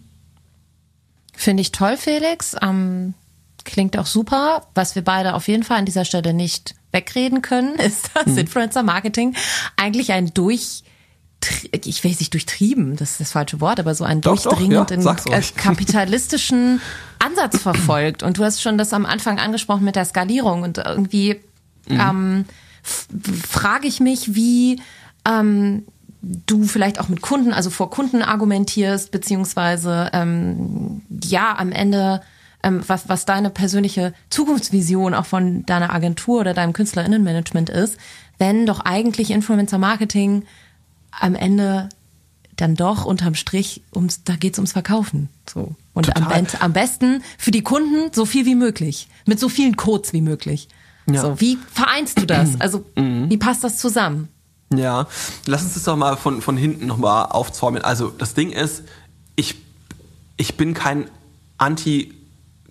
[1.33, 2.55] Finde ich toll, Felix.
[2.61, 3.13] Ähm,
[3.63, 4.65] klingt auch super.
[4.73, 8.39] Was wir beide auf jeden Fall an dieser Stelle nicht wegreden können, ist, dass hm.
[8.39, 9.35] Influencer Marketing
[9.75, 10.83] eigentlich ein durch
[11.71, 15.25] ich weiß nicht durchtrieben, das ist das falsche Wort, aber so einen doch, durchdringenden doch,
[15.29, 16.81] ja, kapitalistischen
[17.19, 18.23] Ansatz verfolgt.
[18.23, 21.39] Und du hast schon das am Anfang angesprochen mit der Skalierung und irgendwie
[21.87, 21.99] mhm.
[21.99, 22.45] ähm,
[23.47, 24.81] frage ich mich, wie
[25.27, 25.85] ähm,
[26.21, 32.21] du vielleicht auch mit Kunden, also vor Kunden argumentierst, beziehungsweise ähm, ja am Ende
[32.63, 37.97] ähm, was, was deine persönliche Zukunftsvision auch von deiner Agentur oder deinem KünstlerInnenmanagement ist,
[38.37, 40.43] wenn doch eigentlich Influencer Marketing
[41.19, 41.89] am Ende
[42.55, 45.29] dann doch unterm Strich ums, da geht's ums Verkaufen.
[45.47, 45.75] So.
[45.93, 46.27] Und am,
[46.59, 49.07] am, besten für die Kunden so viel wie möglich.
[49.25, 50.67] Mit so vielen Codes wie möglich.
[51.09, 51.21] Ja.
[51.21, 52.49] So, wie vereinst du das?
[52.59, 53.29] Also, mhm.
[53.29, 54.27] wie passt das zusammen?
[54.73, 55.07] Ja,
[55.45, 57.81] lass uns das doch mal von, von hinten nochmal aufzäumen.
[57.83, 58.83] Also, das Ding ist,
[59.35, 59.55] ich,
[60.35, 61.09] ich bin kein
[61.57, 62.13] Anti-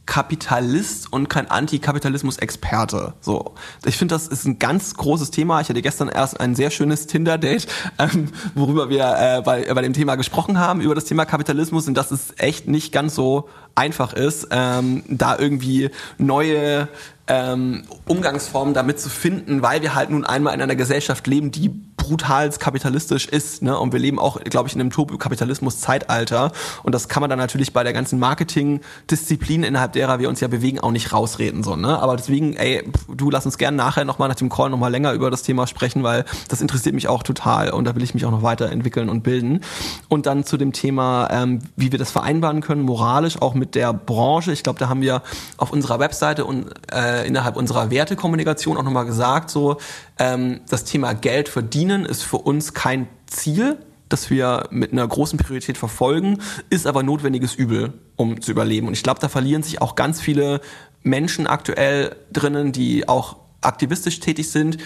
[0.07, 3.15] Kapitalist und kein Antikapitalismus-Experte.
[3.21, 3.55] So,
[3.85, 5.61] ich finde, das ist ein ganz großes Thema.
[5.61, 7.67] Ich hatte gestern erst ein sehr schönes Tinder-Date,
[7.99, 11.95] ähm, worüber wir äh, bei, bei dem Thema gesprochen haben, über das Thema Kapitalismus und
[11.95, 16.89] dass es echt nicht ganz so einfach ist, ähm, da irgendwie neue
[17.29, 21.69] ähm, Umgangsformen damit zu finden, weil wir halt nun einmal in einer Gesellschaft leben, die
[21.97, 23.63] brutal kapitalistisch ist.
[23.63, 23.77] Ne?
[23.77, 26.53] Und wir leben auch, glaube ich, in einem Turbokapitalismus-Zeitalter.
[26.85, 30.47] Und das kann man dann natürlich bei der ganzen Marketing-Disziplin, innerhalb derer wir uns ja
[30.47, 31.65] bewegen, auch nicht rausreden.
[31.65, 31.99] So, ne?
[31.99, 35.31] Aber deswegen, ey, du lass uns gerne nachher nochmal nach dem Call nochmal länger über
[35.31, 38.31] das Thema sprechen, weil das interessiert mich auch total und da will ich mich auch
[38.31, 39.63] noch weiterentwickeln und bilden.
[40.09, 43.93] Und dann zu dem Thema, ähm, wie wir das vereinbaren können, moralisch, auch mit der
[43.93, 44.53] Branche.
[44.53, 45.23] Ich glaube, da haben wir
[45.57, 49.79] auf unserer Webseite und äh, innerhalb unserer Wertekommunikation auch nochmal gesagt, so
[50.19, 55.37] ähm, das Thema Geld verdienen ist für uns kein Ziel, das wir mit einer großen
[55.37, 56.39] Priorität verfolgen,
[56.71, 58.87] ist aber notwendiges Übel, um zu überleben.
[58.87, 60.61] Und ich glaube, da verlieren sich auch ganz viele
[61.03, 64.79] Menschen aktuell drinnen, die auch aktivistisch tätig sind,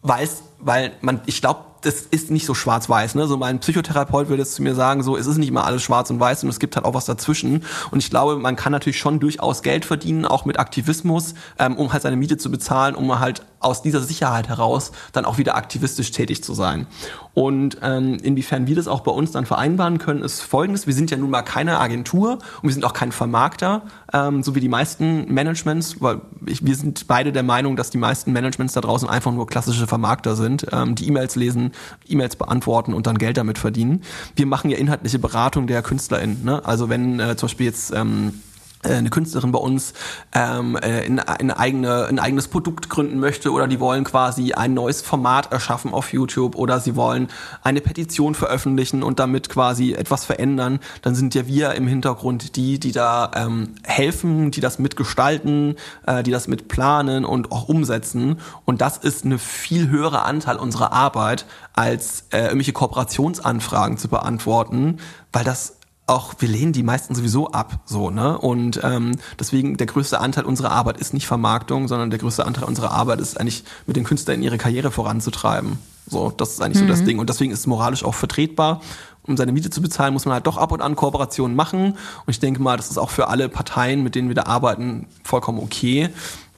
[0.00, 0.28] weil
[0.60, 3.14] weil man, ich glaube, das ist nicht so schwarz-weiß.
[3.14, 3.26] Ne?
[3.26, 6.10] So mein Psychotherapeut würde es zu mir sagen, so es ist nicht immer alles schwarz
[6.10, 7.62] und weiß und es gibt halt auch was dazwischen.
[7.90, 11.92] Und ich glaube, man kann natürlich schon durchaus Geld verdienen, auch mit Aktivismus, ähm, um
[11.92, 16.10] halt seine Miete zu bezahlen, um halt aus dieser Sicherheit heraus dann auch wieder aktivistisch
[16.10, 16.86] tätig zu sein.
[17.34, 20.86] Und ähm, inwiefern wir das auch bei uns dann vereinbaren können, ist folgendes.
[20.86, 24.54] Wir sind ja nun mal keine Agentur und wir sind auch kein Vermarkter, ähm, so
[24.54, 28.74] wie die meisten Managements, weil ich, wir sind beide der Meinung, dass die meisten Managements
[28.74, 31.72] da draußen einfach nur klassische Vermarkter sind, ähm, die E-Mails lesen,
[32.06, 34.02] E-Mails beantworten und dann Geld damit verdienen.
[34.36, 36.44] Wir machen ja inhaltliche Beratung der KünstlerInnen.
[36.44, 36.64] Ne?
[36.64, 38.53] Also wenn äh, zum Beispiel jetzt ähm, äh,
[38.92, 39.94] eine Künstlerin bei uns
[40.34, 44.74] ähm, äh, in, in eigene, ein eigenes Produkt gründen möchte oder die wollen quasi ein
[44.74, 47.28] neues Format erschaffen auf YouTube oder sie wollen
[47.62, 52.78] eine Petition veröffentlichen und damit quasi etwas verändern, dann sind ja wir im Hintergrund die,
[52.78, 55.76] die da ähm, helfen, die das mitgestalten,
[56.06, 58.38] äh, die das mitplanen und auch umsetzen.
[58.64, 64.98] Und das ist eine viel höhere Anteil unserer Arbeit, als äh, irgendwelche Kooperationsanfragen zu beantworten,
[65.32, 65.73] weil das
[66.06, 70.44] auch wir lehnen die meisten sowieso ab, so ne und ähm, deswegen der größte Anteil
[70.44, 74.04] unserer Arbeit ist nicht Vermarktung, sondern der größte Anteil unserer Arbeit ist eigentlich mit den
[74.04, 75.78] Künstlern ihre Karriere voranzutreiben.
[76.06, 76.88] So, das ist eigentlich mhm.
[76.88, 77.06] so das mhm.
[77.06, 78.80] Ding und deswegen ist es moralisch auch vertretbar.
[79.26, 82.28] Um seine Miete zu bezahlen, muss man halt doch ab und an Kooperationen machen und
[82.28, 85.60] ich denke mal, das ist auch für alle Parteien, mit denen wir da arbeiten, vollkommen
[85.60, 86.10] okay.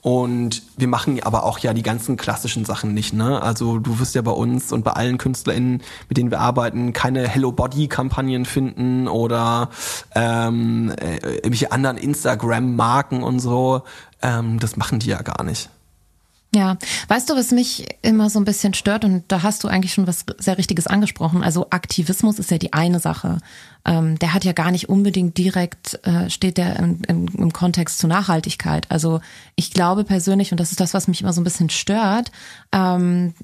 [0.02, 3.12] Und wir machen aber auch ja die ganzen klassischen Sachen nicht.
[3.12, 3.42] Ne?
[3.42, 7.26] Also du wirst ja bei uns und bei allen KünstlerInnen, mit denen wir arbeiten, keine
[7.26, 9.70] Hello Body-Kampagnen finden oder
[10.14, 13.82] ähm, äh, irgendwelche anderen Instagram-Marken und so.
[14.22, 15.70] Ähm, das machen die ja gar nicht.
[16.56, 16.78] Ja,
[17.08, 20.06] weißt du, was mich immer so ein bisschen stört, und da hast du eigentlich schon
[20.06, 21.44] was sehr Richtiges angesprochen.
[21.44, 23.40] Also Aktivismus ist ja die eine Sache.
[23.84, 27.98] Ähm, der hat ja gar nicht unbedingt direkt, äh, steht der im, im, im Kontext
[27.98, 28.90] zur Nachhaltigkeit.
[28.90, 29.20] Also
[29.54, 32.32] ich glaube persönlich, und das ist das, was mich immer so ein bisschen stört,
[32.72, 33.34] ähm,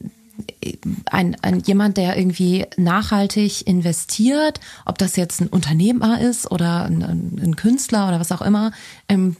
[1.11, 7.03] ein, ein jemand, der irgendwie nachhaltig investiert, ob das jetzt ein Unternehmer ist oder ein,
[7.03, 8.73] ein Künstler oder was auch immer,
[9.11, 9.37] ähm,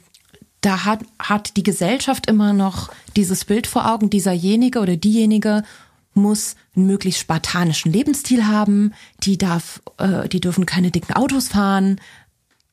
[0.65, 5.63] da hat, hat die Gesellschaft immer noch dieses Bild vor Augen, dieserjenige oder diejenige
[6.15, 8.93] muss einen möglichst spartanischen Lebensstil haben,
[9.23, 11.99] die darf, äh, die dürfen keine dicken Autos fahren,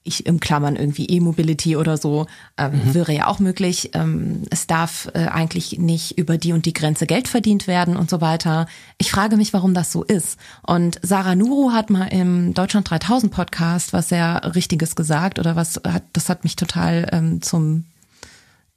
[0.03, 2.27] ich im Klammern irgendwie E-Mobility oder so,
[2.57, 2.95] ähm, mhm.
[2.95, 3.91] wäre ja auch möglich.
[3.93, 8.09] Ähm, es darf äh, eigentlich nicht über die und die Grenze Geld verdient werden und
[8.09, 8.67] so weiter.
[8.97, 10.39] Ich frage mich, warum das so ist.
[10.67, 15.81] Und Sarah Nuru hat mal im Deutschland 3000 Podcast was sehr Richtiges gesagt oder was
[15.87, 17.85] hat, das hat mich total ähm, zum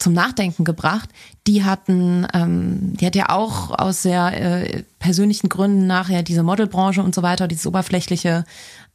[0.03, 1.09] zum Nachdenken gebracht.
[1.47, 7.01] Die hatten, ähm, die hat ja auch aus sehr äh, persönlichen Gründen nachher diese Modelbranche
[7.01, 8.43] und so weiter, dieses oberflächliche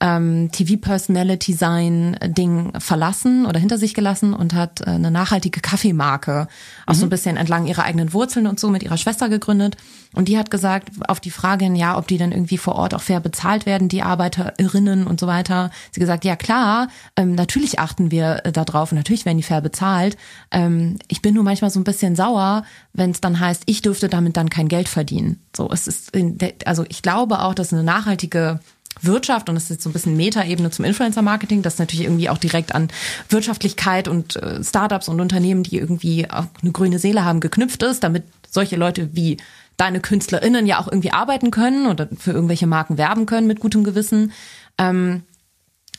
[0.01, 6.46] ähm, TV-Personality-Sein-Ding verlassen oder hinter sich gelassen und hat äh, eine nachhaltige Kaffeemarke
[6.86, 6.99] auch mhm.
[6.99, 9.76] so ein bisschen entlang ihrer eigenen Wurzeln und so mit ihrer Schwester gegründet.
[10.14, 13.03] Und die hat gesagt, auf die Frage, ja, ob die dann irgendwie vor Ort auch
[13.03, 18.12] fair bezahlt werden, die Arbeiterinnen und so weiter, sie gesagt, ja klar, ähm, natürlich achten
[18.12, 20.16] wir äh, da drauf und natürlich werden die fair bezahlt.
[20.53, 24.09] Ähm, ich bin nur manchmal so ein bisschen sauer, wenn es dann heißt, ich dürfte
[24.09, 25.40] damit dann kein Geld verdienen.
[25.57, 28.61] So, es ist, in der, also ich glaube auch, dass eine nachhaltige
[29.03, 32.38] Wirtschaft und das ist jetzt so ein bisschen Metaebene zum Influencer-Marketing, das natürlich irgendwie auch
[32.38, 32.88] direkt an
[33.28, 38.03] Wirtschaftlichkeit und äh, Startups und Unternehmen, die irgendwie auch eine grüne Seele haben, geknüpft ist,
[38.05, 39.38] damit solche Leute wie
[39.76, 43.84] deine KünstlerInnen ja auch irgendwie arbeiten können oder für irgendwelche Marken werben können mit gutem
[43.84, 44.32] Gewissen.
[44.76, 45.22] Ähm,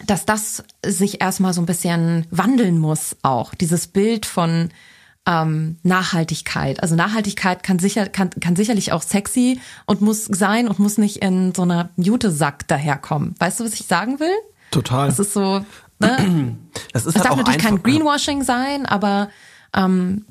[0.06, 3.54] dass das sich erstmal so ein bisschen wandeln muss auch.
[3.54, 4.70] Dieses Bild von
[5.26, 6.82] ähm, Nachhaltigkeit.
[6.82, 11.17] Also Nachhaltigkeit kann sicher kann, kann sicherlich auch sexy und muss sein und muss nicht
[11.17, 13.36] in so einer Jutesack daherkommen.
[13.39, 14.34] Weißt du, was ich sagen will?
[14.72, 15.07] Total.
[15.07, 15.65] Das ist so.
[16.01, 16.55] Ne?
[16.93, 19.28] Das ist es halt darf auch natürlich einfach, kein Greenwashing sein, aber
[19.76, 20.26] ähm,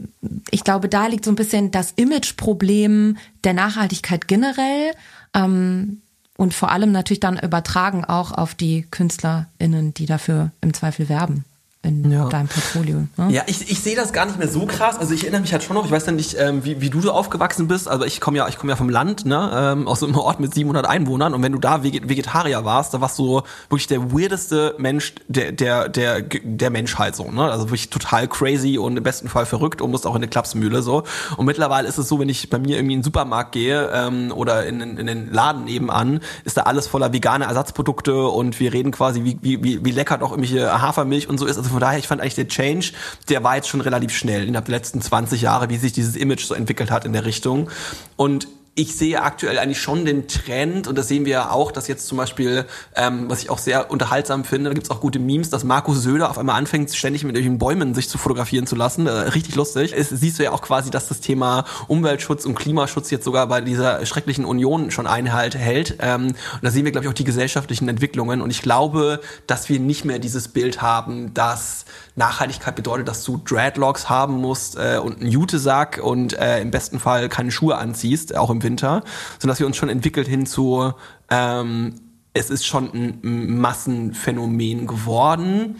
[0.51, 4.93] ich glaube, da liegt so ein bisschen das Imageproblem der Nachhaltigkeit generell.
[5.35, 6.01] Ähm,
[6.39, 11.45] und vor allem natürlich dann übertragen auch auf die KünstlerInnen, die dafür im Zweifel werben
[11.83, 12.29] in ja.
[12.29, 13.07] deinem Portfolio.
[13.17, 13.29] Ne?
[13.31, 14.99] Ja, ich, ich sehe das gar nicht mehr so krass.
[14.99, 17.01] Also ich erinnere mich halt schon noch, ich weiß ja nicht, ähm, wie, wie du
[17.01, 20.03] so aufgewachsen bist, aber ich komme ja, ich komme ja vom Land, ne, ähm, aus
[20.03, 23.87] einem Ort mit 700 Einwohnern und wenn du da Vegetarier warst, da warst du wirklich
[23.87, 28.97] der weirdeste Mensch der, der, der, der Menschheit so, ne, also wirklich total crazy und
[28.97, 31.05] im besten Fall verrückt und musst auch in eine Klapsmühle so.
[31.37, 34.33] Und mittlerweile ist es so, wenn ich bei mir irgendwie in den Supermarkt gehe ähm,
[34.35, 38.91] oder in, in den Laden nebenan, ist da alles voller veganer Ersatzprodukte und wir reden
[38.91, 41.57] quasi, wie, wie, wie lecker doch irgendwelche Hafermilch und so ist.
[41.57, 42.93] Also von daher, ich fand eigentlich der Change,
[43.29, 46.45] der war jetzt schon relativ schnell innerhalb der letzten 20 Jahre, wie sich dieses Image
[46.45, 47.71] so entwickelt hat in der Richtung.
[48.17, 48.49] Und
[48.79, 52.07] ich sehe aktuell eigentlich schon den Trend, und das sehen wir ja auch, dass jetzt
[52.07, 52.65] zum Beispiel,
[52.95, 56.31] ähm, was ich auch sehr unterhaltsam finde, da gibt's auch gute Memes, dass Markus Söder
[56.31, 59.09] auf einmal anfängt, ständig mit irgendwelchen Bäumen sich zu fotografieren zu lassen.
[59.09, 59.95] Äh, richtig lustig.
[59.97, 63.61] Es siehst du ja auch quasi, dass das Thema Umweltschutz und Klimaschutz jetzt sogar bei
[63.61, 65.97] dieser schrecklichen Union schon Einhalt hält.
[65.99, 68.41] Ähm, und da sehen wir, glaube ich, auch die gesellschaftlichen Entwicklungen.
[68.41, 71.85] Und ich glaube, dass wir nicht mehr dieses Bild haben, dass
[72.19, 77.01] Nachhaltigkeit bedeutet, dass du Dreadlocks haben musst äh, und einen Jutesack und äh, im besten
[77.01, 79.03] Fall keine Schuhe anziehst, auch im Winter,
[79.39, 80.93] sondern dass wir uns schon entwickelt hin zu,
[81.31, 81.95] ähm,
[82.35, 85.77] es ist schon ein Massenphänomen geworden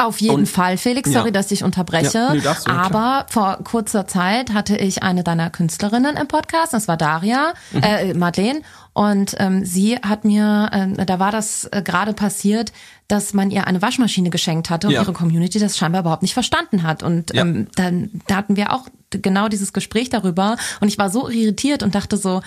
[0.00, 1.10] auf jeden und, Fall, Felix.
[1.10, 1.30] Sorry, ja.
[1.30, 2.18] dass ich unterbreche.
[2.18, 3.26] Ja, nee, du, aber klar.
[3.28, 6.72] vor kurzer Zeit hatte ich eine deiner Künstlerinnen im Podcast.
[6.72, 7.82] Das war Daria, mhm.
[7.82, 8.62] äh, Madeleine.
[8.92, 12.72] Und ähm, sie hat mir, äh, da war das äh, gerade passiert,
[13.08, 15.02] dass man ihr eine Waschmaschine geschenkt hatte und ja.
[15.02, 17.02] ihre Community das scheinbar überhaupt nicht verstanden hat.
[17.02, 20.56] Und ähm, dann da hatten wir auch genau dieses Gespräch darüber.
[20.80, 22.42] Und ich war so irritiert und dachte so,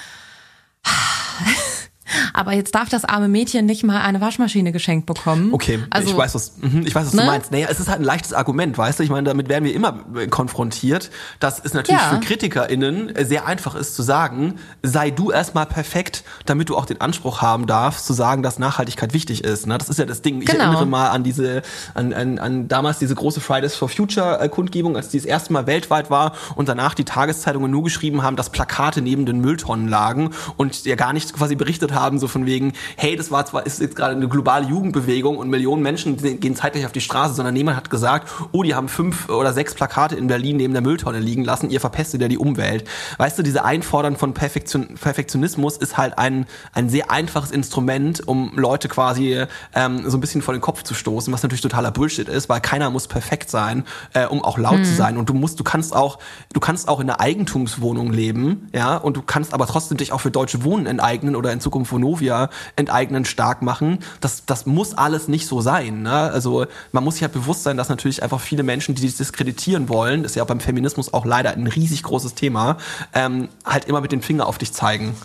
[2.34, 5.54] aber jetzt darf das arme Mädchen nicht mal eine Waschmaschine geschenkt bekommen.
[5.54, 7.22] Okay, also, ich weiß, was, mhm, ich weiß, was ne?
[7.22, 7.52] du meinst.
[7.52, 9.04] Naja, es ist halt ein leichtes Argument, weißt du?
[9.04, 12.10] Ich meine, damit werden wir immer äh, konfrontiert, dass es natürlich ja.
[12.10, 16.86] für KritikerInnen äh, sehr einfach ist zu sagen, sei du erstmal perfekt, damit du auch
[16.86, 19.68] den Anspruch haben darfst, zu sagen, dass Nachhaltigkeit wichtig ist.
[19.68, 19.78] Ne?
[19.78, 20.42] Das ist ja das Ding.
[20.42, 20.66] Ich genau.
[20.66, 21.62] erinnere mal an diese,
[21.94, 25.54] an, an, an damals diese große Fridays for Future äh, Kundgebung, als die das erste
[25.54, 29.88] Mal weltweit war und danach die Tageszeitungen nur geschrieben haben, dass Plakate neben den Mülltonnen
[29.88, 33.66] lagen und ja gar nicht quasi berichtet haben, so von wegen, hey, das war zwar,
[33.66, 37.54] ist jetzt gerade eine globale Jugendbewegung und Millionen Menschen gehen zeitgleich auf die Straße, sondern
[37.54, 41.20] niemand hat gesagt, oh, die haben fünf oder sechs Plakate in Berlin neben der Mülltonne
[41.20, 42.86] liegen lassen, ihr verpestet ja die Umwelt.
[43.18, 48.52] Weißt du, diese Einfordern von Perfektion, Perfektionismus ist halt ein, ein sehr einfaches Instrument, um
[48.56, 52.28] Leute quasi ähm, so ein bisschen vor den Kopf zu stoßen, was natürlich totaler Bullshit
[52.28, 53.84] ist, weil keiner muss perfekt sein,
[54.14, 54.84] äh, um auch laut mhm.
[54.86, 55.18] zu sein.
[55.18, 56.20] Und du musst, du kannst auch,
[56.54, 60.22] du kannst auch in einer Eigentumswohnung leben, ja, und du kannst aber trotzdem dich auch
[60.22, 64.00] für deutsche Wohnen enteignen oder in Zukunft Vonovia Mafia enteignen, stark machen.
[64.22, 66.04] Das, das muss alles nicht so sein.
[66.04, 66.12] Ne?
[66.12, 69.90] Also man muss sich halt bewusst sein, dass natürlich einfach viele Menschen, die das diskreditieren
[69.90, 72.78] wollen, ist ja beim Feminismus auch leider ein riesig großes Thema,
[73.14, 75.16] ähm, halt immer mit dem Finger auf dich zeigen.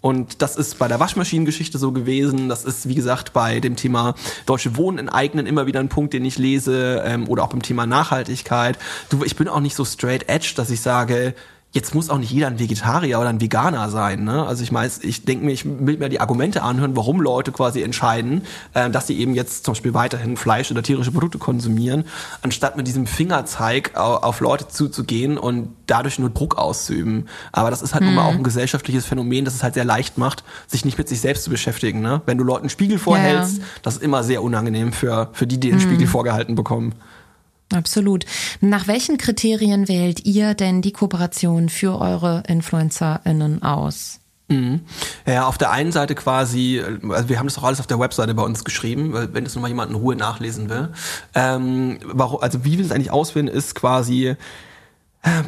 [0.00, 2.48] Und das ist bei der Waschmaschinengeschichte so gewesen.
[2.48, 4.14] Das ist, wie gesagt, bei dem Thema
[4.46, 7.02] Deutsche Wohnen enteignen immer wieder ein Punkt, den ich lese.
[7.04, 8.78] Ähm, oder auch beim Thema Nachhaltigkeit.
[9.10, 11.34] Du, ich bin auch nicht so straight edge, dass ich sage,
[11.72, 14.24] jetzt muss auch nicht jeder ein Vegetarier oder ein Veganer sein.
[14.24, 14.46] Ne?
[14.46, 17.82] Also ich meine, ich denke mir, ich will mir die Argumente anhören, warum Leute quasi
[17.82, 18.42] entscheiden,
[18.72, 22.04] äh, dass sie eben jetzt zum Beispiel weiterhin Fleisch oder tierische Produkte konsumieren,
[22.40, 27.28] anstatt mit diesem Fingerzeig auf, Leute zuzugehen und dadurch nur Druck auszuüben.
[27.52, 28.08] Aber das ist halt mhm.
[28.08, 28.28] nun mal mhm.
[28.28, 31.44] auch ein gesellschaftliches Phänomen, das es halt sehr leicht macht, sich nicht mit sich selbst
[31.44, 32.00] zu beschäftigen.
[32.00, 32.22] Ne?
[32.24, 35.60] Wenn du Leuten einen Spiegel vorhältst, ja, das ist immer sehr unangenehm für, für die,
[35.60, 35.82] die den mhm.
[35.82, 36.94] Spiegel vorgehalten bekommen.
[37.72, 38.24] Absolut.
[38.60, 44.20] Nach welchen Kriterien wählt ihr denn die Kooperation für eure InfluencerInnen aus?
[44.48, 44.80] Mhm.
[45.26, 48.32] Ja, auf der einen Seite quasi, also wir haben das auch alles auf der Webseite
[48.34, 50.88] bei uns geschrieben, wenn das nochmal jemand in Ruhe nachlesen will.
[51.34, 54.36] Ähm, warum, also wie wir das eigentlich auswählen, ist quasi,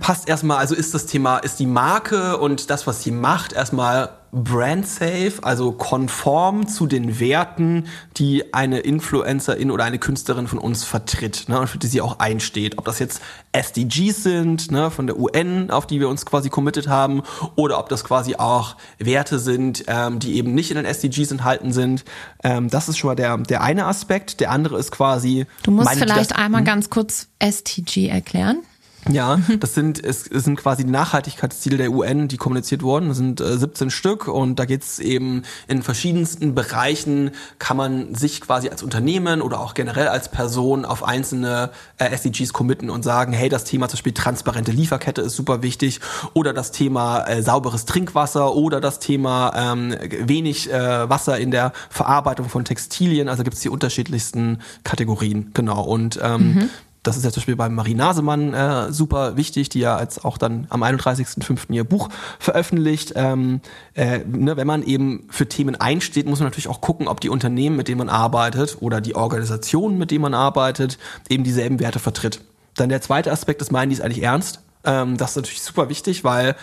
[0.00, 4.10] passt erstmal, also ist das Thema, ist die Marke und das, was sie macht, erstmal
[4.32, 10.84] brand safe, also konform zu den Werten, die eine Influencerin oder eine Künstlerin von uns
[10.84, 12.78] vertritt ne, und für die sie auch einsteht.
[12.78, 13.20] Ob das jetzt
[13.52, 17.22] SDGs sind, ne, von der UN, auf die wir uns quasi committed haben,
[17.56, 21.72] oder ob das quasi auch Werte sind, ähm, die eben nicht in den SDGs enthalten
[21.72, 22.04] sind.
[22.44, 24.38] Ähm, das ist schon mal der, der eine Aspekt.
[24.38, 25.46] Der andere ist quasi.
[25.64, 26.66] Du musst vielleicht das, einmal hm?
[26.66, 28.62] ganz kurz STG erklären.
[29.08, 33.08] Ja, das sind, es, es sind quasi die Nachhaltigkeitsziele der UN, die kommuniziert wurden.
[33.08, 38.14] Das sind äh, 17 Stück und da geht es eben in verschiedensten Bereichen, kann man
[38.14, 43.02] sich quasi als Unternehmen oder auch generell als Person auf einzelne äh, SDGs committen und
[43.02, 46.00] sagen, hey, das Thema zum Beispiel transparente Lieferkette ist super wichtig
[46.34, 51.72] oder das Thema äh, sauberes Trinkwasser oder das Thema ähm, wenig äh, Wasser in der
[51.88, 53.28] Verarbeitung von Textilien.
[53.28, 55.82] Also gibt es die unterschiedlichsten Kategorien, genau.
[55.82, 56.70] Und ähm, mhm
[57.02, 60.36] das ist ja zum Beispiel beim Marie Nasemann äh, super wichtig, die ja als auch
[60.36, 61.72] dann am 31.05.
[61.72, 63.14] ihr Buch veröffentlicht.
[63.16, 63.60] Ähm,
[63.94, 67.30] äh, ne, wenn man eben für Themen einsteht, muss man natürlich auch gucken, ob die
[67.30, 70.98] Unternehmen, mit denen man arbeitet oder die Organisationen, mit denen man arbeitet,
[71.28, 72.42] eben dieselben Werte vertritt.
[72.74, 74.60] Dann der zweite Aspekt, das meinen die ist eigentlich ernst.
[74.84, 76.54] Ähm, das ist natürlich super wichtig, weil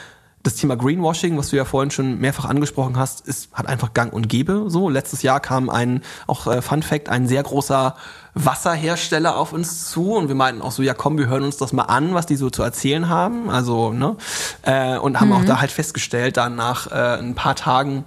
[0.48, 4.14] das Thema Greenwashing, was du ja vorhin schon mehrfach angesprochen hast, ist, hat einfach Gang
[4.14, 4.66] und Gäbe.
[4.70, 7.96] So, letztes Jahr kam ein, auch äh, Fun Fact, ein sehr großer
[8.34, 11.74] Wasserhersteller auf uns zu und wir meinten auch so, ja komm, wir hören uns das
[11.74, 13.50] mal an, was die so zu erzählen haben.
[13.50, 14.16] Also, ne?
[14.62, 15.36] Äh, und haben mhm.
[15.36, 18.06] auch da halt festgestellt, dann nach äh, ein paar Tagen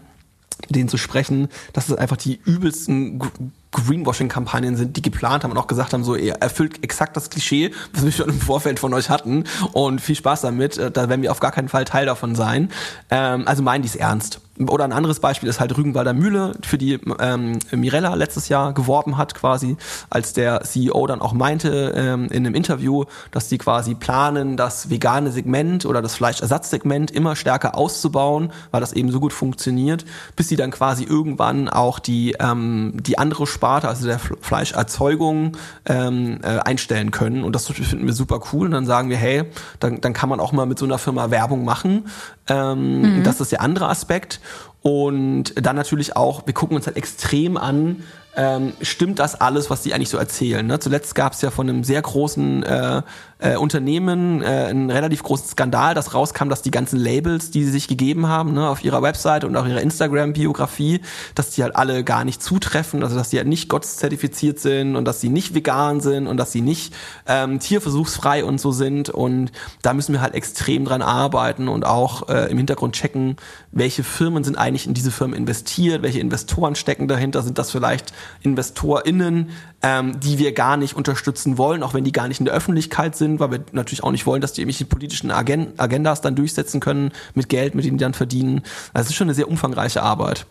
[0.63, 5.59] mit denen zu sprechen, dass es einfach die übelsten Greenwashing-Kampagnen sind, die geplant haben und
[5.59, 8.93] auch gesagt haben, so, ihr erfüllt exakt das Klischee, was wir schon im Vorfeld von
[8.95, 12.07] euch hatten und viel Spaß damit, äh, da werden wir auf gar keinen Fall Teil
[12.07, 12.71] davon sein.
[13.11, 14.41] Ähm, also meinen die es ernst.
[14.69, 19.17] Oder ein anderes Beispiel ist halt Rügenwalder Mühle, für die ähm, Mirella letztes Jahr geworben
[19.17, 19.77] hat quasi,
[20.11, 24.91] als der CEO dann auch meinte ähm, in einem Interview, dass die quasi planen, das
[24.91, 30.05] vegane Segment oder das Fleischersatzsegment immer stärker auszubauen, weil das eben so gut funktioniert,
[30.37, 35.57] bis sie dann quasi irgendwann auch die, ähm, die andere Sparte, also der Fleischerzeugung,
[35.87, 37.45] ähm, äh, einstellen können.
[37.45, 38.67] Und das finden wir super cool.
[38.67, 39.45] Und dann sagen wir, hey,
[39.79, 42.07] dann, dann kann man auch mal mit so einer Firma Werbung machen.
[42.51, 43.23] Ähm, mhm.
[43.23, 44.41] Das ist der andere Aspekt.
[44.83, 48.03] Und dann natürlich auch, wir gucken uns halt extrem an,
[48.37, 50.67] ähm, stimmt das alles, was die eigentlich so erzählen.
[50.67, 50.79] Ne?
[50.79, 53.03] Zuletzt gab es ja von einem sehr großen äh,
[53.41, 57.71] äh, Unternehmen äh, einen relativ großen Skandal, dass rauskam, dass die ganzen Labels, die sie
[57.71, 61.01] sich gegeben haben, ne, auf ihrer Website und auch ihrer Instagram-Biografie,
[61.35, 65.07] dass die halt alle gar nicht zutreffen, also dass die halt nicht gottszertifiziert sind und
[65.07, 66.95] dass sie nicht vegan sind und dass sie nicht
[67.27, 69.09] ähm, tierversuchsfrei und so sind.
[69.09, 69.53] Und
[69.83, 73.37] da müssen wir halt extrem dran arbeiten und auch äh, im Hintergrund checken,
[73.73, 78.13] welche Firmen sind eigentlich in diese Firmen investiert, welche Investoren stecken dahinter, sind das vielleicht
[78.43, 79.51] InvestorInnen,
[79.83, 83.17] ähm, die wir gar nicht unterstützen wollen, auch wenn die gar nicht in der Öffentlichkeit
[83.17, 86.81] sind, weil wir natürlich auch nicht wollen, dass die irgendwelche politischen Agend Agendas dann durchsetzen
[86.81, 88.63] können mit Geld, mit dem die dann verdienen.
[88.93, 90.47] Also es ist schon eine sehr umfangreiche Arbeit.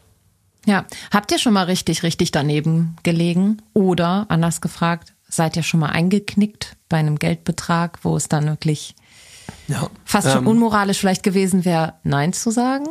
[0.65, 3.61] Ja, habt ihr schon mal richtig, richtig daneben gelegen?
[3.73, 8.95] Oder anders gefragt, seid ihr schon mal eingeknickt bei einem Geldbetrag, wo es dann wirklich
[9.67, 12.87] ja, fast schon ähm, unmoralisch vielleicht gewesen wäre, Nein zu sagen?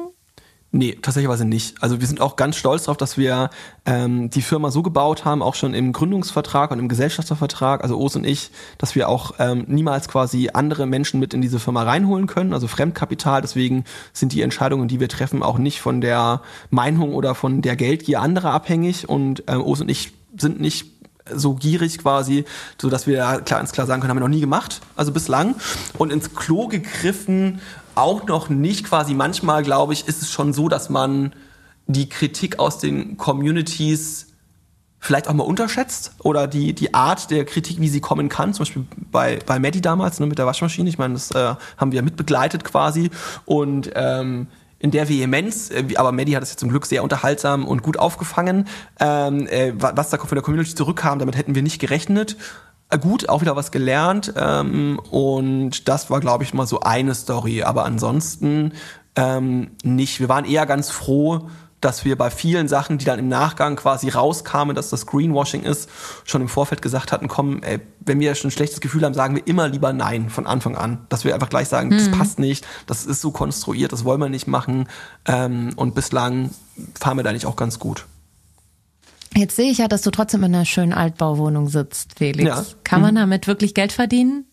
[0.71, 1.83] Nee, tatsächlich nicht.
[1.83, 3.49] Also wir sind auch ganz stolz darauf, dass wir
[3.87, 8.17] ähm, die Firma so gebaut haben, auch schon im Gründungsvertrag und im Gesellschaftervertrag, also Os
[8.17, 12.27] und ich, dass wir auch ähm, niemals quasi andere Menschen mit in diese Firma reinholen
[12.27, 13.41] können, also Fremdkapital.
[13.41, 17.75] Deswegen sind die Entscheidungen, die wir treffen, auch nicht von der Meinung oder von der
[17.75, 19.09] Geldgier anderer abhängig.
[19.09, 20.87] Und ähm, Os und ich sind nicht
[21.35, 22.45] so gierig quasi,
[22.81, 25.55] so dass wir klar, ganz klar sagen können, haben wir noch nie gemacht, also bislang.
[25.97, 27.61] Und ins Klo gegriffen
[27.99, 29.15] auch noch nicht quasi.
[29.15, 31.35] Manchmal, glaube ich, ist es schon so, dass man
[31.87, 34.27] die Kritik aus den Communities
[35.01, 38.53] vielleicht auch mal unterschätzt oder die, die Art der Kritik, wie sie kommen kann.
[38.53, 40.89] Zum Beispiel bei, bei Maddie damals ne, mit der Waschmaschine.
[40.89, 43.11] Ich meine, das äh, haben wir mitbegleitet quasi.
[43.45, 44.49] Und ähm,
[44.81, 47.99] in der Vehemenz, äh, aber Maddie hat es ja zum Glück sehr unterhaltsam und gut
[47.99, 48.67] aufgefangen.
[49.01, 52.37] Ähm, äh, was da von der Community zurückkam, damit hätten wir nicht gerechnet.
[52.97, 54.33] Gut, auch wieder was gelernt.
[54.37, 57.63] Ähm, und das war, glaube ich, mal so eine Story.
[57.63, 58.73] Aber ansonsten
[59.15, 60.21] ähm, nicht.
[60.21, 61.49] Wir waren eher ganz froh,
[61.81, 65.89] dass wir bei vielen Sachen, die dann im Nachgang quasi rauskamen, dass das Greenwashing ist,
[66.25, 69.37] schon im Vorfeld gesagt hatten, komm, ey, wenn wir schon ein schlechtes Gefühl haben, sagen
[69.37, 71.07] wir immer lieber Nein von Anfang an.
[71.09, 71.99] Dass wir einfach gleich sagen, mhm.
[71.99, 74.89] das passt nicht, das ist so konstruiert, das wollen wir nicht machen.
[75.27, 76.51] Ähm, und bislang
[76.99, 78.07] fahren wir da nicht auch ganz gut.
[79.37, 82.49] Jetzt sehe ich ja, dass du trotzdem in einer schönen Altbauwohnung sitzt, Felix.
[82.49, 82.65] Ja.
[82.85, 83.19] Kann man mhm.
[83.19, 84.45] damit wirklich Geld verdienen?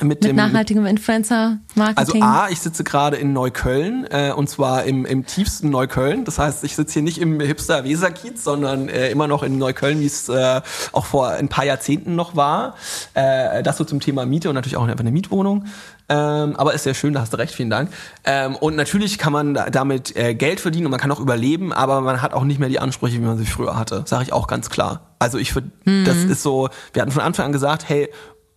[0.00, 2.22] Mit, mit nachhaltigem Influencer-Marketing?
[2.22, 6.24] Also A, ich sitze gerade in Neukölln äh, und zwar im, im tiefsten Neukölln.
[6.24, 10.00] Das heißt, ich sitze hier nicht im hipster Weserkiez, sondern äh, immer noch in Neukölln,
[10.00, 10.60] wie es äh,
[10.92, 12.76] auch vor ein paar Jahrzehnten noch war.
[13.14, 15.66] Äh, das so zum Thema Miete und natürlich auch einfach eine Mietwohnung.
[16.10, 17.90] Ähm, aber ist sehr schön, da hast du recht, vielen Dank.
[18.24, 21.72] Ähm, und natürlich kann man da, damit äh, Geld verdienen und man kann auch überleben,
[21.72, 24.02] aber man hat auch nicht mehr die Ansprüche, wie man sie früher hatte.
[24.06, 25.14] Sage ich auch ganz klar.
[25.20, 26.04] Also ich finde, mhm.
[26.04, 28.10] das ist so, wir hatten von Anfang an gesagt, hey,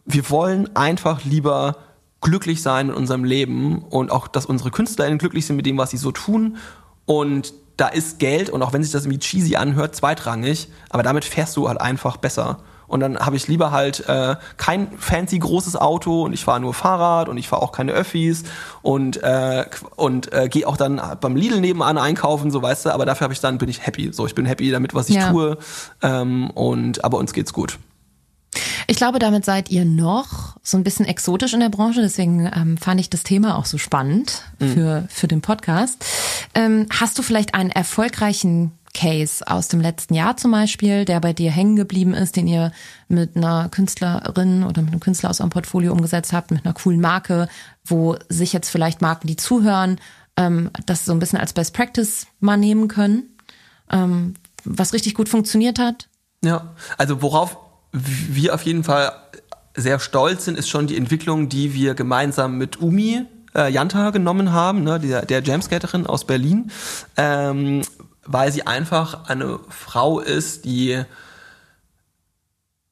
[0.05, 1.77] wir wollen einfach lieber
[2.21, 5.91] glücklich sein mit unserem Leben und auch, dass unsere KünstlerInnen glücklich sind mit dem, was
[5.91, 6.57] sie so tun.
[7.05, 11.23] Und da ist Geld, und auch wenn sich das irgendwie cheesy anhört, zweitrangig, aber damit
[11.23, 12.63] fährst du halt einfach besser.
[12.93, 16.75] Und dann habe ich lieber halt äh, kein fancy großes Auto und ich fahre nur
[16.75, 18.43] Fahrrad und ich fahre auch keine Öffis
[18.83, 19.65] und äh,
[19.95, 22.89] und äh, gehe auch dann beim Lidl nebenan einkaufen, so weißt du.
[22.91, 24.13] Aber dafür habe ich dann bin ich happy.
[24.13, 25.31] So, ich bin happy damit, was ich ja.
[25.31, 25.57] tue.
[26.03, 27.79] Ähm, und aber uns geht's gut.
[28.85, 32.01] Ich glaube, damit seid ihr noch so ein bisschen exotisch in der Branche.
[32.01, 34.67] Deswegen ähm, fand ich das Thema auch so spannend mhm.
[34.67, 36.05] für, für den Podcast.
[36.53, 41.33] Ähm, hast du vielleicht einen erfolgreichen Case aus dem letzten Jahr zum Beispiel, der bei
[41.33, 42.71] dir hängen geblieben ist, den ihr
[43.07, 47.01] mit einer Künstlerin oder mit einem Künstler aus eurem Portfolio umgesetzt habt, mit einer coolen
[47.01, 47.47] Marke,
[47.85, 49.99] wo sich jetzt vielleicht Marken, die zuhören,
[50.37, 53.23] ähm, das so ein bisschen als Best Practice mal nehmen können,
[53.89, 56.07] ähm, was richtig gut funktioniert hat?
[56.43, 57.57] Ja, also worauf
[57.91, 59.11] wir auf jeden Fall
[59.75, 63.25] sehr stolz sind, ist schon die Entwicklung, die wir gemeinsam mit Umi
[63.55, 66.71] äh, Janta genommen haben, ne, der, der Jamskaterin aus Berlin,
[67.17, 67.81] ähm,
[68.25, 71.03] weil sie einfach eine Frau ist, die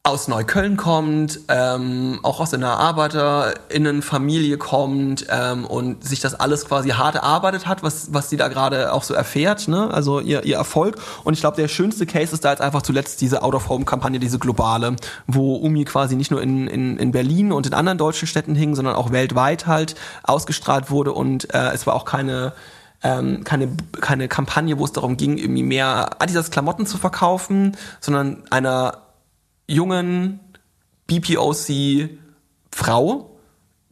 [0.04, 6.90] aus Neukölln kommt, ähm, auch aus einer Arbeiterinnenfamilie kommt ähm, und sich das alles quasi
[6.90, 9.94] hart erarbeitet hat, was, was sie da gerade auch so erfährt, ne?
[9.94, 10.96] also ihr, ihr Erfolg.
[11.24, 14.96] Und ich glaube, der schönste Case ist da jetzt einfach zuletzt diese Out-of-Home-Kampagne, diese globale,
[15.28, 18.74] wo Umi quasi nicht nur in, in, in Berlin und in anderen deutschen Städten hing,
[18.74, 22.54] sondern auch weltweit halt ausgestrahlt wurde und äh, es war auch keine
[23.04, 28.44] ähm, keine, keine Kampagne, wo es darum ging, irgendwie mehr Adidas Klamotten zu verkaufen, sondern
[28.50, 29.04] einer
[29.68, 30.40] jungen
[31.08, 32.10] BPOC
[32.72, 33.31] Frau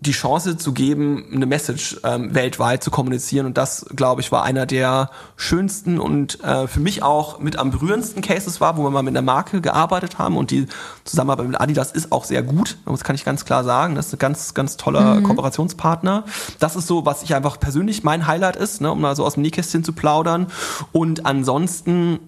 [0.01, 3.45] die Chance zu geben, eine Message ähm, weltweit zu kommunizieren.
[3.45, 7.71] Und das, glaube ich, war einer der schönsten und äh, für mich auch mit am
[7.71, 10.37] berührendsten Cases war, wo wir mal mit einer Marke gearbeitet haben.
[10.37, 10.67] Und die
[11.03, 12.77] Zusammenarbeit mit Adidas ist auch sehr gut.
[12.85, 13.95] Das kann ich ganz klar sagen.
[13.95, 15.23] Das ist ein ganz, ganz toller mhm.
[15.23, 16.23] Kooperationspartner.
[16.59, 19.33] Das ist so, was ich einfach persönlich mein Highlight ist, ne, um mal so aus
[19.33, 20.47] dem Nähkästchen zu plaudern.
[20.93, 22.19] Und ansonsten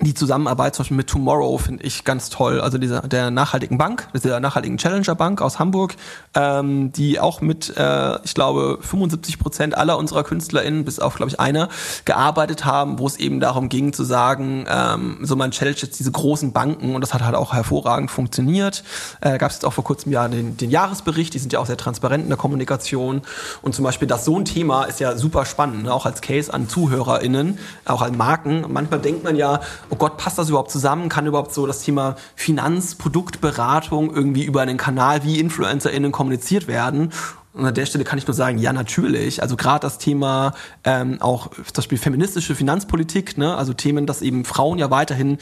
[0.00, 2.60] die Zusammenarbeit zum Beispiel mit Tomorrow finde ich ganz toll.
[2.60, 5.94] Also dieser der nachhaltigen Bank, der nachhaltigen Challenger Bank aus Hamburg,
[6.34, 11.30] ähm, die auch mit, äh, ich glaube, 75 Prozent aller unserer KünstlerInnen, bis auf, glaube
[11.30, 11.70] ich, einer,
[12.04, 16.12] gearbeitet haben, wo es eben darum ging zu sagen, ähm, so man challenge jetzt diese
[16.12, 18.84] großen Banken und das hat halt auch hervorragend funktioniert.
[19.22, 21.66] Äh, Gab es jetzt auch vor kurzem ja den, den Jahresbericht, die sind ja auch
[21.66, 23.22] sehr transparent in der Kommunikation
[23.62, 25.94] und zum Beispiel das so ein Thema ist ja super spannend, ne?
[25.94, 28.66] auch als Case an ZuhörerInnen, auch an Marken.
[28.68, 29.60] Manchmal denkt man ja,
[29.90, 31.08] oh Gott, passt das überhaupt zusammen?
[31.08, 37.12] Kann überhaupt so das Thema Finanzproduktberatung irgendwie über einen Kanal wie InfluencerInnen kommuniziert werden?
[37.52, 39.40] Und an der Stelle kann ich nur sagen, ja, natürlich.
[39.40, 40.52] Also gerade das Thema
[40.84, 43.56] ähm, auch zum Beispiel feministische Finanzpolitik, ne?
[43.56, 45.38] also Themen, dass eben Frauen ja weiterhin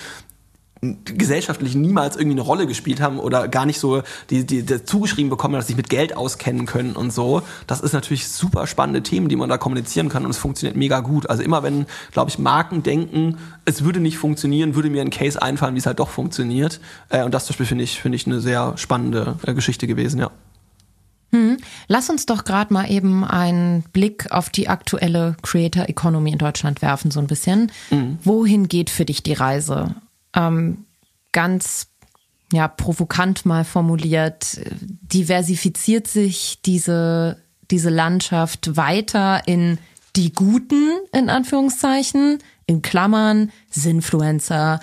[1.04, 5.30] gesellschaftlich niemals irgendwie eine Rolle gespielt haben oder gar nicht so die, die, die zugeschrieben
[5.30, 7.42] bekommen, dass sie sich mit Geld auskennen können und so.
[7.66, 11.00] Das ist natürlich super spannende Themen, die man da kommunizieren kann und es funktioniert mega
[11.00, 11.28] gut.
[11.28, 15.40] Also immer wenn, glaube ich, Marken denken, es würde nicht funktionieren, würde mir ein Case
[15.40, 16.80] einfallen, wie es halt doch funktioniert.
[17.08, 20.20] Äh, und das zum Beispiel finde ich, finde ich eine sehr spannende äh, Geschichte gewesen,
[20.20, 20.30] ja.
[21.34, 21.56] Hm.
[21.88, 26.80] Lass uns doch gerade mal eben einen Blick auf die aktuelle Creator Economy in Deutschland
[26.80, 27.72] werfen, so ein bisschen.
[27.90, 28.18] Mhm.
[28.22, 29.96] Wohin geht für dich die Reise?
[30.34, 30.84] Ähm,
[31.32, 31.88] ganz
[32.52, 39.78] ja, provokant mal formuliert, diversifiziert sich diese, diese Landschaft weiter in
[40.14, 44.80] die Guten, in Anführungszeichen, in Klammern, Sinfluencer,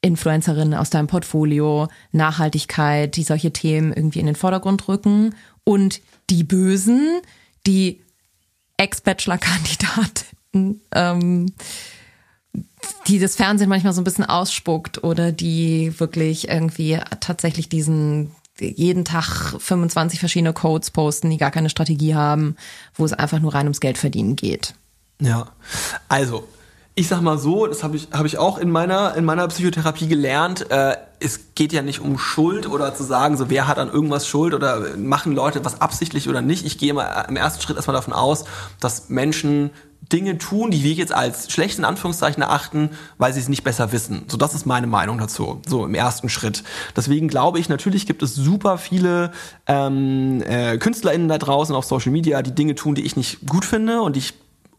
[0.00, 6.42] Influencerinnen aus deinem Portfolio, Nachhaltigkeit, die solche Themen irgendwie in den Vordergrund rücken und die
[6.42, 7.20] Bösen,
[7.66, 8.00] die
[8.78, 10.24] Ex-Bachelor-Kandidat
[10.92, 11.52] ähm,
[13.06, 19.04] die das Fernsehen manchmal so ein bisschen ausspuckt oder die wirklich irgendwie tatsächlich diesen jeden
[19.04, 22.56] Tag 25 verschiedene Codes posten, die gar keine Strategie haben,
[22.94, 24.74] wo es einfach nur rein ums Geld verdienen geht.
[25.20, 25.46] Ja,
[26.08, 26.46] also
[26.94, 30.08] ich sag mal so, das habe ich, hab ich auch in meiner, in meiner Psychotherapie
[30.08, 33.90] gelernt, äh, es geht ja nicht um Schuld oder zu sagen, so wer hat an
[33.90, 36.66] irgendwas Schuld oder machen Leute was absichtlich oder nicht.
[36.66, 38.44] Ich gehe mal im ersten Schritt erstmal davon aus,
[38.80, 39.70] dass Menschen
[40.10, 43.92] Dinge tun, die wir jetzt als schlecht in Anführungszeichen erachten, weil sie es nicht besser
[43.92, 44.24] wissen.
[44.26, 46.64] So, das ist meine Meinung dazu, so im ersten Schritt.
[46.96, 49.32] Deswegen glaube ich, natürlich gibt es super viele
[49.66, 53.64] ähm, äh, KünstlerInnen da draußen auf Social Media, die Dinge tun, die ich nicht gut
[53.64, 54.34] finde und ich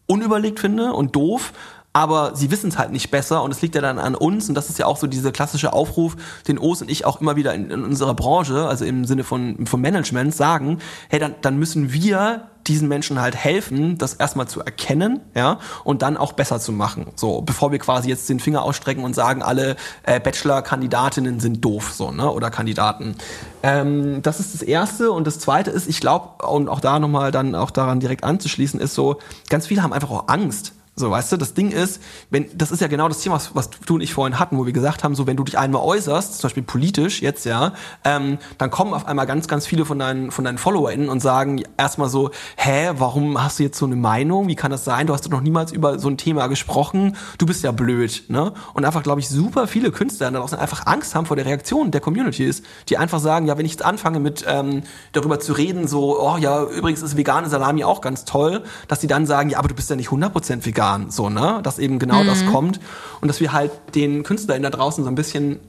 [0.06, 1.52] unüberlegt finde und doof
[1.94, 4.56] aber sie wissen es halt nicht besser und es liegt ja dann an uns und
[4.56, 6.16] das ist ja auch so dieser klassische Aufruf,
[6.48, 9.64] den Os und ich auch immer wieder in, in unserer Branche, also im Sinne von,
[9.66, 10.78] von Management sagen,
[11.08, 16.02] hey, dann, dann müssen wir diesen Menschen halt helfen, das erstmal zu erkennen, ja, und
[16.02, 17.12] dann auch besser zu machen.
[17.14, 21.92] So, bevor wir quasi jetzt den Finger ausstrecken und sagen, alle äh, Bachelor-Kandidatinnen sind doof,
[21.92, 23.14] so, ne, oder Kandidaten.
[23.62, 25.12] Ähm, das ist das Erste.
[25.12, 28.80] Und das Zweite ist, ich glaube, und auch da nochmal dann auch daran direkt anzuschließen,
[28.80, 29.18] ist so,
[29.48, 32.80] ganz viele haben einfach auch Angst so, weißt du, das Ding ist, wenn, das ist
[32.80, 35.16] ja genau das Thema, was, was du und ich vorhin hatten, wo wir gesagt haben,
[35.16, 37.72] so, wenn du dich einmal äußerst, zum Beispiel politisch jetzt, ja,
[38.04, 41.64] ähm, dann kommen auf einmal ganz, ganz viele von deinen, von deinen FollowerInnen und sagen
[41.76, 44.46] erstmal so, hä, warum hast du jetzt so eine Meinung?
[44.46, 45.08] Wie kann das sein?
[45.08, 47.16] Du hast doch noch niemals über so ein Thema gesprochen.
[47.38, 48.52] Du bist ja blöd, ne?
[48.72, 51.90] Und einfach, glaube ich, super viele Künstler da draußen einfach Angst haben vor der Reaktion
[51.90, 55.54] der Community ist, die einfach sagen, ja, wenn ich jetzt anfange mit, ähm, darüber zu
[55.54, 59.50] reden, so, oh ja, übrigens ist vegane Salami auch ganz toll, dass die dann sagen,
[59.50, 61.60] ja, aber du bist ja nicht 100% vegan Jahren so, ne?
[61.62, 62.26] Dass eben genau mhm.
[62.26, 62.80] das kommt
[63.20, 65.60] und dass wir halt den KünstlerInnen da draußen so ein bisschen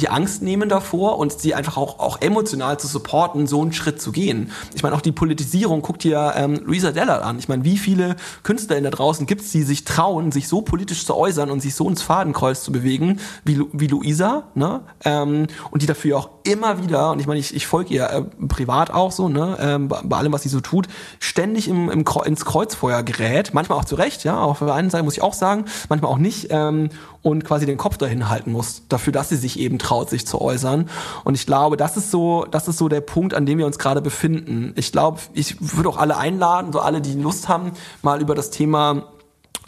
[0.00, 4.00] die Angst nehmen davor und sie einfach auch, auch emotional zu supporten, so einen Schritt
[4.00, 4.52] zu gehen.
[4.74, 7.38] Ich meine, auch die Politisierung, guckt hier ähm, Luisa Dellert an.
[7.38, 11.04] Ich meine, wie viele Künstler da draußen gibt es, die sich trauen, sich so politisch
[11.04, 14.80] zu äußern und sich so ins Fadenkreuz zu bewegen, wie, wie Luisa, ne?
[15.04, 18.22] Ähm, und die dafür auch immer wieder, und ich meine, ich, ich folge ihr äh,
[18.46, 20.88] privat auch so, ne, ähm, bei, allem, was sie so tut,
[21.20, 25.04] ständig im, im, ins Kreuzfeuer gerät, manchmal auch zu Recht, ja, auf der einen Seite
[25.04, 26.90] muss ich auch sagen, manchmal auch nicht, ähm,
[27.22, 30.40] und quasi den Kopf dahin halten muss, dafür, dass sie sich eben traut, sich zu
[30.40, 30.88] äußern.
[31.24, 33.78] Und ich glaube, das ist so, das ist so der Punkt, an dem wir uns
[33.78, 34.72] gerade befinden.
[34.76, 37.72] Ich glaube, ich würde auch alle einladen, so alle, die Lust haben,
[38.02, 39.04] mal über das Thema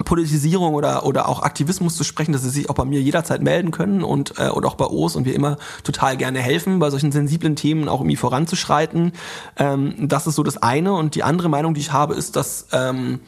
[0.05, 3.71] Politisierung oder, oder auch Aktivismus zu sprechen, dass sie sich auch bei mir jederzeit melden
[3.71, 7.13] können und, äh, und auch bei OS und wir immer total gerne helfen, bei solchen
[7.13, 9.13] sensiblen Themen auch irgendwie voranzuschreiten.
[9.57, 10.95] Ähm, das ist so das eine.
[10.95, 13.21] Und die andere Meinung, die ich habe, ist, dass ähm,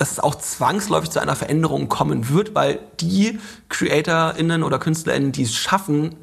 [0.00, 3.38] dass es auch zwangsläufig zu einer Veränderung kommen wird, weil die
[3.68, 6.16] CreatorInnen oder KünstlerInnen, die es schaffen,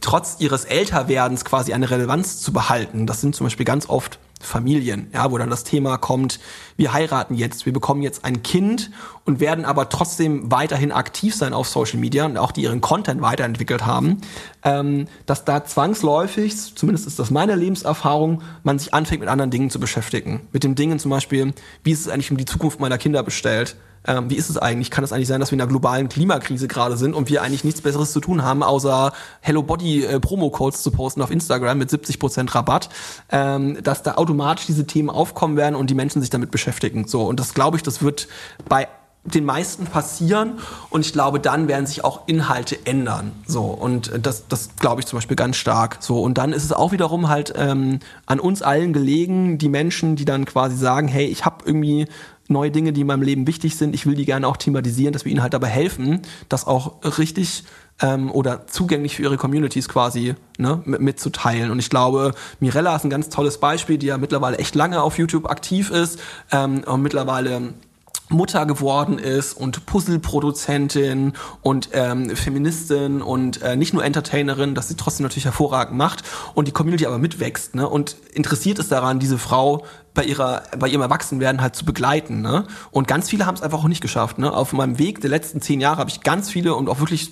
[0.00, 5.08] trotz ihres Älterwerdens quasi eine Relevanz zu behalten, das sind zum Beispiel ganz oft Familien,
[5.12, 6.40] ja, wo dann das Thema kommt,
[6.76, 8.90] wir heiraten jetzt, wir bekommen jetzt ein Kind
[9.26, 13.20] und werden aber trotzdem weiterhin aktiv sein auf Social Media und auch die ihren Content
[13.20, 14.18] weiterentwickelt haben,
[14.64, 19.70] ähm, dass da zwangsläufig, zumindest ist das meine Lebenserfahrung, man sich anfängt mit anderen Dingen
[19.70, 20.48] zu beschäftigen.
[20.52, 21.52] Mit den Dingen zum Beispiel,
[21.82, 23.76] wie ist es eigentlich um die Zukunft meiner Kinder bestellt?
[24.06, 24.90] ähm, wie ist es eigentlich?
[24.90, 27.64] Kann es eigentlich sein, dass wir in einer globalen Klimakrise gerade sind und wir eigentlich
[27.64, 31.90] nichts Besseres zu tun haben, außer Hello Body äh, Promo-Codes zu posten auf Instagram mit
[31.90, 32.88] 70% Rabatt,
[33.30, 37.08] ähm, dass da automatisch diese Themen aufkommen werden und die Menschen sich damit beschäftigen.
[37.08, 38.28] So, und das glaube ich, das wird
[38.68, 38.88] bei
[39.26, 40.54] den meisten passieren
[40.90, 43.32] und ich glaube, dann werden sich auch Inhalte ändern.
[43.46, 45.98] So und das, das glaube ich zum Beispiel ganz stark.
[46.00, 50.16] So und dann ist es auch wiederum halt ähm, an uns allen gelegen, die Menschen,
[50.16, 52.06] die dann quasi sagen, hey, ich habe irgendwie
[52.48, 53.94] neue Dinge, die in meinem Leben wichtig sind.
[53.94, 57.64] Ich will die gerne auch thematisieren, dass wir ihnen halt dabei helfen, das auch richtig
[58.00, 61.70] ähm, oder zugänglich für ihre Communities quasi ne, mitzuteilen.
[61.70, 65.18] Und ich glaube, Mirella ist ein ganz tolles Beispiel, die ja mittlerweile echt lange auf
[65.18, 66.20] YouTube aktiv ist
[66.52, 67.74] ähm, und mittlerweile
[68.28, 74.96] Mutter geworden ist und Puzzle-Produzentin und ähm, Feministin und äh, nicht nur Entertainerin, dass sie
[74.96, 76.24] trotzdem natürlich hervorragend macht
[76.54, 77.88] und die Community aber mitwächst ne?
[77.88, 82.66] und interessiert ist daran, diese Frau bei ihrer bei ihrem Erwachsenwerden halt zu begleiten ne?
[82.90, 84.52] und ganz viele haben es einfach auch nicht geschafft ne?
[84.52, 87.30] auf meinem Weg der letzten zehn Jahre habe ich ganz viele und auch wirklich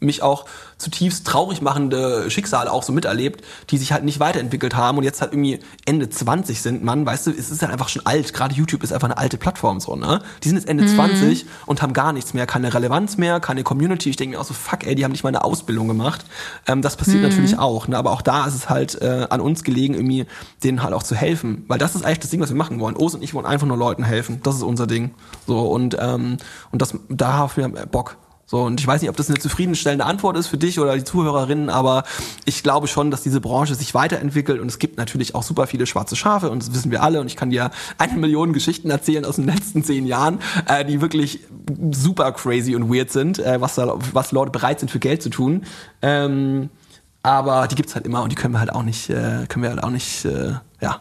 [0.00, 0.46] mich auch
[0.84, 5.20] zutiefst traurig machende Schicksale auch so miterlebt, die sich halt nicht weiterentwickelt haben und jetzt
[5.20, 8.32] halt irgendwie Ende 20 sind, Mann, weißt du, es ist halt einfach schon alt.
[8.32, 10.22] Gerade YouTube ist einfach eine alte Plattform so, ne?
[10.42, 10.94] Die sind jetzt Ende mhm.
[10.94, 14.10] 20 und haben gar nichts mehr, keine Relevanz mehr, keine Community.
[14.10, 16.24] Ich denke mir auch so, fuck, ey, die haben nicht mal eine Ausbildung gemacht.
[16.66, 17.28] Ähm, das passiert mhm.
[17.28, 17.96] natürlich auch, ne?
[17.96, 20.26] Aber auch da ist es halt äh, an uns gelegen, irgendwie
[20.62, 21.64] denen halt auch zu helfen.
[21.66, 22.96] Weil das ist eigentlich das Ding, was wir machen wollen.
[22.96, 24.40] Os und ich wollen einfach nur Leuten helfen.
[24.42, 25.14] Das ist unser Ding.
[25.46, 26.36] So, und, ähm,
[26.70, 28.16] und das, da haben wir Bock.
[28.46, 31.04] So, und ich weiß nicht, ob das eine zufriedenstellende Antwort ist für dich oder die
[31.04, 32.04] Zuhörerinnen, aber
[32.44, 35.86] ich glaube schon, dass diese Branche sich weiterentwickelt und es gibt natürlich auch super viele
[35.86, 39.24] schwarze Schafe und das wissen wir alle und ich kann dir eine Million Geschichten erzählen
[39.24, 41.40] aus den letzten zehn Jahren, äh, die wirklich
[41.92, 45.30] super crazy und weird sind, äh, was, da, was Leute bereit sind für Geld zu
[45.30, 45.64] tun.
[46.02, 46.68] Ähm,
[47.22, 49.70] aber die gibt's halt immer und die können wir halt auch nicht, äh, können wir
[49.70, 51.00] halt auch nicht, äh, ja.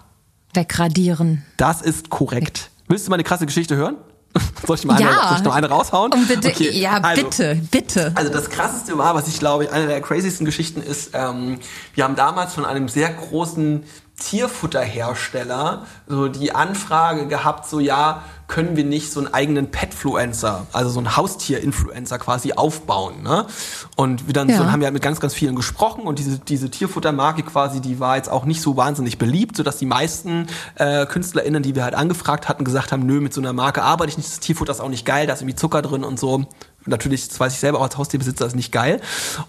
[0.54, 1.44] Wegradieren.
[1.58, 2.70] Das ist korrekt.
[2.88, 3.98] Willst du mal eine krasse Geschichte hören?
[4.66, 5.28] Soll ich mal eine, Ja.
[5.30, 6.12] soll ich noch eine raushauen?
[6.14, 8.12] Und bitte, Okay, ja, also- bitte, bitte.
[8.16, 11.60] also das krasseste war, was ich glaube, eine der craziesten Geschichten ist, ähm,
[11.94, 13.84] wir haben damals von einem sehr großen
[14.20, 18.24] Tierfutterhersteller so die Anfrage gehabt, so ja,
[18.54, 23.48] können wir nicht so einen eigenen Petfluencer, also so einen Haustier-Influencer quasi aufbauen, ne?
[23.96, 24.58] Und wir dann Ja.
[24.58, 28.00] so, haben wir halt mit ganz, ganz vielen gesprochen und diese, diese Tierfuttermarke quasi, die
[28.00, 30.46] war jetzt auch nicht so wahnsinnig beliebt, sodass die meisten
[30.76, 34.12] äh, KünstlerInnen, die wir halt angefragt hatten, gesagt haben, nö, mit so einer Marke arbeite
[34.12, 36.46] ich nicht, das Tierfutter ist auch nicht geil, da ist irgendwie Zucker drin und so.
[36.86, 39.00] Natürlich, das weiß ich selber auch als Haustierbesitzer, ist nicht geil.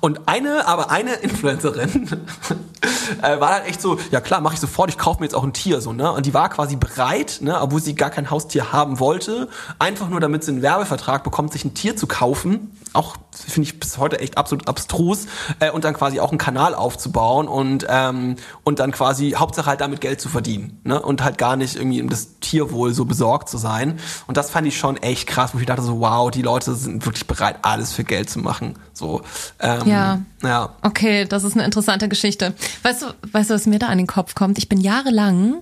[0.00, 2.08] Und eine, aber eine Influencerin
[3.22, 5.44] äh, war dann echt so, ja klar, mache ich sofort, ich kaufe mir jetzt auch
[5.44, 6.12] ein Tier so, ne?
[6.12, 10.20] Und die war quasi bereit, ne, obwohl sie gar kein Haustier haben wollte, einfach nur
[10.20, 12.76] damit sie einen Werbevertrag bekommt, sich ein Tier zu kaufen.
[12.92, 15.26] Auch finde ich bis heute echt absolut abstrus
[15.58, 19.80] äh, und dann quasi auch einen Kanal aufzubauen und ähm, und dann quasi Hauptsache halt
[19.80, 21.02] damit Geld zu verdienen, ne?
[21.02, 23.98] Und halt gar nicht irgendwie um das Tierwohl so besorgt zu sein.
[24.28, 27.04] Und das fand ich schon echt krass, wo ich dachte so, wow, die Leute sind
[27.04, 28.74] wirklich bereit, alles für Geld zu machen.
[28.92, 29.22] So,
[29.60, 30.20] ähm, Ja.
[30.42, 30.70] ja.
[30.82, 32.54] Okay, das ist eine interessante Geschichte.
[32.82, 34.58] Weißt du, weißt du, was mir da an den Kopf kommt?
[34.58, 35.56] Ich bin jahrelang,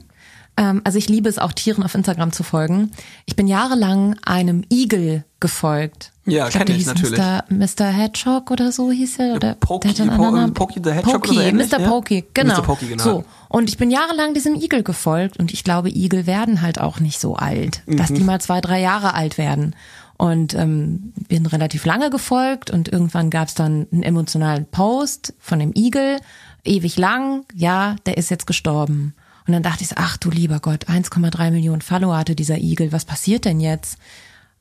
[0.57, 2.91] ähm, also ich liebe es auch Tieren auf Instagram zu folgen.
[3.27, 6.11] Ich bin jahrelang einem Igel gefolgt.
[6.25, 7.19] Ja, ich glaub, kenn ich hieß natürlich.
[7.19, 7.45] Mr.
[7.49, 7.87] Mr.
[7.87, 9.35] Hedgehog oder so hieß er.
[9.35, 10.55] Oder Pokey- der hatte einen anderen Namen.
[10.55, 11.81] Pokey the Hedgehog Pokey, oder so ähnlich, Mr.
[11.81, 11.89] ja?
[11.89, 12.55] Pokey, genau.
[12.59, 12.63] Mr.
[12.63, 13.03] Pokey, genau.
[13.03, 13.25] So.
[13.49, 17.19] Und ich bin jahrelang diesem Igel gefolgt und ich glaube, Igel werden halt auch nicht
[17.21, 19.75] so alt, dass die mal zwei, drei Jahre alt werden.
[20.23, 25.59] Und ähm, bin relativ lange gefolgt und irgendwann gab es dann einen emotionalen Post von
[25.59, 26.21] dem Igel,
[26.63, 29.15] ewig lang, ja, der ist jetzt gestorben.
[29.49, 32.93] Und dann dachte ich so, ach du lieber Gott, 1,3 Millionen Follower hatte dieser Igel,
[32.93, 33.99] was passiert denn jetzt?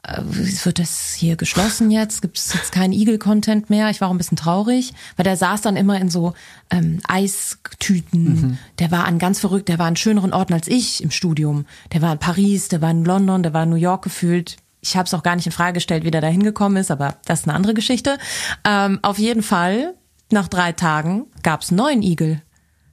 [0.02, 2.24] Äh, Wird das hier geschlossen jetzt?
[2.24, 3.92] Gibt es jetzt keinen Igel-Content mehr?
[3.92, 6.34] Ich war auch ein bisschen traurig, weil der saß dann immer in so
[6.72, 8.58] ähm, Eistüten.
[8.80, 11.68] Der war an ganz verrückt, der war an schöneren Orten als ich im Studium.
[11.94, 14.58] Der war in Paris, der war in London, der war in New York gefühlt.
[14.82, 17.16] Ich habe es auch gar nicht in Frage gestellt, wie der da hingekommen ist, aber
[17.26, 18.18] das ist eine andere Geschichte.
[18.66, 19.94] Ähm, auf jeden Fall,
[20.32, 22.42] nach drei Tagen gab es einen neuen Igel.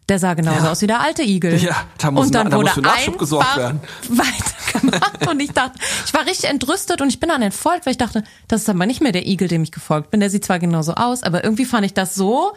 [0.09, 0.71] Der sah genauso Ja.
[0.73, 1.57] aus wie der alte Igel.
[1.63, 3.81] Ja, da muss und dann na- da wurde muss für Nachschub gesorgt werden.
[4.09, 7.99] weitergemacht und ich dachte, ich war richtig entrüstet und ich bin dann entfolgt, weil ich
[7.99, 10.21] dachte, das ist aber nicht mehr der Igel, dem ich gefolgt bin.
[10.21, 12.53] Der sieht zwar genauso aus, aber irgendwie fand ich das so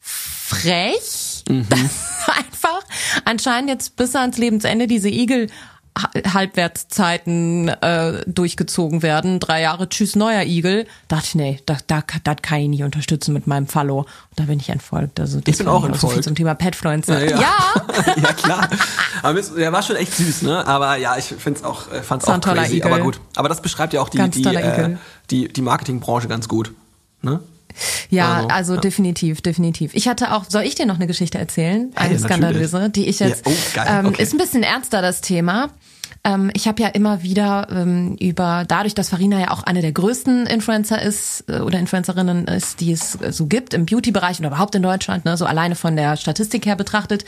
[0.00, 1.66] frech, Mhm.
[1.70, 2.80] dass einfach
[3.24, 5.48] anscheinend jetzt bis ans Lebensende diese Igel
[5.94, 9.40] Halbwertszeiten äh, durchgezogen werden.
[9.40, 10.86] Drei Jahre, tschüss, neuer Igel.
[11.08, 13.98] Dachte ich, nee, das da, da kann ich nicht unterstützen mit meinem Follow.
[13.98, 15.20] Und da bin ich entfolgt.
[15.20, 16.24] Also das Ich bin auch so viel entfolgt.
[16.24, 17.24] zum Thema Petfluencer.
[17.24, 17.74] Ja, ja.
[18.16, 18.32] ja.
[18.36, 18.68] klar.
[19.22, 20.66] Aber der war schon echt süß, ne?
[20.66, 22.78] Aber ja, ich find's auch, äh, fand's auch crazy.
[22.78, 22.92] Igel.
[22.92, 23.20] Aber gut.
[23.36, 24.96] Aber das beschreibt ja auch die, die, äh,
[25.30, 26.72] die, die Marketingbranche ganz gut.
[27.20, 27.40] Ne?
[28.10, 29.94] Ja, Also, also, definitiv, definitiv.
[29.94, 31.90] Ich hatte auch, soll ich dir noch eine Geschichte erzählen?
[31.94, 32.92] Eine Hey, skandalöse, natürlich.
[32.92, 34.22] die ich jetzt, Ja, oh, geil, ähm, okay.
[34.22, 35.70] ist ein bisschen ernster das Thema.
[36.24, 39.90] Ähm, ich habe ja immer wieder ähm, über, dadurch, dass Farina ja auch eine der
[39.92, 44.46] größten Influencer ist äh, oder Influencerinnen ist, die es äh, so gibt im Beauty-Bereich und
[44.46, 47.24] überhaupt in Deutschland, ne, so alleine von der Statistik her betrachtet,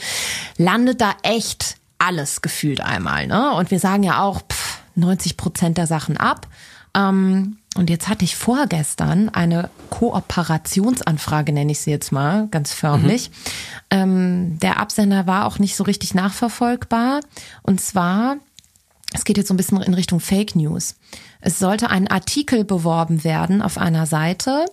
[0.57, 3.27] landet da echt alles gefühlt einmal.
[3.27, 3.51] Ne?
[3.53, 6.47] Und wir sagen ja auch pff, 90 Prozent der Sachen ab.
[6.95, 13.31] Ähm, und jetzt hatte ich vorgestern eine Kooperationsanfrage, nenne ich sie jetzt mal, ganz förmlich.
[13.89, 17.19] Ähm, der Absender war auch nicht so richtig nachverfolgbar.
[17.63, 18.37] Und zwar,
[19.13, 20.95] es geht jetzt so ein bisschen in Richtung Fake News.
[21.41, 24.65] Es sollte ein Artikel beworben werden auf einer Seite,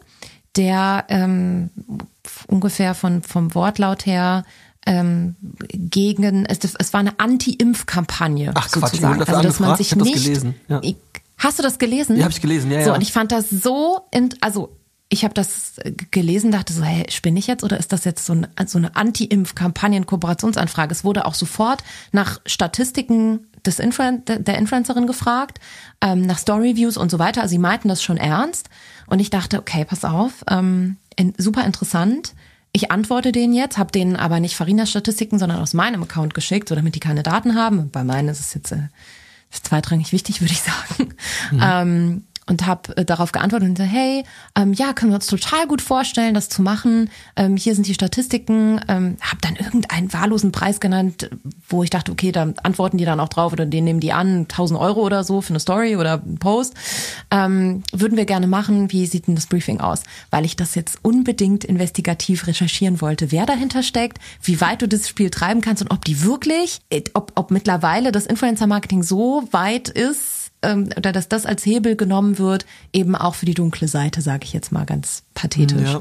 [0.57, 1.71] der ähm,
[2.47, 4.45] ungefähr von, vom Wortlaut her
[4.87, 5.37] ähm,
[5.71, 9.19] gegen, es, es war eine Anti-Impf-Kampagne Ach, Quatsch, sozusagen.
[9.21, 10.81] dafür also, dass man sich Ich hab das nicht, gelesen, ja.
[11.43, 12.17] Hast du das gelesen?
[12.17, 12.95] Ja, hab ich gelesen, ja, So, ja.
[12.95, 14.77] und ich fand das so, in, also
[15.09, 18.25] ich habe das äh, gelesen, dachte so, hey, spinne ich jetzt oder ist das jetzt
[18.25, 20.93] so, ein, so eine Anti-Impf-Kampagnen-Kooperationsanfrage?
[20.93, 21.83] Es wurde auch sofort
[22.13, 25.59] nach Statistiken des Influen der Influencerin gefragt,
[26.01, 27.43] ähm, nach Story-Views und so weiter.
[27.43, 28.69] Also sie meinten das schon ernst.
[29.07, 32.35] Und ich dachte, okay, pass auf, ähm, in, super interessant.
[32.73, 36.69] Ich antworte denen jetzt, habe denen aber nicht Farinas Statistiken, sondern aus meinem Account geschickt,
[36.71, 37.91] so damit die keine Daten haben.
[37.91, 38.89] Bei meinen ist es jetzt äh,
[39.53, 41.15] ist zweitrangig wichtig, würde ich sagen.
[41.61, 44.25] Ähm, und habe äh, darauf geantwortet und so, hey,
[44.57, 47.09] ähm, ja, können wir uns total gut vorstellen, das zu machen.
[47.37, 48.81] Ähm, hier sind die Statistiken.
[48.89, 51.31] Ähm, habe dann irgendeinen wahllosen Preis genannt,
[51.69, 54.41] wo ich dachte, okay, da antworten die dann auch drauf oder den nehmen die an,
[54.43, 56.75] 1000 Euro oder so für eine Story oder einen Post.
[57.31, 58.91] Ähm, würden wir gerne machen.
[58.91, 60.03] Wie sieht denn das Briefing aus?
[60.31, 65.09] Weil ich das jetzt unbedingt investigativ recherchieren wollte, wer dahinter steckt, wie weit du das
[65.09, 66.81] Spiel treiben kannst und ob die wirklich,
[67.15, 72.39] ob, ob mittlerweile das Influencer-Marketing so weit ist, ähm, oder dass das als Hebel genommen
[72.39, 75.93] wird, eben auch für die dunkle Seite, sage ich jetzt mal ganz pathetisch.
[75.93, 76.01] Ja.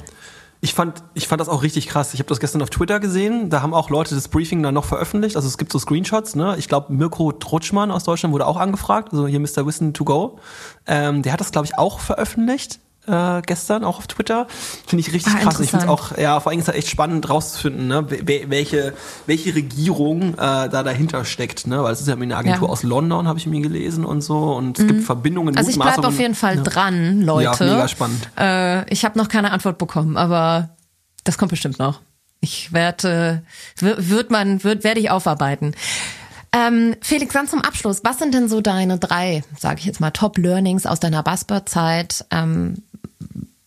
[0.63, 2.13] Ich fand, ich fand das auch richtig krass.
[2.13, 3.49] Ich habe das gestern auf Twitter gesehen.
[3.49, 5.35] Da haben auch Leute das Briefing dann noch veröffentlicht.
[5.35, 6.35] Also es gibt so Screenshots.
[6.35, 6.55] Ne?
[6.59, 9.11] Ich glaube, Mirko Trutschmann aus Deutschland wurde auch angefragt.
[9.11, 9.65] Also hier Mr.
[9.65, 10.37] Wissen to go.
[10.85, 14.47] Ähm, der hat das, glaube ich, auch veröffentlicht äh, gestern, auch auf Twitter.
[14.85, 15.59] Finde ich richtig ah, krass.
[15.59, 18.93] Ich finde auch, ja, vor allem ist es echt spannend rauszufinden, ne, welche,
[19.25, 21.83] welche Regierung äh, da dahinter steckt, ne?
[21.83, 22.71] Weil es ist ja eine Agentur ja.
[22.71, 24.53] aus London, habe ich mir gelesen und so.
[24.53, 24.87] Und es mhm.
[24.89, 25.57] gibt Verbindungen.
[25.57, 26.63] Also ich bleibe auf jeden Fall ja.
[26.63, 27.65] dran, Leute.
[27.65, 28.29] Ja, mega spannend.
[28.37, 30.69] Äh, ich habe noch keine Antwort bekommen, aber
[31.23, 32.01] das kommt bestimmt noch.
[32.39, 33.43] Ich werde,
[33.79, 35.75] wird man, wird, werde ich aufarbeiten.
[36.53, 38.01] Ähm, Felix, dann zum Abschluss.
[38.03, 42.25] Was sind denn so deine drei, sage ich jetzt mal, Top-Learnings aus deiner Buzzword-Zeit?
[42.29, 42.83] Ähm,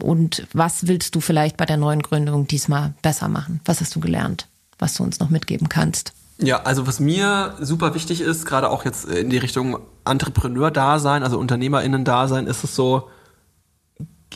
[0.05, 3.61] und was willst du vielleicht bei der neuen Gründung diesmal besser machen?
[3.65, 4.49] Was hast du gelernt,
[4.79, 6.13] was du uns noch mitgeben kannst?
[6.39, 11.39] Ja, also was mir super wichtig ist, gerade auch jetzt in die Richtung Entrepreneur-Dasein, also
[11.39, 13.09] UnternehmerInnen-Dasein, ist es so,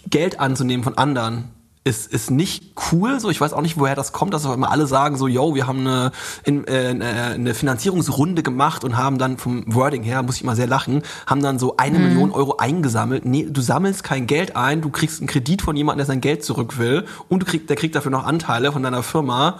[0.08, 1.50] Geld anzunehmen von anderen
[1.88, 3.18] ist, ist nicht cool.
[3.18, 5.54] So, ich weiß auch nicht, woher das kommt, dass auch immer alle sagen so, yo,
[5.54, 6.12] wir haben eine,
[6.44, 10.66] in, äh, eine Finanzierungsrunde gemacht und haben dann vom Wording her, muss ich immer sehr
[10.66, 12.04] lachen, haben dann so eine mhm.
[12.04, 13.24] Million Euro eingesammelt.
[13.24, 16.44] Nee, du sammelst kein Geld ein, du kriegst einen Kredit von jemandem, der sein Geld
[16.44, 19.58] zurück will und du kriegst, der kriegt dafür noch Anteile von deiner Firma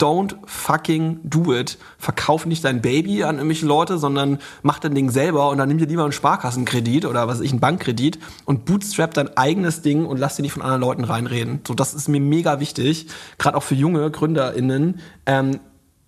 [0.00, 1.78] don't fucking do it.
[1.98, 5.78] Verkauf nicht dein Baby an irgendwelche Leute, sondern mach dein Ding selber und dann nimm
[5.78, 10.06] dir lieber einen Sparkassenkredit oder was weiß ich, einen Bankkredit und bootstrap dein eigenes Ding
[10.06, 11.60] und lass dir nicht von anderen Leuten reinreden.
[11.66, 13.06] So, das ist mir mega wichtig,
[13.38, 15.60] gerade auch für junge GründerInnen, ähm,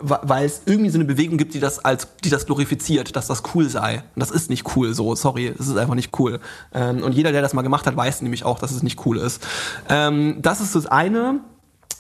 [0.03, 3.43] weil es irgendwie so eine Bewegung gibt, die das als, die das glorifiziert, dass das
[3.55, 4.03] cool sei.
[4.15, 6.41] Und das ist nicht cool so, sorry, es ist einfach nicht cool.
[6.75, 9.19] Ähm, und jeder, der das mal gemacht hat, weiß nämlich auch, dass es nicht cool
[9.19, 9.47] ist.
[9.89, 11.41] Ähm, das ist das eine.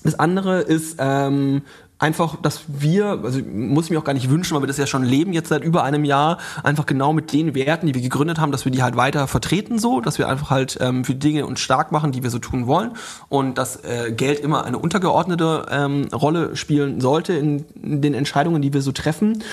[0.04, 1.62] Das andere ist ähm,
[2.02, 4.86] einfach, dass wir, also muss ich mir auch gar nicht wünschen, weil wir das ja
[4.86, 8.40] schon leben jetzt seit über einem Jahr, einfach genau mit den Werten, die wir gegründet
[8.40, 11.46] haben, dass wir die halt weiter vertreten so, dass wir einfach halt ähm, für Dinge
[11.46, 12.92] uns stark machen, die wir so tun wollen
[13.28, 18.62] und dass äh, Geld immer eine untergeordnete ähm, Rolle spielen sollte in, in den Entscheidungen,
[18.62, 19.44] die wir so treffen.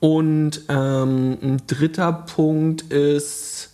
[0.00, 3.70] Und ähm, ein dritter Punkt ist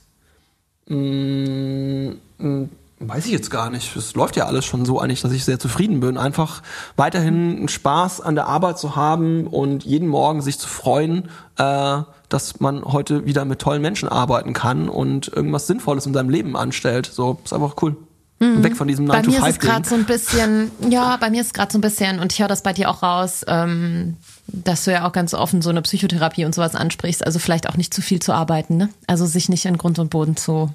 [0.89, 2.68] mh, mm, mh,
[3.01, 3.97] Weiß ich jetzt gar nicht.
[3.97, 6.17] Es läuft ja alles schon so eigentlich, dass ich sehr zufrieden bin.
[6.17, 6.63] Einfach
[6.97, 11.29] weiterhin Spaß an der Arbeit zu haben und jeden Morgen sich zu freuen,
[11.59, 16.31] äh, dass man heute wieder mit tollen Menschen arbeiten kann und irgendwas Sinnvolles in seinem
[16.31, 17.11] Leben anstellt.
[17.13, 17.97] So, ist einfach cool.
[18.39, 18.63] Mhm.
[18.63, 21.41] Weg von diesem 9 Bei mir ist es gerade so ein bisschen, ja, bei mir
[21.41, 24.17] ist es gerade so ein bisschen, und ich höre das bei dir auch raus, ähm,
[24.47, 27.27] dass du ja auch ganz offen so eine Psychotherapie und sowas ansprichst.
[27.27, 28.89] Also vielleicht auch nicht zu viel zu arbeiten, ne?
[29.07, 30.71] Also sich nicht in Grund und Boden zu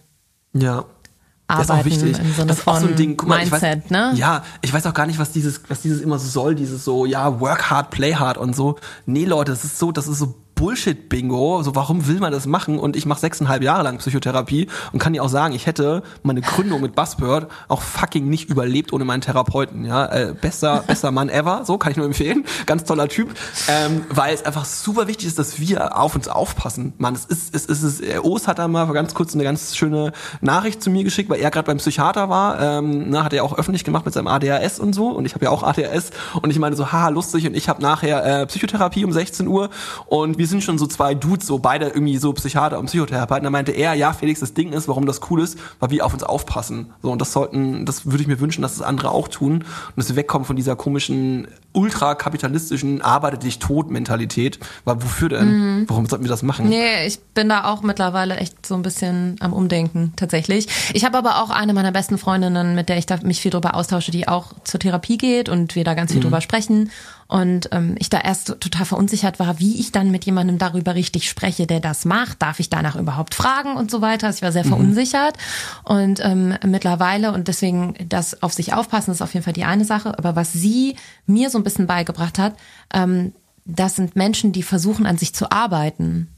[0.53, 0.85] ja
[1.49, 2.19] arbeiten das ist auch wichtig.
[2.19, 3.17] im Sinne das ist auch so ein Ding.
[3.17, 4.11] Guck mal, Mindset, ich weiß, ne?
[4.15, 7.05] Ja, ich weiß auch gar nicht, was dieses, was dieses immer so soll, dieses so,
[7.05, 8.77] ja, work hard, play hard und so.
[9.05, 11.63] Nee, Leute, das ist so, das ist so Bullshit-Bingo.
[11.63, 12.79] So, warum will man das machen?
[12.79, 16.41] Und ich mache sechseinhalb Jahre lang Psychotherapie und kann dir auch sagen, ich hätte meine
[16.41, 19.85] Gründung mit Buzzword auch fucking nicht überlebt ohne meinen Therapeuten.
[19.85, 21.63] Ja, äh, besser, besser Mann ever.
[21.63, 22.43] So kann ich nur empfehlen.
[22.65, 23.33] Ganz toller Typ,
[23.69, 26.93] ähm, weil es einfach super wichtig ist, dass wir auf uns aufpassen.
[26.97, 28.25] Man, es ist, es ist, es ist.
[28.25, 31.51] Os hat da mal ganz kurz eine ganz schöne Nachricht zu mir geschickt, weil er
[31.51, 32.59] gerade beim Psychiater war.
[32.59, 35.07] Ähm, ne, hat er auch öffentlich gemacht mit seinem ADHS und so.
[35.07, 36.11] Und ich habe ja auch ADHS.
[36.41, 37.47] Und ich meine so, haha, lustig.
[37.47, 39.69] Und ich habe nachher äh, Psychotherapie um 16 Uhr
[40.07, 43.43] und wir sind schon so zwei Dudes, so beide irgendwie so Psychiater und Psychotherapeuten.
[43.43, 46.13] Da meinte er, ja, Felix, das Ding ist, warum das cool ist, weil wir auf
[46.13, 46.91] uns aufpassen.
[47.01, 49.53] So, und das sollten, das würde ich mir wünschen, dass das andere auch tun.
[49.53, 54.59] Und dass wir wegkommen von dieser komischen, ultrakapitalistischen Arbeite dich tot Mentalität.
[54.85, 55.47] Weil wofür denn?
[55.47, 55.85] Mhm.
[55.89, 56.67] Warum sollten wir das machen?
[56.67, 60.67] Nee, ich bin da auch mittlerweile echt so ein bisschen am Umdenken, tatsächlich.
[60.93, 64.11] Ich habe aber auch eine meiner besten Freundinnen, mit der ich mich viel drüber austausche,
[64.11, 66.25] die auch zur Therapie geht und wir da ganz viel mhm.
[66.25, 66.89] drüber sprechen.
[67.29, 71.29] Und ähm, ich da erst total verunsichert war, wie ich dann mit jemandem darüber richtig
[71.29, 72.41] spreche, der das macht.
[72.41, 74.25] Darf ich danach überhaupt fragen und so weiter?
[74.25, 74.69] Also ich war sehr mhm.
[74.69, 75.37] verunsichert.
[75.83, 79.85] Und ähm, mittlerweile, und deswegen das auf sich aufpassen, ist auf jeden Fall die eine
[79.85, 80.17] Sache.
[80.17, 80.95] Aber was sie
[81.27, 82.55] mir so ein bisschen beigebracht hat,
[82.91, 86.29] ähm, das sind Menschen, die versuchen, an sich zu arbeiten.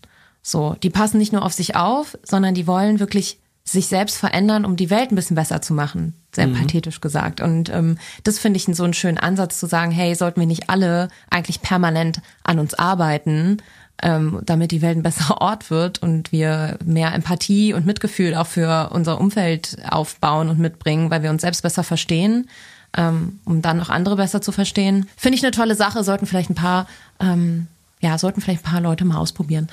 [0.43, 4.65] So, die passen nicht nur auf sich auf, sondern die wollen wirklich sich selbst verändern,
[4.65, 6.15] um die Welt ein bisschen besser zu machen.
[6.33, 6.55] Sehr mhm.
[6.55, 7.41] pathetisch gesagt.
[7.41, 10.69] Und ähm, das finde ich so einen schönen Ansatz zu sagen, hey, sollten wir nicht
[10.69, 13.61] alle eigentlich permanent an uns arbeiten,
[14.01, 18.47] ähm, damit die Welt ein besserer Ort wird und wir mehr Empathie und Mitgefühl auch
[18.47, 22.49] für unser Umfeld aufbauen und mitbringen, weil wir uns selbst besser verstehen,
[22.97, 25.07] ähm, um dann auch andere besser zu verstehen.
[25.15, 26.87] Finde ich eine tolle Sache, sollten vielleicht ein paar
[27.19, 27.67] ähm,
[28.01, 29.67] ja, sollten vielleicht ein paar Leute mal ausprobieren.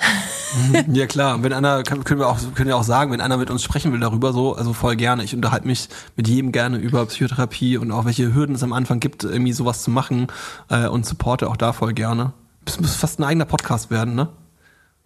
[0.71, 0.95] Mhm.
[0.95, 3.63] ja klar, wenn einer können wir auch können wir auch sagen, wenn einer mit uns
[3.63, 5.23] sprechen will darüber so, also voll gerne.
[5.23, 8.99] Ich unterhalte mich mit jedem gerne über Psychotherapie und auch welche Hürden es am Anfang
[8.99, 10.27] gibt, irgendwie sowas zu machen
[10.69, 12.33] äh, und supporte auch da voll gerne.
[12.65, 14.29] Das muss fast ein eigener Podcast werden, ne?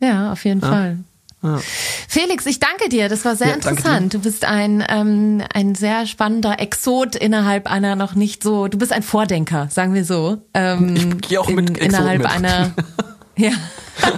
[0.02, 0.68] Ja, auf jeden ja.
[0.68, 0.98] Fall.
[1.44, 1.60] Ja.
[2.08, 3.10] Felix, ich danke dir.
[3.10, 4.14] Das war sehr ja, interessant.
[4.14, 8.70] Du bist ein, ähm, ein sehr spannender Exot innerhalb einer noch nicht so.
[8.70, 10.38] Du bist ein Vordenker, sagen wir so.
[10.54, 12.28] Ähm, ich gehe auch mit in, innerhalb mit.
[12.30, 12.72] einer.
[13.36, 13.52] Ja.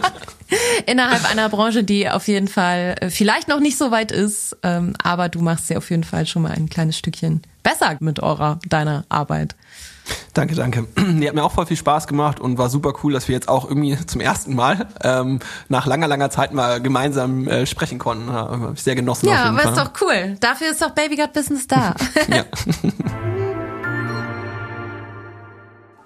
[0.86, 4.94] Innerhalb einer Branche, die auf jeden Fall äh, vielleicht noch nicht so weit ist, ähm,
[5.02, 8.60] aber du machst sie auf jeden Fall schon mal ein kleines Stückchen besser mit eurer,
[8.68, 9.56] deiner Arbeit.
[10.34, 10.88] Danke, danke.
[10.98, 13.50] Die hat mir auch voll viel Spaß gemacht und war super cool, dass wir jetzt
[13.50, 18.32] auch irgendwie zum ersten Mal ähm, nach langer, langer Zeit mal gemeinsam äh, sprechen konnten.
[18.32, 19.30] Habe ich sehr genossen.
[19.30, 19.74] Ja, aber Fall.
[19.74, 20.38] ist doch cool.
[20.40, 21.96] Dafür ist doch Baby Got Business da.
[22.30, 22.44] ja.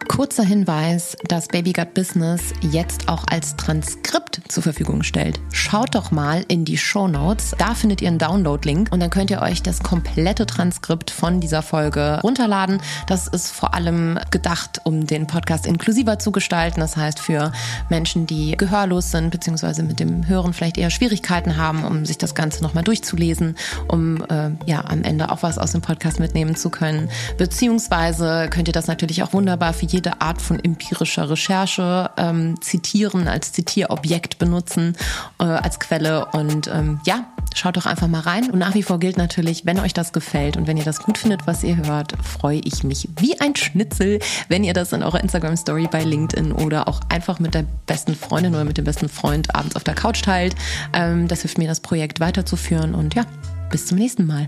[0.10, 5.40] Kurzer Hinweis, dass Baby Got Business jetzt auch als Transkript zur Verfügung stellt.
[5.53, 7.53] Schaut doch mal in die Show Notes.
[7.60, 11.61] Da findet ihr einen Download-Link und dann könnt ihr euch das komplette Transkript von dieser
[11.61, 12.81] Folge runterladen.
[13.06, 16.80] Das ist vor allem gedacht, um den Podcast inklusiver zu gestalten.
[16.80, 17.52] Das heißt, für
[17.90, 22.34] Menschen, die gehörlos sind, beziehungsweise mit dem Hören vielleicht eher Schwierigkeiten haben, um sich das
[22.34, 23.56] Ganze nochmal durchzulesen,
[23.88, 27.10] um äh, ja am Ende auch was aus dem Podcast mitnehmen zu können.
[27.38, 32.61] Beziehungsweise könnt ihr das natürlich auch wunderbar für jeden jede Art von empirischer Recherche ähm,
[32.61, 34.95] zitieren, als Zitierobjekt benutzen,
[35.39, 36.27] äh, als Quelle.
[36.27, 38.49] Und ähm, ja, schaut doch einfach mal rein.
[38.49, 41.17] Und nach wie vor gilt natürlich, wenn euch das gefällt und wenn ihr das gut
[41.17, 45.19] findet, was ihr hört, freue ich mich wie ein Schnitzel, wenn ihr das in eurer
[45.19, 49.53] Instagram-Story bei LinkedIn oder auch einfach mit der besten Freundin oder mit dem besten Freund
[49.53, 50.55] abends auf der Couch teilt.
[50.93, 52.95] Ähm, das hilft mir, das Projekt weiterzuführen.
[52.95, 53.26] Und ja,
[53.69, 54.47] bis zum nächsten Mal.